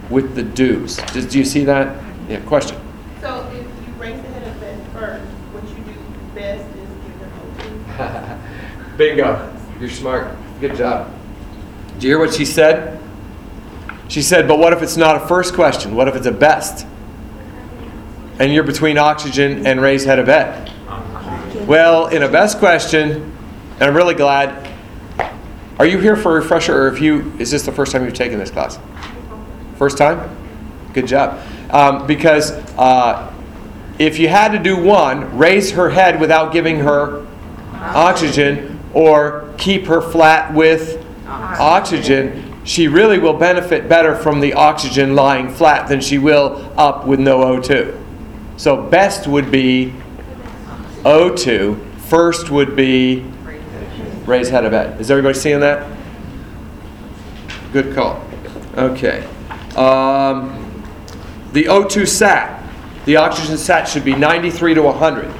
with 0.10 0.36
the 0.36 0.43
do's. 0.43 0.97
Do 1.14 1.38
you 1.38 1.45
see 1.45 1.64
that? 1.66 2.04
Yeah, 2.28 2.41
question. 2.41 2.78
So 3.22 3.47
if 3.54 3.88
you 3.88 3.93
raise 3.93 4.20
the 4.22 4.28
head 4.30 4.47
of 4.47 4.60
bed 4.60 4.88
first, 4.91 5.26
what 5.54 5.64
you 5.70 5.84
do 5.84 6.00
best 6.34 6.66
is 6.76 6.89
give 7.06 7.20
them 7.20 8.39
O2. 8.89 8.97
Bingo. 8.97 9.56
You're 9.80 9.89
smart. 9.89 10.36
Good 10.60 10.76
job. 10.76 11.14
Do 12.00 12.08
you 12.08 12.14
hear 12.14 12.20
what 12.20 12.34
she 12.34 12.43
said? 12.43 12.99
She 14.10 14.24
said, 14.24 14.47
but 14.47 14.57
what 14.57 14.74
if 14.74 14.82
it's 14.82 14.97
not 14.97 15.16
a 15.16 15.28
first 15.28 15.53
question? 15.53 15.95
What 15.95 16.07
if 16.07 16.16
it's 16.16 16.26
a 16.26 16.32
best? 16.32 16.86
And 18.39 18.51
you're 18.51 18.64
between 18.64 18.97
oxygen 18.97 19.68
and 19.68 19.80
raised 19.80 20.07
head 20.07 20.18
of 20.18 20.26
bed. 20.26 20.74
Well, 21.68 22.07
in 22.07 22.24
a 22.24 22.28
best 22.28 22.57
question, 22.57 23.32
and 23.74 23.84
I'm 23.84 23.95
really 23.95 24.16
glad. 24.16 24.68
Are 25.78 25.86
you 25.86 25.99
here 25.99 26.16
for 26.16 26.38
a 26.38 26.41
refresher, 26.41 26.76
or 26.76 26.88
if 26.88 26.99
you 26.99 27.32
is 27.38 27.51
this 27.51 27.64
the 27.64 27.72
first 27.72 27.91
time 27.91 28.03
you've 28.03 28.16
taken 28.16 28.39
this 28.39 28.49
class? 28.49 28.80
First 29.78 29.97
time? 29.97 30.36
Good 30.93 31.05
job. 31.05 31.39
Um, 31.70 32.07
because 32.07 32.51
uh, 32.78 33.32
if 33.99 34.18
you 34.18 34.28
had 34.28 34.51
to 34.53 34.60
do 34.60 34.82
one, 34.82 35.38
raise 35.38 35.72
her 35.72 35.89
head 35.91 36.20
without 36.20 36.51
giving 36.51 36.80
her 36.80 37.28
oxygen, 37.74 38.80
or 38.93 39.53
keep 39.60 39.86
her 39.86 40.01
flat 40.01 40.51
with 40.53 41.05
oxygen, 41.28 42.49
she 42.70 42.88
really 42.88 43.18
will 43.18 43.34
benefit 43.34 43.90
better 43.90 44.16
from 44.16 44.40
the 44.42 44.54
oxygen 44.54 45.16
lying 45.16 45.50
flat 45.50 45.88
than 45.88 46.00
she 46.00 46.20
will 46.20 46.72
up 46.78 47.04
with 47.04 47.20
no 47.20 47.40
O2. 47.40 48.00
So, 48.58 48.80
best 48.80 49.26
would 49.26 49.50
be 49.50 49.96
O2, 51.04 51.84
first 52.02 52.52
would 52.52 52.76
be 52.76 53.26
raise 54.28 54.50
head 54.50 54.66
of 54.66 54.72
bed. 54.72 55.02
Is 55.02 55.10
everybody 55.10 55.34
seeing 55.34 55.62
that? 55.62 55.92
Good 57.74 57.96
call. 57.96 58.24
Okay. 58.78 59.24
Um, 59.76 60.84
the 61.54 61.64
O2 61.64 62.08
sat, 62.08 62.64
the 63.06 63.16
oxygen 63.16 63.58
sat 63.58 63.88
should 63.88 64.06
be 64.06 64.14
93 64.14 64.76
to 64.76 64.84
100. 64.84 65.34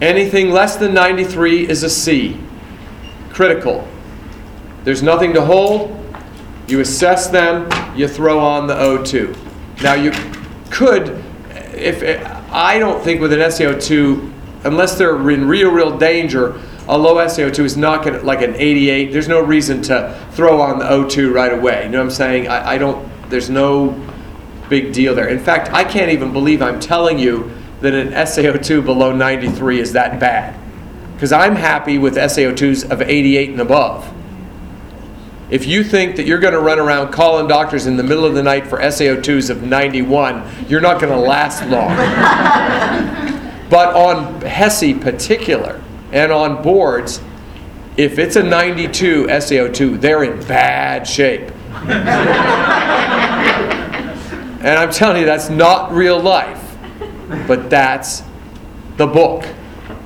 Anything 0.00 0.50
less 0.50 0.76
than 0.76 0.94
93 0.94 1.68
is 1.68 1.82
a 1.82 1.90
C. 1.90 2.38
Critical. 3.30 3.86
There's 4.84 5.02
nothing 5.02 5.32
to 5.34 5.44
hold. 5.44 5.94
You 6.68 6.80
assess 6.80 7.28
them, 7.28 7.68
you 7.96 8.06
throw 8.06 8.38
on 8.38 8.66
the 8.66 8.74
O2. 8.74 9.82
Now 9.82 9.94
you 9.94 10.12
could, 10.70 11.24
if 11.74 12.02
eh, 12.02 12.42
I 12.50 12.78
don't 12.78 13.02
think 13.02 13.20
with 13.20 13.32
an 13.32 13.40
SaO2, 13.40 14.32
unless 14.64 14.96
they're 14.96 15.30
in 15.30 15.48
real, 15.48 15.70
real 15.70 15.96
danger, 15.98 16.60
a 16.86 16.96
low 16.96 17.16
SaO2 17.16 17.60
is 17.60 17.76
not 17.76 18.04
going 18.04 18.18
to, 18.18 18.24
like 18.24 18.42
an 18.42 18.54
88, 18.54 19.12
there's 19.12 19.28
no 19.28 19.40
reason 19.40 19.82
to 19.82 20.28
throw 20.32 20.60
on 20.60 20.78
the 20.78 20.84
O2 20.84 21.32
right 21.32 21.52
away. 21.52 21.84
You 21.84 21.90
know 21.90 21.98
what 21.98 22.04
I'm 22.04 22.10
saying? 22.10 22.48
I, 22.48 22.74
I 22.74 22.78
don't, 22.78 23.08
there's 23.30 23.50
no 23.50 24.00
big 24.68 24.92
deal 24.92 25.14
there. 25.14 25.28
In 25.28 25.38
fact, 25.40 25.72
I 25.72 25.84
can't 25.84 26.12
even 26.12 26.32
believe 26.32 26.62
I'm 26.62 26.78
telling 26.78 27.18
you 27.18 27.50
that 27.80 27.94
an 27.94 28.08
SaO2 28.12 28.84
below 28.84 29.14
93 29.14 29.80
is 29.80 29.92
that 29.92 30.18
bad. 30.18 30.58
Because 31.14 31.32
I'm 31.32 31.56
happy 31.56 31.98
with 31.98 32.16
SaO2s 32.16 32.90
of 32.90 33.02
88 33.02 33.50
and 33.50 33.60
above. 33.60 34.12
If 35.50 35.66
you 35.66 35.82
think 35.82 36.16
that 36.16 36.26
you're 36.26 36.38
going 36.38 36.52
to 36.52 36.60
run 36.60 36.78
around 36.78 37.10
calling 37.10 37.48
doctors 37.48 37.86
in 37.86 37.96
the 37.96 38.02
middle 38.02 38.24
of 38.24 38.34
the 38.34 38.42
night 38.42 38.66
for 38.66 38.78
SaO2s 38.78 39.48
of 39.48 39.62
91, 39.62 40.66
you're 40.68 40.80
not 40.80 41.00
going 41.00 41.12
to 41.12 41.18
last 41.18 41.62
long. 41.68 41.96
but 43.70 43.94
on 43.94 44.40
HESI 44.42 45.00
particular 45.00 45.82
and 46.12 46.30
on 46.32 46.62
boards, 46.62 47.20
if 47.96 48.18
it's 48.18 48.36
a 48.36 48.42
92 48.42 49.26
SaO2, 49.26 50.00
they're 50.00 50.22
in 50.24 50.46
bad 50.46 51.06
shape. 51.06 51.50
and 54.60 54.78
I'm 54.78 54.90
telling 54.90 55.20
you, 55.20 55.26
that's 55.26 55.48
not 55.48 55.92
real 55.92 56.20
life, 56.20 56.67
but 57.46 57.70
that's 57.70 58.22
the 58.96 59.06
book. 59.06 59.44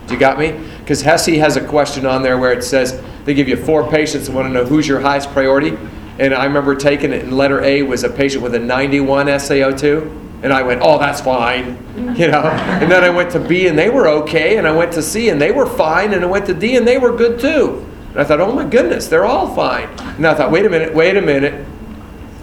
Do 0.07 0.15
you 0.15 0.21
got 0.21 0.39
me? 0.39 0.53
Because 0.79 1.03
HESI 1.03 1.39
has 1.39 1.57
a 1.57 1.67
question 1.67 2.07
on 2.07 2.23
there 2.23 2.39
where 2.39 2.53
it 2.53 2.65
says 2.65 3.03
they 3.25 3.35
give 3.35 3.49
you 3.49 3.57
four 3.57 3.89
patients 3.89 4.27
and 4.27 4.37
want 4.37 4.49
to 4.49 4.53
know 4.53 4.65
who's 4.65 4.87
your 4.87 5.01
highest 5.01 5.31
priority. 5.31 5.79
And 6.19 6.35
I 6.35 6.45
remember 6.45 6.75
taking 6.75 7.13
it, 7.13 7.23
and 7.23 7.33
letter 7.37 7.63
A 7.63 7.83
was 7.83 8.05
a 8.05 8.11
patient 8.11 8.43
with 8.43 8.55
a 8.55 8.59
91 8.59 9.27
SaO2. 9.27 10.21
And 10.43 10.53
I 10.53 10.63
went, 10.63 10.81
oh, 10.83 10.99
that's 10.99 11.21
fine, 11.21 11.79
you 12.17 12.29
know. 12.29 12.43
And 12.43 12.91
then 12.91 13.05
I 13.05 13.11
went 13.11 13.31
to 13.33 13.41
B, 13.41 13.69
and 13.69 13.79
they 13.79 13.89
were 13.89 14.09
okay. 14.09 14.59
And 14.59 14.67
I 14.67 14.73
went 14.73 14.93
to 14.95 15.03
C, 15.03 15.29
and 15.29 15.41
they 15.41 15.53
were 15.53 15.67
fine. 15.67 16.13
And 16.13 16.25
I 16.25 16.27
went 16.27 16.47
to 16.47 16.55
D, 16.55 16.77
and 16.77 16.87
they 16.87 16.99
were 16.99 17.17
good 17.17 17.39
too. 17.39 17.87
And 18.11 18.21
I 18.21 18.25
thought, 18.25 18.41
oh 18.41 18.53
my 18.53 18.65
goodness, 18.65 19.07
they're 19.07 19.25
all 19.25 19.55
fine. 19.55 19.89
And 20.17 20.27
I 20.27 20.35
thought, 20.35 20.51
wait 20.51 20.67
a 20.67 20.71
minute, 20.71 20.93
wait 20.93 21.17
a 21.17 21.23
minute, 21.23 21.67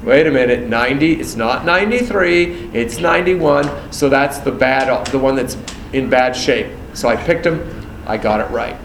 wait 0.10 0.28
a 0.28 0.32
minute. 0.32 0.68
90, 0.68 1.14
it's 1.14 1.36
not 1.36 1.66
93, 1.66 2.72
it's 2.74 2.97
91. 2.97 3.93
So 3.93 4.10
that's 4.10 4.39
the 4.39 4.51
bad, 4.51 5.05
the 5.07 5.20
one 5.20 5.36
that's 5.36 5.55
in 5.93 6.10
bad 6.10 6.36
shape. 6.36 6.76
So 6.93 7.07
I 7.07 7.16
picked 7.16 7.43
them. 7.43 7.88
I 8.05 8.18
got 8.18 8.39
it 8.39 8.49
right. 8.51 8.76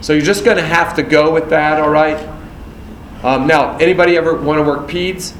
So 0.00 0.12
you're 0.12 0.24
just 0.24 0.44
going 0.44 0.56
to 0.56 0.64
have 0.64 0.96
to 0.96 1.02
go 1.02 1.32
with 1.32 1.50
that, 1.50 1.80
all 1.80 1.90
right? 1.90 2.18
Um, 3.22 3.46
now, 3.46 3.76
anybody 3.76 4.16
ever 4.16 4.34
want 4.34 4.58
to 4.58 4.64
work 4.64 4.88
peds? 4.88 5.36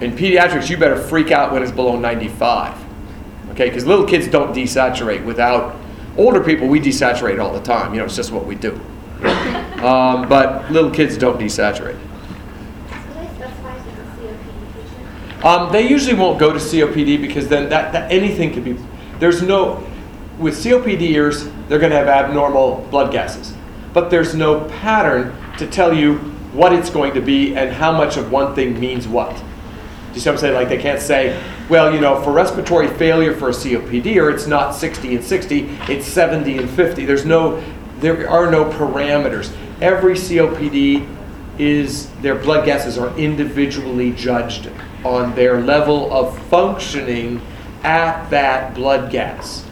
In 0.00 0.12
pediatrics, 0.12 0.68
you 0.68 0.76
better 0.76 0.96
freak 0.96 1.30
out 1.30 1.52
when 1.52 1.62
it's 1.62 1.72
below 1.72 1.96
95. 1.96 2.74
Okay, 3.52 3.68
because 3.68 3.86
little 3.86 4.04
kids 4.04 4.28
don't 4.28 4.54
desaturate 4.54 5.24
without, 5.24 5.76
older 6.18 6.42
people, 6.42 6.66
we 6.66 6.80
desaturate 6.80 7.42
all 7.42 7.52
the 7.52 7.62
time. 7.62 7.94
You 7.94 8.00
know, 8.00 8.06
it's 8.06 8.16
just 8.16 8.32
what 8.32 8.44
we 8.44 8.54
do. 8.54 8.80
Um, 9.76 10.26
but 10.26 10.70
little 10.72 10.90
kids 10.90 11.18
don't 11.18 11.38
desaturate. 11.38 11.98
Do 11.98 13.14
they 13.14 13.26
specify 13.26 13.76
if 13.76 13.86
it's 13.86 13.98
a 13.98 14.02
COPD 14.16 14.72
patient? 14.72 15.35
Um, 15.46 15.70
they 15.70 15.88
usually 15.88 16.16
won't 16.16 16.40
go 16.40 16.52
to 16.52 16.58
COPD 16.58 17.20
because 17.20 17.46
then 17.46 17.68
that, 17.68 17.92
that 17.92 18.10
anything 18.10 18.52
could 18.52 18.64
be. 18.64 18.76
There's 19.20 19.42
no 19.42 19.86
with 20.40 20.54
COPDers, 20.56 21.68
they're 21.68 21.78
going 21.78 21.92
to 21.92 21.96
have 21.96 22.08
abnormal 22.08 22.84
blood 22.90 23.12
gases, 23.12 23.54
but 23.92 24.10
there's 24.10 24.34
no 24.34 24.64
pattern 24.64 25.32
to 25.58 25.68
tell 25.68 25.94
you 25.94 26.16
what 26.52 26.72
it's 26.72 26.90
going 26.90 27.14
to 27.14 27.20
be 27.20 27.54
and 27.54 27.70
how 27.70 27.92
much 27.92 28.16
of 28.16 28.32
one 28.32 28.56
thing 28.56 28.80
means 28.80 29.06
what. 29.06 29.36
Do 29.36 29.42
you 30.14 30.20
see 30.20 30.28
what 30.28 30.34
I'm 30.34 30.40
saying? 30.40 30.54
Like 30.54 30.68
they 30.68 30.78
can't 30.78 31.00
say, 31.00 31.40
well, 31.68 31.94
you 31.94 32.00
know, 32.00 32.20
for 32.22 32.32
respiratory 32.32 32.88
failure 32.88 33.32
for 33.32 33.50
a 33.50 33.52
COPDer, 33.52 34.34
it's 34.34 34.48
not 34.48 34.74
60 34.74 35.14
and 35.14 35.24
60, 35.24 35.60
it's 35.88 36.08
70 36.08 36.58
and 36.58 36.68
50. 36.68 37.04
There's 37.04 37.24
no, 37.24 37.62
there 38.00 38.28
are 38.28 38.50
no 38.50 38.64
parameters. 38.64 39.54
Every 39.80 40.14
COPD 40.14 41.08
is 41.58 42.10
their 42.16 42.34
blood 42.34 42.66
gases 42.66 42.98
are 42.98 43.16
individually 43.16 44.10
judged 44.12 44.66
on 45.06 45.34
their 45.34 45.60
level 45.60 46.12
of 46.12 46.36
functioning 46.48 47.40
at 47.82 48.28
that 48.30 48.74
blood 48.74 49.10
gas. 49.10 49.64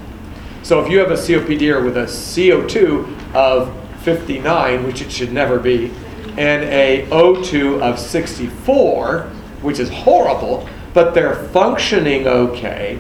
So 0.63 0.81
if 0.81 0.91
you 0.91 0.99
have 0.99 1.11
a 1.11 1.15
COPD 1.15 1.85
with 1.85 1.97
a 1.97 2.05
CO2 2.05 3.35
of 3.35 3.75
59, 4.03 4.87
which 4.87 5.03
it 5.03 5.11
should 5.11 5.33
never 5.33 5.59
be, 5.59 5.93
and 6.37 6.65
a 6.65 7.07
O2 7.11 7.81
of 7.81 7.99
64, 7.99 9.23
which 9.63 9.79
is 9.79 9.91
horrible, 9.91 10.69
but 10.93 11.15
they're 11.15 11.35
functioning 11.49 12.27
okay, 12.27 12.99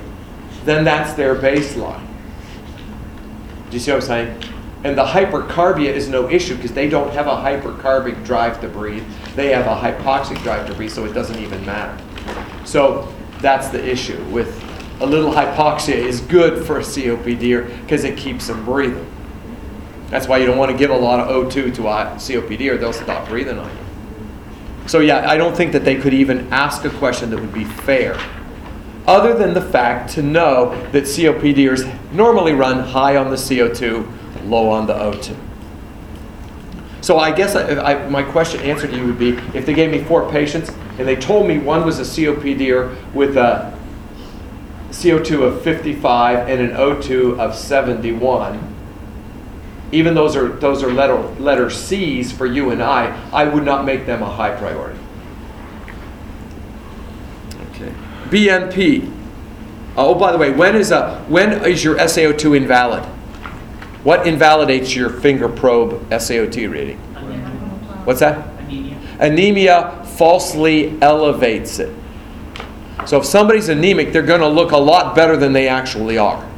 then 0.64 0.85
that's 0.85 1.14
their 1.14 1.35
baseline. 1.35 2.05
Do 3.70 3.76
you 3.76 3.78
see 3.78 3.93
what 3.93 4.03
I'm 4.03 4.07
saying? 4.07 4.43
And 4.85 4.99
the 4.99 5.05
hypercarbia 5.05 5.89
is 5.89 6.09
no 6.09 6.28
issue 6.28 6.57
because 6.57 6.72
they 6.72 6.89
don't 6.89 7.12
have 7.12 7.26
a 7.26 7.37
hypercarbic 7.37 8.24
drive 8.24 8.61
to 8.61 8.68
breathe. 8.68 9.05
They 9.35 9.53
have 9.53 9.66
a 9.66 9.80
hypoxic 9.80 10.43
drive 10.43 10.66
to 10.68 10.74
breathe, 10.74 10.91
so 10.91 11.05
it 11.07 11.12
doesn't 11.12 11.39
even 11.39 11.64
matter. 11.64 12.03
So 12.65 13.12
that's 13.41 13.69
the 13.69 13.85
issue 13.87 14.23
with 14.25 14.62
a 15.01 15.07
little 15.07 15.33
hypoxia 15.33 15.95
is 15.95 16.21
good 16.21 16.65
for 16.67 16.79
a 16.79 16.83
COPD 16.83 17.83
because 17.83 18.05
it 18.05 18.17
keeps 18.17 18.47
them 18.47 18.65
breathing. 18.65 19.11
That's 20.09 20.29
why 20.29 20.39
you 20.39 20.47
don't 20.47 20.59
want 20.59 20.71
to 20.71 20.77
give 20.77 20.91
a 20.91 20.97
lot 20.97 21.21
of 21.21 21.29
O2 21.29 21.75
to 21.75 21.89
a 21.89 22.15
COPD 22.17 22.71
or 22.71 22.79
they'll 22.79 22.93
stop 22.93 23.29
breathing 23.29 23.59
on 23.59 23.71
you. 23.71 23.85
So 24.87 25.01
yeah, 25.01 25.29
I 25.29 25.37
don't 25.37 25.57
think 25.57 25.73
that 25.73 25.85
they 25.85 25.97
could 25.97 26.15
even 26.15 26.53
ask 26.53 26.85
a 26.85 26.91
question 26.91 27.31
that 27.31 27.41
would 27.41 27.53
be 27.53 27.65
fair. 27.65 28.19
Other 29.07 29.35
than 29.35 29.53
the 29.53 29.61
fact 29.61 30.11
to 30.12 30.23
know 30.23 30.75
that 30.93 31.05
COPDers 31.05 32.12
normally 32.12 32.53
run 32.53 32.81
high 32.81 33.17
on 33.17 33.31
the 33.31 33.37
CO2, 33.37 34.49
low 34.49 34.71
on 34.71 34.87
the 34.87 34.95
O2. 34.95 35.37
So 37.01 37.19
I 37.19 37.33
guess 37.33 37.55
I, 37.55 37.75
I, 37.81 38.09
my 38.09 38.23
question 38.23 38.61
answer 38.61 38.87
to 38.87 38.97
you 38.97 39.07
would 39.07 39.19
be, 39.19 39.31
if 39.53 39.67
they 39.67 39.75
gave 39.75 39.91
me 39.91 40.03
four 40.05 40.31
patients 40.31 40.71
and 40.99 41.09
they 41.09 41.16
told 41.16 41.47
me 41.47 41.59
one 41.59 41.84
was 41.84 41.99
a 41.99 42.03
COPDer 42.03 43.12
with 43.12 43.36
a 43.36 43.76
CO2 44.90 45.42
of 45.42 45.62
55 45.62 46.49
and 46.49 46.61
an 46.61 46.70
O2 46.70 47.38
of 47.38 47.57
71, 47.57 48.74
even 49.90 50.14
those 50.14 50.36
are 50.36 50.49
those 50.49 50.82
are 50.82 50.92
letter 50.92 51.16
letter 51.40 51.68
C's 51.70 52.32
for 52.32 52.47
you 52.47 52.70
and 52.70 52.82
I, 52.82 53.28
I 53.32 53.45
would 53.45 53.64
not 53.64 53.84
make 53.84 54.07
them 54.07 54.22
a 54.22 54.30
high 54.30 54.55
priority. 54.57 54.99
Okay. 57.70 57.92
BNP. 58.28 59.09
Uh, 59.97 60.09
oh, 60.09 60.14
by 60.14 60.32
the 60.32 60.38
way, 60.38 60.51
when 60.51 60.74
is 60.74 60.90
a 60.90 61.18
when 61.28 61.64
is 61.64 61.84
your 61.84 61.97
SaO2 61.97 62.57
invalid? 62.57 63.05
What 64.05 64.26
invalidates 64.26 64.95
your 64.95 65.09
finger 65.09 65.49
probe 65.49 66.09
SaO2 66.11 66.70
reading? 66.70 67.01
Anemia. 67.16 67.49
What's 68.05 68.20
that? 68.20 68.47
Anemia. 68.61 68.99
Anemia 69.18 70.03
falsely 70.17 71.01
elevates 71.03 71.79
it. 71.79 71.95
So 73.07 73.19
if 73.19 73.27
somebody's 73.27 73.69
anemic, 73.69 74.12
they're 74.12 74.23
going 74.23 74.41
to 74.41 74.49
look 74.49 74.73
a 74.73 74.77
lot 74.77 75.15
better 75.15 75.37
than 75.37 75.53
they 75.53 75.69
actually 75.69 76.17
are. 76.19 76.49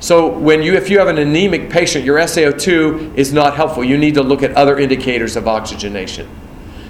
So 0.00 0.28
when 0.38 0.62
you 0.62 0.74
if 0.74 0.90
you 0.90 0.98
have 1.00 1.08
an 1.08 1.18
anemic 1.18 1.70
patient, 1.70 2.04
your 2.04 2.18
SaO2 2.18 3.16
is 3.16 3.32
not 3.32 3.56
helpful. 3.56 3.84
You 3.84 3.98
need 3.98 4.14
to 4.14 4.22
look 4.22 4.42
at 4.42 4.52
other 4.52 4.78
indicators 4.78 5.36
of 5.36 5.48
oxygenation. 5.48 6.28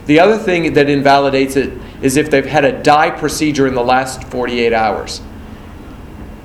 The 0.06 0.20
other 0.20 0.38
thing 0.38 0.72
that 0.74 0.88
invalidates 0.88 1.56
it 1.56 1.72
is 2.02 2.16
if 2.16 2.30
they've 2.30 2.46
had 2.46 2.64
a 2.64 2.82
dye 2.82 3.10
procedure 3.10 3.66
in 3.66 3.74
the 3.74 3.82
last 3.82 4.24
48 4.24 4.72
hours. 4.72 5.18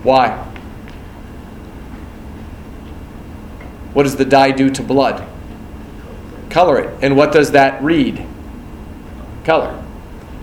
Why? 0.03 0.37
What 3.93 4.03
does 4.03 4.15
the 4.15 4.25
dye 4.25 4.51
do 4.51 4.69
to 4.71 4.81
blood? 4.81 5.27
Color 6.53 6.81
it. 6.81 6.99
And 7.01 7.17
what 7.17 7.31
does 7.31 7.51
that 7.53 7.81
read? 7.81 8.23
Color. 9.43 9.83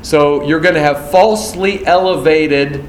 So 0.03 0.43
you're 0.43 0.59
going 0.59 0.75
to 0.75 0.81
have 0.81 1.13
falsely 1.13 1.87
elevated 1.87 2.85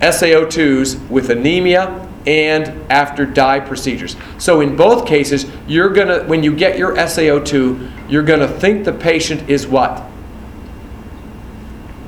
SaO2s 0.00 1.10
with 1.10 1.28
anemia 1.28 2.08
and 2.26 2.90
after 2.90 3.26
dye 3.26 3.60
procedures. 3.60 4.16
So 4.38 4.62
in 4.62 4.76
both 4.76 5.06
cases, 5.06 5.44
you're 5.68 5.90
going 5.90 6.08
to 6.08 6.24
when 6.26 6.42
you 6.42 6.56
get 6.56 6.78
your 6.78 6.96
SaO2, 6.96 8.10
you're 8.10 8.22
going 8.22 8.40
to 8.40 8.48
think 8.48 8.86
the 8.86 8.92
patient 8.94 9.50
is 9.50 9.66
what? 9.66 10.02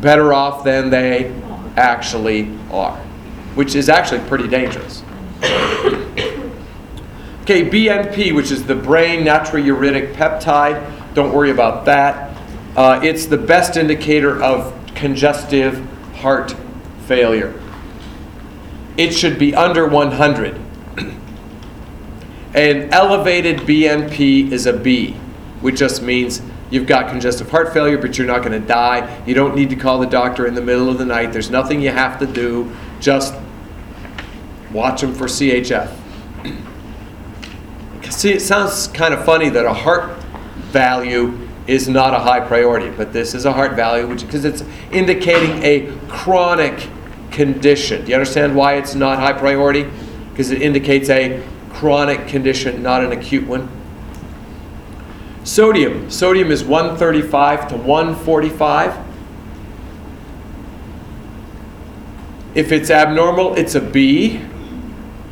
Better 0.00 0.32
off 0.32 0.64
than 0.64 0.88
they 0.88 1.38
actually 1.76 2.50
are, 2.70 2.96
which 3.56 3.74
is 3.74 3.90
actually 3.90 4.20
pretty 4.20 4.48
dangerous. 4.48 5.02
Okay, 7.46 7.64
BNP, 7.64 8.34
which 8.34 8.50
is 8.50 8.66
the 8.66 8.74
brain 8.74 9.24
natriuretic 9.24 10.14
peptide, 10.14 11.14
don't 11.14 11.32
worry 11.32 11.52
about 11.52 11.84
that. 11.84 12.36
Uh, 12.76 12.98
it's 13.04 13.26
the 13.26 13.38
best 13.38 13.76
indicator 13.76 14.42
of 14.42 14.74
congestive 14.96 15.88
heart 16.16 16.56
failure. 17.06 17.54
It 18.96 19.12
should 19.12 19.38
be 19.38 19.54
under 19.54 19.86
100. 19.86 20.60
An 22.54 22.92
elevated 22.92 23.58
BNP 23.58 24.50
is 24.50 24.66
a 24.66 24.72
B, 24.72 25.12
which 25.60 25.78
just 25.78 26.02
means 26.02 26.42
you've 26.70 26.88
got 26.88 27.08
congestive 27.08 27.48
heart 27.48 27.72
failure, 27.72 27.96
but 27.96 28.18
you're 28.18 28.26
not 28.26 28.40
going 28.40 28.60
to 28.60 28.66
die. 28.66 29.22
You 29.24 29.34
don't 29.34 29.54
need 29.54 29.70
to 29.70 29.76
call 29.76 30.00
the 30.00 30.08
doctor 30.08 30.48
in 30.48 30.54
the 30.54 30.62
middle 30.62 30.88
of 30.88 30.98
the 30.98 31.06
night. 31.06 31.32
There's 31.32 31.50
nothing 31.50 31.80
you 31.80 31.92
have 31.92 32.18
to 32.18 32.26
do. 32.26 32.74
Just 32.98 33.36
watch 34.72 35.02
them 35.02 35.14
for 35.14 35.26
CHF. 35.26 35.96
See, 38.10 38.32
it 38.32 38.40
sounds 38.40 38.88
kind 38.88 39.12
of 39.12 39.24
funny 39.24 39.48
that 39.48 39.64
a 39.64 39.72
heart 39.72 40.16
value 40.70 41.38
is 41.66 41.88
not 41.88 42.14
a 42.14 42.18
high 42.18 42.40
priority, 42.40 42.90
but 42.90 43.12
this 43.12 43.34
is 43.34 43.44
a 43.44 43.52
heart 43.52 43.72
value 43.72 44.06
which 44.06 44.24
because 44.24 44.44
it's 44.44 44.62
indicating 44.92 45.62
a 45.62 45.92
chronic 46.08 46.88
condition. 47.30 48.04
Do 48.04 48.10
you 48.10 48.14
understand 48.14 48.54
why 48.54 48.74
it's 48.74 48.94
not 48.94 49.18
high 49.18 49.32
priority? 49.32 49.86
Because 50.30 50.50
it 50.50 50.62
indicates 50.62 51.10
a 51.10 51.42
chronic 51.70 52.28
condition, 52.28 52.82
not 52.82 53.04
an 53.04 53.12
acute 53.12 53.46
one. 53.46 53.68
Sodium. 55.44 56.10
Sodium 56.10 56.50
is 56.50 56.64
135 56.64 57.68
to 57.68 57.76
145. 57.76 59.06
If 62.54 62.72
it's 62.72 62.90
abnormal, 62.90 63.54
it's 63.56 63.74
a 63.74 63.80
B, 63.80 64.38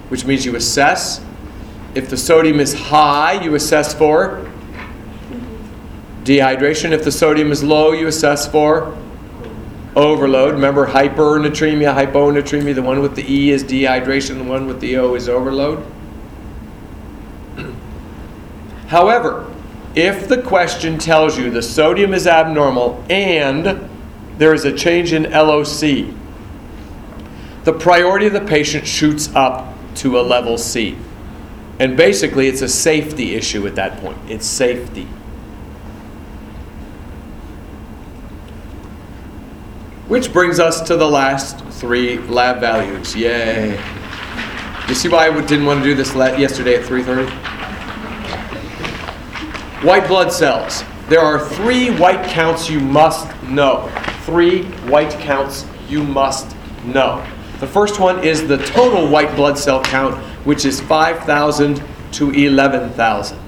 which 0.09 0.25
means 0.25 0.45
you 0.45 0.57
assess. 0.57 1.25
If 1.95 2.11
the 2.11 2.17
sodium 2.17 2.59
is 2.59 2.75
high, 2.75 3.41
you 3.43 3.55
assess 3.55 3.95
for 3.95 4.51
dehydration. 6.25 6.91
If 6.91 7.05
the 7.05 7.13
sodium 7.13 7.53
is 7.53 7.63
low, 7.63 7.93
you 7.93 8.09
assess 8.09 8.51
for 8.51 8.97
overload. 9.95 10.55
Remember 10.55 10.87
hypernatremia, 10.87 11.95
hyponatremia, 11.95 12.75
the 12.75 12.83
one 12.83 13.01
with 13.01 13.15
the 13.15 13.33
E 13.33 13.51
is 13.51 13.63
dehydration, 13.63 14.39
the 14.39 14.45
one 14.45 14.67
with 14.67 14.81
the 14.81 14.97
O 14.97 15.15
is 15.15 15.29
overload. 15.29 15.87
However, 18.89 19.51
if 19.95 20.27
the 20.27 20.43
question 20.43 20.99
tells 20.99 21.39
you 21.39 21.51
the 21.51 21.63
sodium 21.63 22.13
is 22.13 22.27
abnormal 22.27 23.05
and 23.09 23.89
there 24.39 24.53
is 24.53 24.65
a 24.65 24.73
change 24.73 25.13
in 25.13 25.31
LOC, 25.31 26.13
the 27.63 27.73
priority 27.73 28.27
of 28.27 28.33
the 28.33 28.41
patient 28.41 28.87
shoots 28.87 29.33
up 29.37 29.73
to 29.95 30.19
a 30.19 30.23
level 30.23 30.59
C. 30.59 30.99
And 31.79 31.97
basically, 31.97 32.47
it's 32.47 32.63
a 32.63 32.69
safety 32.69 33.35
issue 33.35 33.67
at 33.67 33.75
that 33.75 33.99
point. 34.01 34.19
It's 34.29 34.47
safety. 34.47 35.09
Which 40.07 40.33
brings 40.33 40.61
us 40.61 40.81
to 40.83 40.97
the 40.97 41.09
last 41.09 41.65
three 41.65 42.19
lab 42.19 42.61
values. 42.61 43.17
Yay. 43.17 43.73
You 44.89 44.95
see 44.95 45.09
why 45.09 45.29
I 45.29 45.41
didn't 45.41 45.65
want 45.65 45.83
to 45.83 45.85
do 45.85 45.95
this 45.95 46.15
yesterday 46.15 46.77
at 46.77 46.85
3:30? 46.85 47.29
White 49.83 50.07
blood 50.07 50.33
cells. 50.33 50.85
There 51.09 51.21
are 51.21 51.39
three 51.39 51.91
white 51.91 52.25
counts 52.27 52.71
you 52.71 52.81
must 52.81 53.29
know. 53.45 53.91
Three 54.25 54.65
white 54.89 55.11
counts 55.11 55.67
you 55.89 56.03
must 56.03 56.55
know. 56.85 57.25
The 57.65 57.71
first 57.71 57.99
one 57.99 58.23
is 58.23 58.47
the 58.47 58.59
total 58.59 59.09
white 59.09 59.35
blood 59.37 59.57
cell 59.57 59.83
count, 59.83 60.17
which 60.45 60.67
is 60.67 60.83
5,000 60.83 61.83
to 62.13 62.31
11,000. 62.31 63.39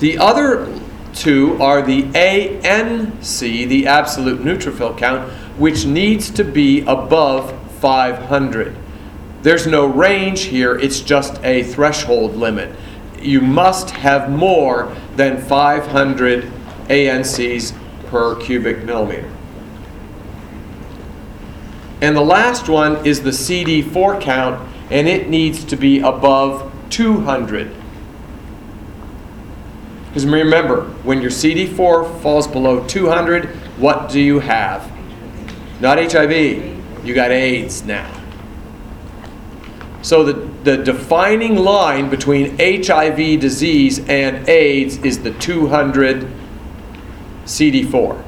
The 0.00 0.18
other 0.18 0.70
two 1.14 1.56
are 1.62 1.80
the 1.80 2.02
ANC, 2.02 3.66
the 3.66 3.86
absolute 3.86 4.42
neutrophil 4.42 4.98
count, 4.98 5.32
which 5.56 5.86
needs 5.86 6.28
to 6.32 6.44
be 6.44 6.82
above 6.82 7.58
500. 7.80 8.76
There's 9.40 9.66
no 9.66 9.86
range 9.86 10.42
here, 10.42 10.78
it's 10.78 11.00
just 11.00 11.42
a 11.42 11.62
threshold 11.62 12.36
limit. 12.36 12.76
You 13.18 13.40
must 13.40 13.92
have 13.92 14.30
more 14.30 14.94
than 15.16 15.40
500 15.40 16.52
ANCs 16.90 17.79
per 18.10 18.34
cubic 18.36 18.84
millimeter. 18.84 19.30
And 22.02 22.16
the 22.16 22.22
last 22.22 22.68
one 22.68 23.04
is 23.06 23.22
the 23.22 23.30
CD4 23.30 24.20
count, 24.20 24.68
and 24.90 25.06
it 25.06 25.28
needs 25.28 25.64
to 25.64 25.76
be 25.76 26.00
above 26.00 26.72
200. 26.90 27.70
Because 30.06 30.26
remember, 30.26 30.86
when 31.04 31.20
your 31.20 31.30
CD4 31.30 32.20
falls 32.20 32.48
below 32.48 32.84
200, 32.86 33.48
what 33.78 34.10
do 34.10 34.20
you 34.20 34.40
have? 34.40 34.90
Not 35.80 35.98
HIV, 35.98 36.32
you 37.06 37.14
got 37.14 37.30
AIDS 37.30 37.84
now. 37.84 38.10
So 40.02 40.24
the, 40.24 40.32
the 40.64 40.82
defining 40.82 41.56
line 41.56 42.08
between 42.08 42.58
HIV 42.58 43.40
disease 43.40 43.98
and 44.08 44.48
AIDS 44.48 44.96
is 44.98 45.22
the 45.22 45.32
200 45.34 46.39
CD4. 47.50 48.22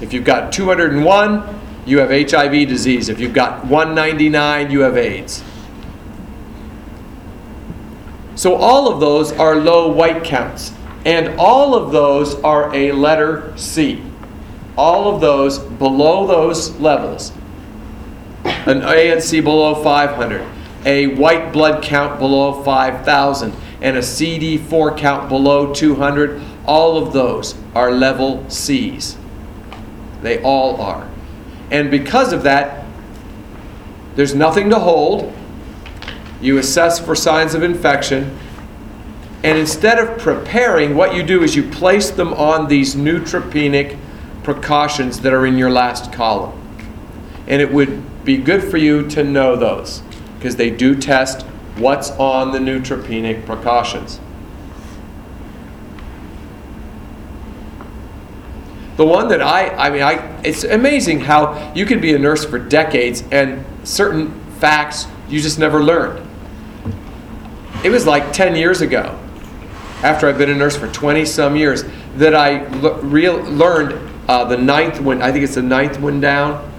If 0.00 0.12
you've 0.14 0.24
got 0.24 0.52
201, 0.52 1.60
you 1.84 1.98
have 1.98 2.10
HIV 2.10 2.68
disease. 2.68 3.08
If 3.08 3.20
you've 3.20 3.34
got 3.34 3.66
199, 3.66 4.70
you 4.70 4.80
have 4.80 4.96
AIDS. 4.96 5.44
So 8.34 8.54
all 8.54 8.90
of 8.90 9.00
those 9.00 9.32
are 9.32 9.56
low 9.56 9.92
white 9.92 10.24
counts. 10.24 10.72
And 11.04 11.38
all 11.38 11.74
of 11.74 11.92
those 11.92 12.34
are 12.42 12.74
a 12.74 12.92
letter 12.92 13.52
C. 13.56 14.02
All 14.76 15.14
of 15.14 15.20
those 15.20 15.58
below 15.58 16.26
those 16.26 16.76
levels. 16.78 17.32
An 18.44 18.80
ANC 18.80 19.42
below 19.42 19.82
500, 19.82 20.46
a 20.86 21.08
white 21.08 21.52
blood 21.52 21.82
count 21.82 22.18
below 22.18 22.62
5,000, 22.62 23.54
and 23.82 23.96
a 23.96 24.00
CD4 24.00 24.96
count 24.96 25.28
below 25.28 25.74
200. 25.74 26.40
All 26.66 26.96
of 26.96 27.12
those 27.12 27.54
are 27.74 27.90
level 27.90 28.48
Cs. 28.48 29.16
They 30.22 30.42
all 30.42 30.80
are. 30.80 31.08
And 31.70 31.90
because 31.90 32.32
of 32.32 32.42
that, 32.42 32.84
there's 34.16 34.34
nothing 34.34 34.70
to 34.70 34.78
hold. 34.78 35.32
You 36.40 36.58
assess 36.58 36.98
for 36.98 37.14
signs 37.14 37.54
of 37.54 37.62
infection. 37.62 38.38
And 39.42 39.56
instead 39.56 39.98
of 39.98 40.18
preparing, 40.18 40.94
what 40.94 41.14
you 41.14 41.22
do 41.22 41.42
is 41.42 41.56
you 41.56 41.62
place 41.70 42.10
them 42.10 42.34
on 42.34 42.68
these 42.68 42.94
neutropenic 42.94 43.98
precautions 44.42 45.20
that 45.20 45.32
are 45.32 45.46
in 45.46 45.56
your 45.56 45.70
last 45.70 46.12
column. 46.12 46.56
And 47.46 47.62
it 47.62 47.72
would 47.72 48.24
be 48.24 48.36
good 48.36 48.62
for 48.62 48.76
you 48.76 49.08
to 49.10 49.24
know 49.24 49.56
those 49.56 50.02
because 50.36 50.56
they 50.56 50.70
do 50.70 50.94
test 50.94 51.42
what's 51.76 52.10
on 52.12 52.52
the 52.52 52.58
neutropenic 52.58 53.46
precautions. 53.46 54.20
The 59.00 59.06
one 59.06 59.28
that 59.28 59.40
I, 59.40 59.70
I 59.70 59.88
mean, 59.88 60.02
I, 60.02 60.16
it's 60.42 60.62
amazing 60.62 61.20
how 61.20 61.72
you 61.74 61.86
could 61.86 62.02
be 62.02 62.12
a 62.12 62.18
nurse 62.18 62.44
for 62.44 62.58
decades 62.58 63.24
and 63.32 63.64
certain 63.82 64.38
facts 64.58 65.06
you 65.26 65.40
just 65.40 65.58
never 65.58 65.82
learned. 65.82 66.28
It 67.82 67.88
was 67.88 68.06
like 68.06 68.34
10 68.34 68.56
years 68.56 68.82
ago, 68.82 69.18
after 70.02 70.28
I've 70.28 70.36
been 70.36 70.50
a 70.50 70.54
nurse 70.54 70.76
for 70.76 70.86
20 70.86 71.24
some 71.24 71.56
years, 71.56 71.82
that 72.16 72.34
I 72.34 72.66
l- 72.66 72.96
real, 72.96 73.38
learned 73.44 73.98
uh, 74.28 74.44
the 74.44 74.58
ninth 74.58 75.00
one, 75.00 75.22
I 75.22 75.32
think 75.32 75.44
it's 75.44 75.54
the 75.54 75.62
ninth 75.62 75.98
one 75.98 76.20
down. 76.20 76.70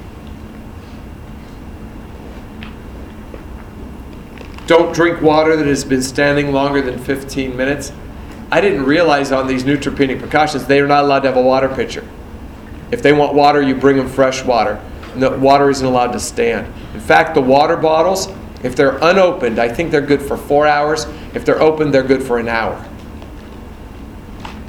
Don't 4.67 4.93
drink 4.93 5.23
water 5.23 5.55
that 5.55 5.65
has 5.65 5.83
been 5.83 6.03
standing 6.03 6.51
longer 6.51 6.83
than 6.83 6.99
15 6.99 7.57
minutes. 7.57 7.91
I 8.51 8.59
didn't 8.59 8.83
realize 8.83 9.31
on 9.31 9.47
these 9.47 9.63
neutropenic 9.63 10.19
precautions 10.19 10.65
they 10.65 10.81
are 10.81 10.87
not 10.87 11.05
allowed 11.05 11.21
to 11.21 11.29
have 11.29 11.37
a 11.37 11.41
water 11.41 11.69
pitcher. 11.69 12.05
If 12.91 13.01
they 13.01 13.13
want 13.13 13.33
water, 13.33 13.61
you 13.61 13.75
bring 13.75 13.95
them 13.95 14.09
fresh 14.09 14.43
water. 14.43 14.81
No, 15.15 15.37
water 15.37 15.69
isn't 15.69 15.85
allowed 15.85 16.11
to 16.11 16.19
stand. 16.19 16.67
In 16.93 16.99
fact, 16.99 17.33
the 17.33 17.41
water 17.41 17.77
bottles, 17.77 18.27
if 18.63 18.75
they're 18.75 18.97
unopened, 19.01 19.59
I 19.59 19.69
think 19.69 19.91
they're 19.91 20.01
good 20.01 20.21
for 20.21 20.35
four 20.35 20.67
hours. 20.67 21.05
If 21.33 21.45
they're 21.45 21.61
open, 21.61 21.91
they're 21.91 22.03
good 22.03 22.21
for 22.21 22.39
an 22.39 22.49
hour. 22.49 22.85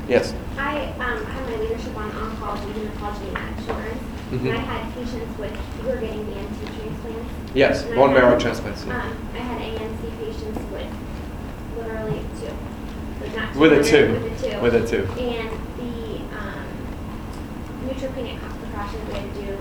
Yes. 0.09 0.33
I 0.57 0.87
um, 0.99 1.25
have 1.25 1.49
my 1.49 1.57
leadership 1.57 1.97
on 1.97 2.11
oncology, 2.13 2.73
hematology, 2.73 3.35
and 3.37 3.59
insurance. 3.59 4.03
Mhm. 4.31 4.49
And 4.49 4.53
I 4.53 4.61
had 4.61 4.95
patients 4.95 5.39
with, 5.39 5.51
who 5.81 5.89
were 5.89 5.97
getting 5.97 6.25
the 6.27 6.41
NT 6.41 6.67
transplants. 6.79 7.31
Yes, 7.55 7.83
bone 7.85 8.15
marrow 8.15 8.39
transplants. 8.39 8.85
Um, 8.85 8.91
I 9.35 9.39
had 9.39 9.61
ANC 9.61 10.11
patients 10.25 10.61
with 10.73 10.87
literally 11.77 12.21
two. 12.41 13.22
Not 13.35 13.55
With 13.57 13.73
a 13.73 13.83
two. 13.83 14.13
With 14.13 14.45
a 14.45 14.51
two. 14.51 14.61
With 14.61 14.75
a 14.75 14.87
two. 14.87 15.05
And 15.21 15.51
the 15.79 16.37
um, 16.37 16.65
neutropenic 17.87 18.39
precautions 18.39 19.09
we 19.09 19.15
had 19.15 19.35
to 19.35 19.41
do, 19.43 19.59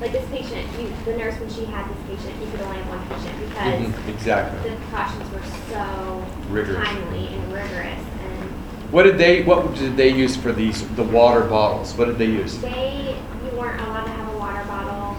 like 0.00 0.12
this 0.12 0.28
patient, 0.28 0.66
you, 0.78 0.92
the 1.04 1.16
nurse, 1.16 1.38
when 1.40 1.48
she 1.50 1.64
had 1.66 1.88
this 1.88 1.96
patient, 2.18 2.40
you 2.42 2.50
could 2.50 2.60
only 2.62 2.76
have 2.76 2.88
one 2.88 3.06
patient 3.08 3.40
because 3.40 4.04
Mhm, 4.04 4.08
Exactly. 4.14 4.70
the 4.70 4.76
precautions 4.76 5.30
were 5.32 5.42
so 5.70 6.24
Rigorous. 6.50 6.88
timely 6.88 7.28
and 7.28 7.52
rigorous. 7.52 7.98
And 8.00 8.50
What 8.92 9.04
did 9.04 9.16
they? 9.18 9.42
What 9.44 9.74
did 9.76 9.96
they 9.96 10.08
use 10.10 10.36
for 10.36 10.52
these 10.52 10.86
the 10.96 11.04
water 11.04 11.42
bottles? 11.42 11.94
What 11.96 12.06
did 12.06 12.18
they 12.18 12.26
use? 12.26 12.58
they, 12.58 13.16
you 13.44 13.58
weren't 13.58 13.80
allowed 13.80 14.04
to 14.04 14.10
have 14.10 14.34
a 14.34 14.38
water 14.38 14.64
bottle 14.66 15.16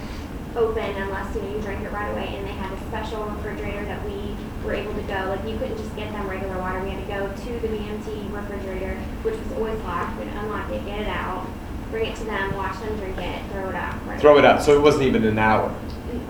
open 0.55 0.95
unless 1.01 1.33
you, 1.35 1.41
know, 1.41 1.55
you 1.55 1.61
drank 1.61 1.83
it 1.83 1.91
right 1.91 2.09
away. 2.11 2.35
And 2.37 2.45
they 2.45 2.51
had 2.51 2.71
a 2.71 2.77
special 2.87 3.23
refrigerator 3.25 3.84
were 4.65 4.73
able 4.73 4.93
to 4.93 5.01
go. 5.03 5.13
Like 5.29 5.45
you 5.47 5.57
couldn't 5.57 5.77
just 5.77 5.95
get 5.95 6.11
them 6.11 6.27
regular 6.27 6.57
water. 6.57 6.81
We 6.83 6.89
had 6.89 7.05
to 7.05 7.13
go 7.13 7.27
to 7.27 7.59
the 7.59 7.67
BMT 7.67 8.33
refrigerator, 8.33 8.95
which 9.23 9.35
was 9.37 9.51
always 9.53 9.79
locked. 9.81 10.17
We'd 10.19 10.27
unlock 10.29 10.69
it, 10.71 10.85
get 10.85 11.01
it 11.01 11.07
out, 11.07 11.47
bring 11.91 12.07
it 12.11 12.15
to 12.17 12.23
them, 12.25 12.55
watch 12.55 12.79
them 12.79 12.95
drink 12.97 13.17
it, 13.17 13.41
throw 13.51 13.69
it 13.69 13.75
out. 13.75 13.95
Right 14.07 14.19
Throw 14.19 14.37
it 14.37 14.45
out. 14.45 14.61
So 14.63 14.75
it 14.75 14.81
wasn't 14.81 15.03
even 15.03 15.23
an 15.23 15.37
hour. 15.39 15.73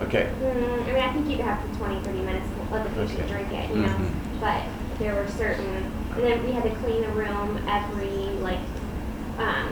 Okay. 0.02 0.30
Mm, 0.40 0.82
I 0.82 0.86
mean, 0.86 0.96
I 0.96 1.12
think 1.12 1.28
you'd 1.28 1.40
have 1.40 1.60
to 1.70 1.78
20, 1.78 2.00
30 2.02 2.18
minutes 2.20 2.46
to 2.48 2.74
let 2.74 2.84
the 2.84 2.90
patient 2.90 3.20
Okay. 3.20 3.28
drink 3.32 3.52
it, 3.52 3.70
you 3.70 3.82
know. 3.82 3.88
Mhm. 3.88 4.10
But 4.40 4.62
there 4.98 5.14
were 5.14 5.28
certain, 5.28 5.92
and 6.14 6.24
then 6.24 6.44
we 6.44 6.52
had 6.52 6.62
to 6.64 6.70
clean 6.70 7.02
the 7.02 7.08
room 7.08 7.60
every, 7.68 8.08
like, 8.40 8.58
um, 9.38 9.68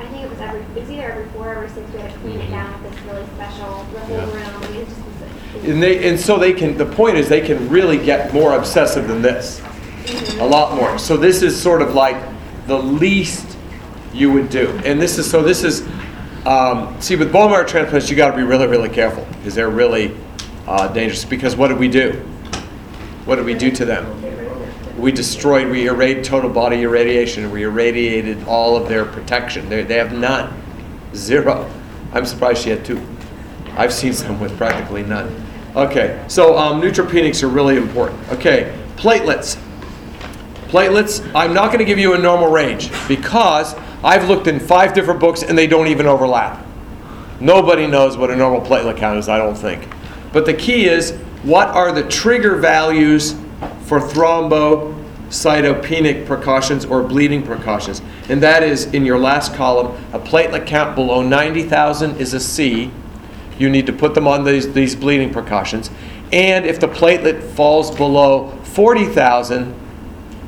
I 0.00 0.06
think 0.06 0.24
it 0.24 0.30
was 0.30 0.40
every, 0.40 0.60
it 0.60 0.80
was 0.80 0.90
either 0.90 1.10
every 1.12 1.24
four 1.26 1.48
or 1.48 1.54
every 1.54 1.68
six, 1.68 1.86
we 1.92 2.00
had 2.00 2.12
to 2.12 2.18
clean 2.18 2.40
it 2.40 2.48
Mhm. 2.48 2.50
down 2.50 2.82
with 2.82 2.92
this 2.92 3.00
really 3.10 3.24
special, 3.36 3.86
the 3.92 4.00
whole 4.00 4.16
Yeah. 4.16 4.24
room. 4.24 4.72
Mean, 4.72 4.80
it 4.82 4.88
just 4.88 5.68
And 5.68 5.82
they 5.82 6.08
and 6.08 6.18
so 6.18 6.36
they 6.36 6.52
can. 6.52 6.76
The 6.76 6.84
point 6.86 7.16
is 7.16 7.28
they 7.28 7.40
can 7.40 7.68
really 7.68 7.96
get 7.96 8.34
more 8.34 8.54
obsessive 8.56 9.06
than 9.08 9.22
this. 9.22 9.60
Mhm. 10.06 10.40
a 10.40 10.44
lot 10.44 10.74
more. 10.76 10.98
So 10.98 11.16
this 11.16 11.40
is 11.42 11.58
sort 11.58 11.80
of 11.80 11.94
like 11.94 12.16
the 12.66 12.76
least 12.76 13.46
you 14.12 14.30
would 14.32 14.50
do. 14.50 14.68
And 14.84 15.00
this 15.00 15.16
is 15.18 15.30
so 15.30 15.42
this 15.42 15.64
is 15.64 15.82
um, 16.44 16.94
see 17.00 17.16
with 17.16 17.32
bone 17.32 17.50
marrow 17.50 17.64
transplants 17.64 18.10
you 18.10 18.16
got 18.16 18.30
to 18.30 18.36
be 18.36 18.42
really 18.42 18.66
really 18.66 18.90
careful 18.90 19.26
because 19.38 19.54
they're 19.54 19.70
really 19.70 20.12
uh, 20.68 20.88
dangerous. 20.88 21.24
Because 21.24 21.56
what 21.56 21.68
did 21.68 21.78
we 21.78 21.88
do? 21.88 22.20
What 23.24 23.36
did 23.36 23.46
we 23.46 23.54
do 23.54 23.70
to 23.70 23.84
them? 23.86 24.04
We 25.04 25.12
destroyed. 25.12 25.70
We 25.70 25.86
irradiated 25.86 26.24
total 26.24 26.48
body 26.48 26.80
irradiation. 26.80 27.50
We 27.50 27.64
irradiated 27.64 28.42
all 28.48 28.74
of 28.74 28.88
their 28.88 29.04
protection. 29.04 29.68
They 29.68 29.82
they 29.82 29.96
have 29.98 30.14
none, 30.14 30.50
zero. 31.14 31.70
I'm 32.14 32.24
surprised 32.24 32.62
she 32.62 32.70
had 32.70 32.86
two. 32.86 33.06
I've 33.76 33.92
seen 33.92 34.14
some 34.14 34.40
with 34.40 34.56
practically 34.56 35.02
none. 35.02 35.44
Okay, 35.76 36.24
so 36.26 36.56
um, 36.56 36.80
neutropenics 36.80 37.42
are 37.42 37.48
really 37.48 37.76
important. 37.76 38.18
Okay, 38.32 38.74
platelets. 38.96 39.60
Platelets, 40.68 41.20
I'm 41.34 41.52
not 41.52 41.66
going 41.66 41.80
to 41.80 41.84
give 41.84 41.98
you 41.98 42.14
a 42.14 42.18
normal 42.18 42.50
range 42.50 42.90
because 43.06 43.74
I've 44.02 44.26
looked 44.26 44.46
in 44.46 44.58
five 44.58 44.94
different 44.94 45.20
books 45.20 45.42
and 45.42 45.58
they 45.58 45.66
don't 45.66 45.88
even 45.88 46.06
overlap. 46.06 46.64
Nobody 47.40 47.86
knows 47.86 48.16
what 48.16 48.30
a 48.30 48.36
normal 48.36 48.62
platelet 48.62 48.96
count 48.96 49.18
is, 49.18 49.28
I 49.28 49.36
don't 49.36 49.54
think. 49.54 49.86
But 50.32 50.46
the 50.46 50.54
key 50.54 50.86
is 50.86 51.10
what 51.42 51.68
are 51.68 51.92
the 51.92 52.08
trigger 52.08 52.56
values 52.56 53.34
for 53.84 54.00
thrombocytopenic 55.34 56.26
precautions 56.26 56.84
or 56.84 57.02
bleeding 57.02 57.42
precautions? 57.42 58.02
And 58.28 58.42
that 58.42 58.62
is 58.62 58.86
in 58.86 59.04
your 59.04 59.18
last 59.18 59.54
column, 59.54 59.96
a 60.12 60.18
platelet 60.18 60.66
count 60.66 60.94
below 60.94 61.22
90,000 61.22 62.16
is 62.20 62.34
a 62.34 62.40
C. 62.40 62.90
You 63.58 63.68
need 63.68 63.86
to 63.86 63.92
put 63.92 64.14
them 64.14 64.26
on 64.26 64.44
these, 64.44 64.72
these 64.72 64.96
bleeding 64.96 65.32
precautions. 65.32 65.90
And 66.32 66.64
if 66.64 66.80
the 66.80 66.88
platelet 66.88 67.42
falls 67.42 67.94
below 67.94 68.50
40,000, 68.64 69.74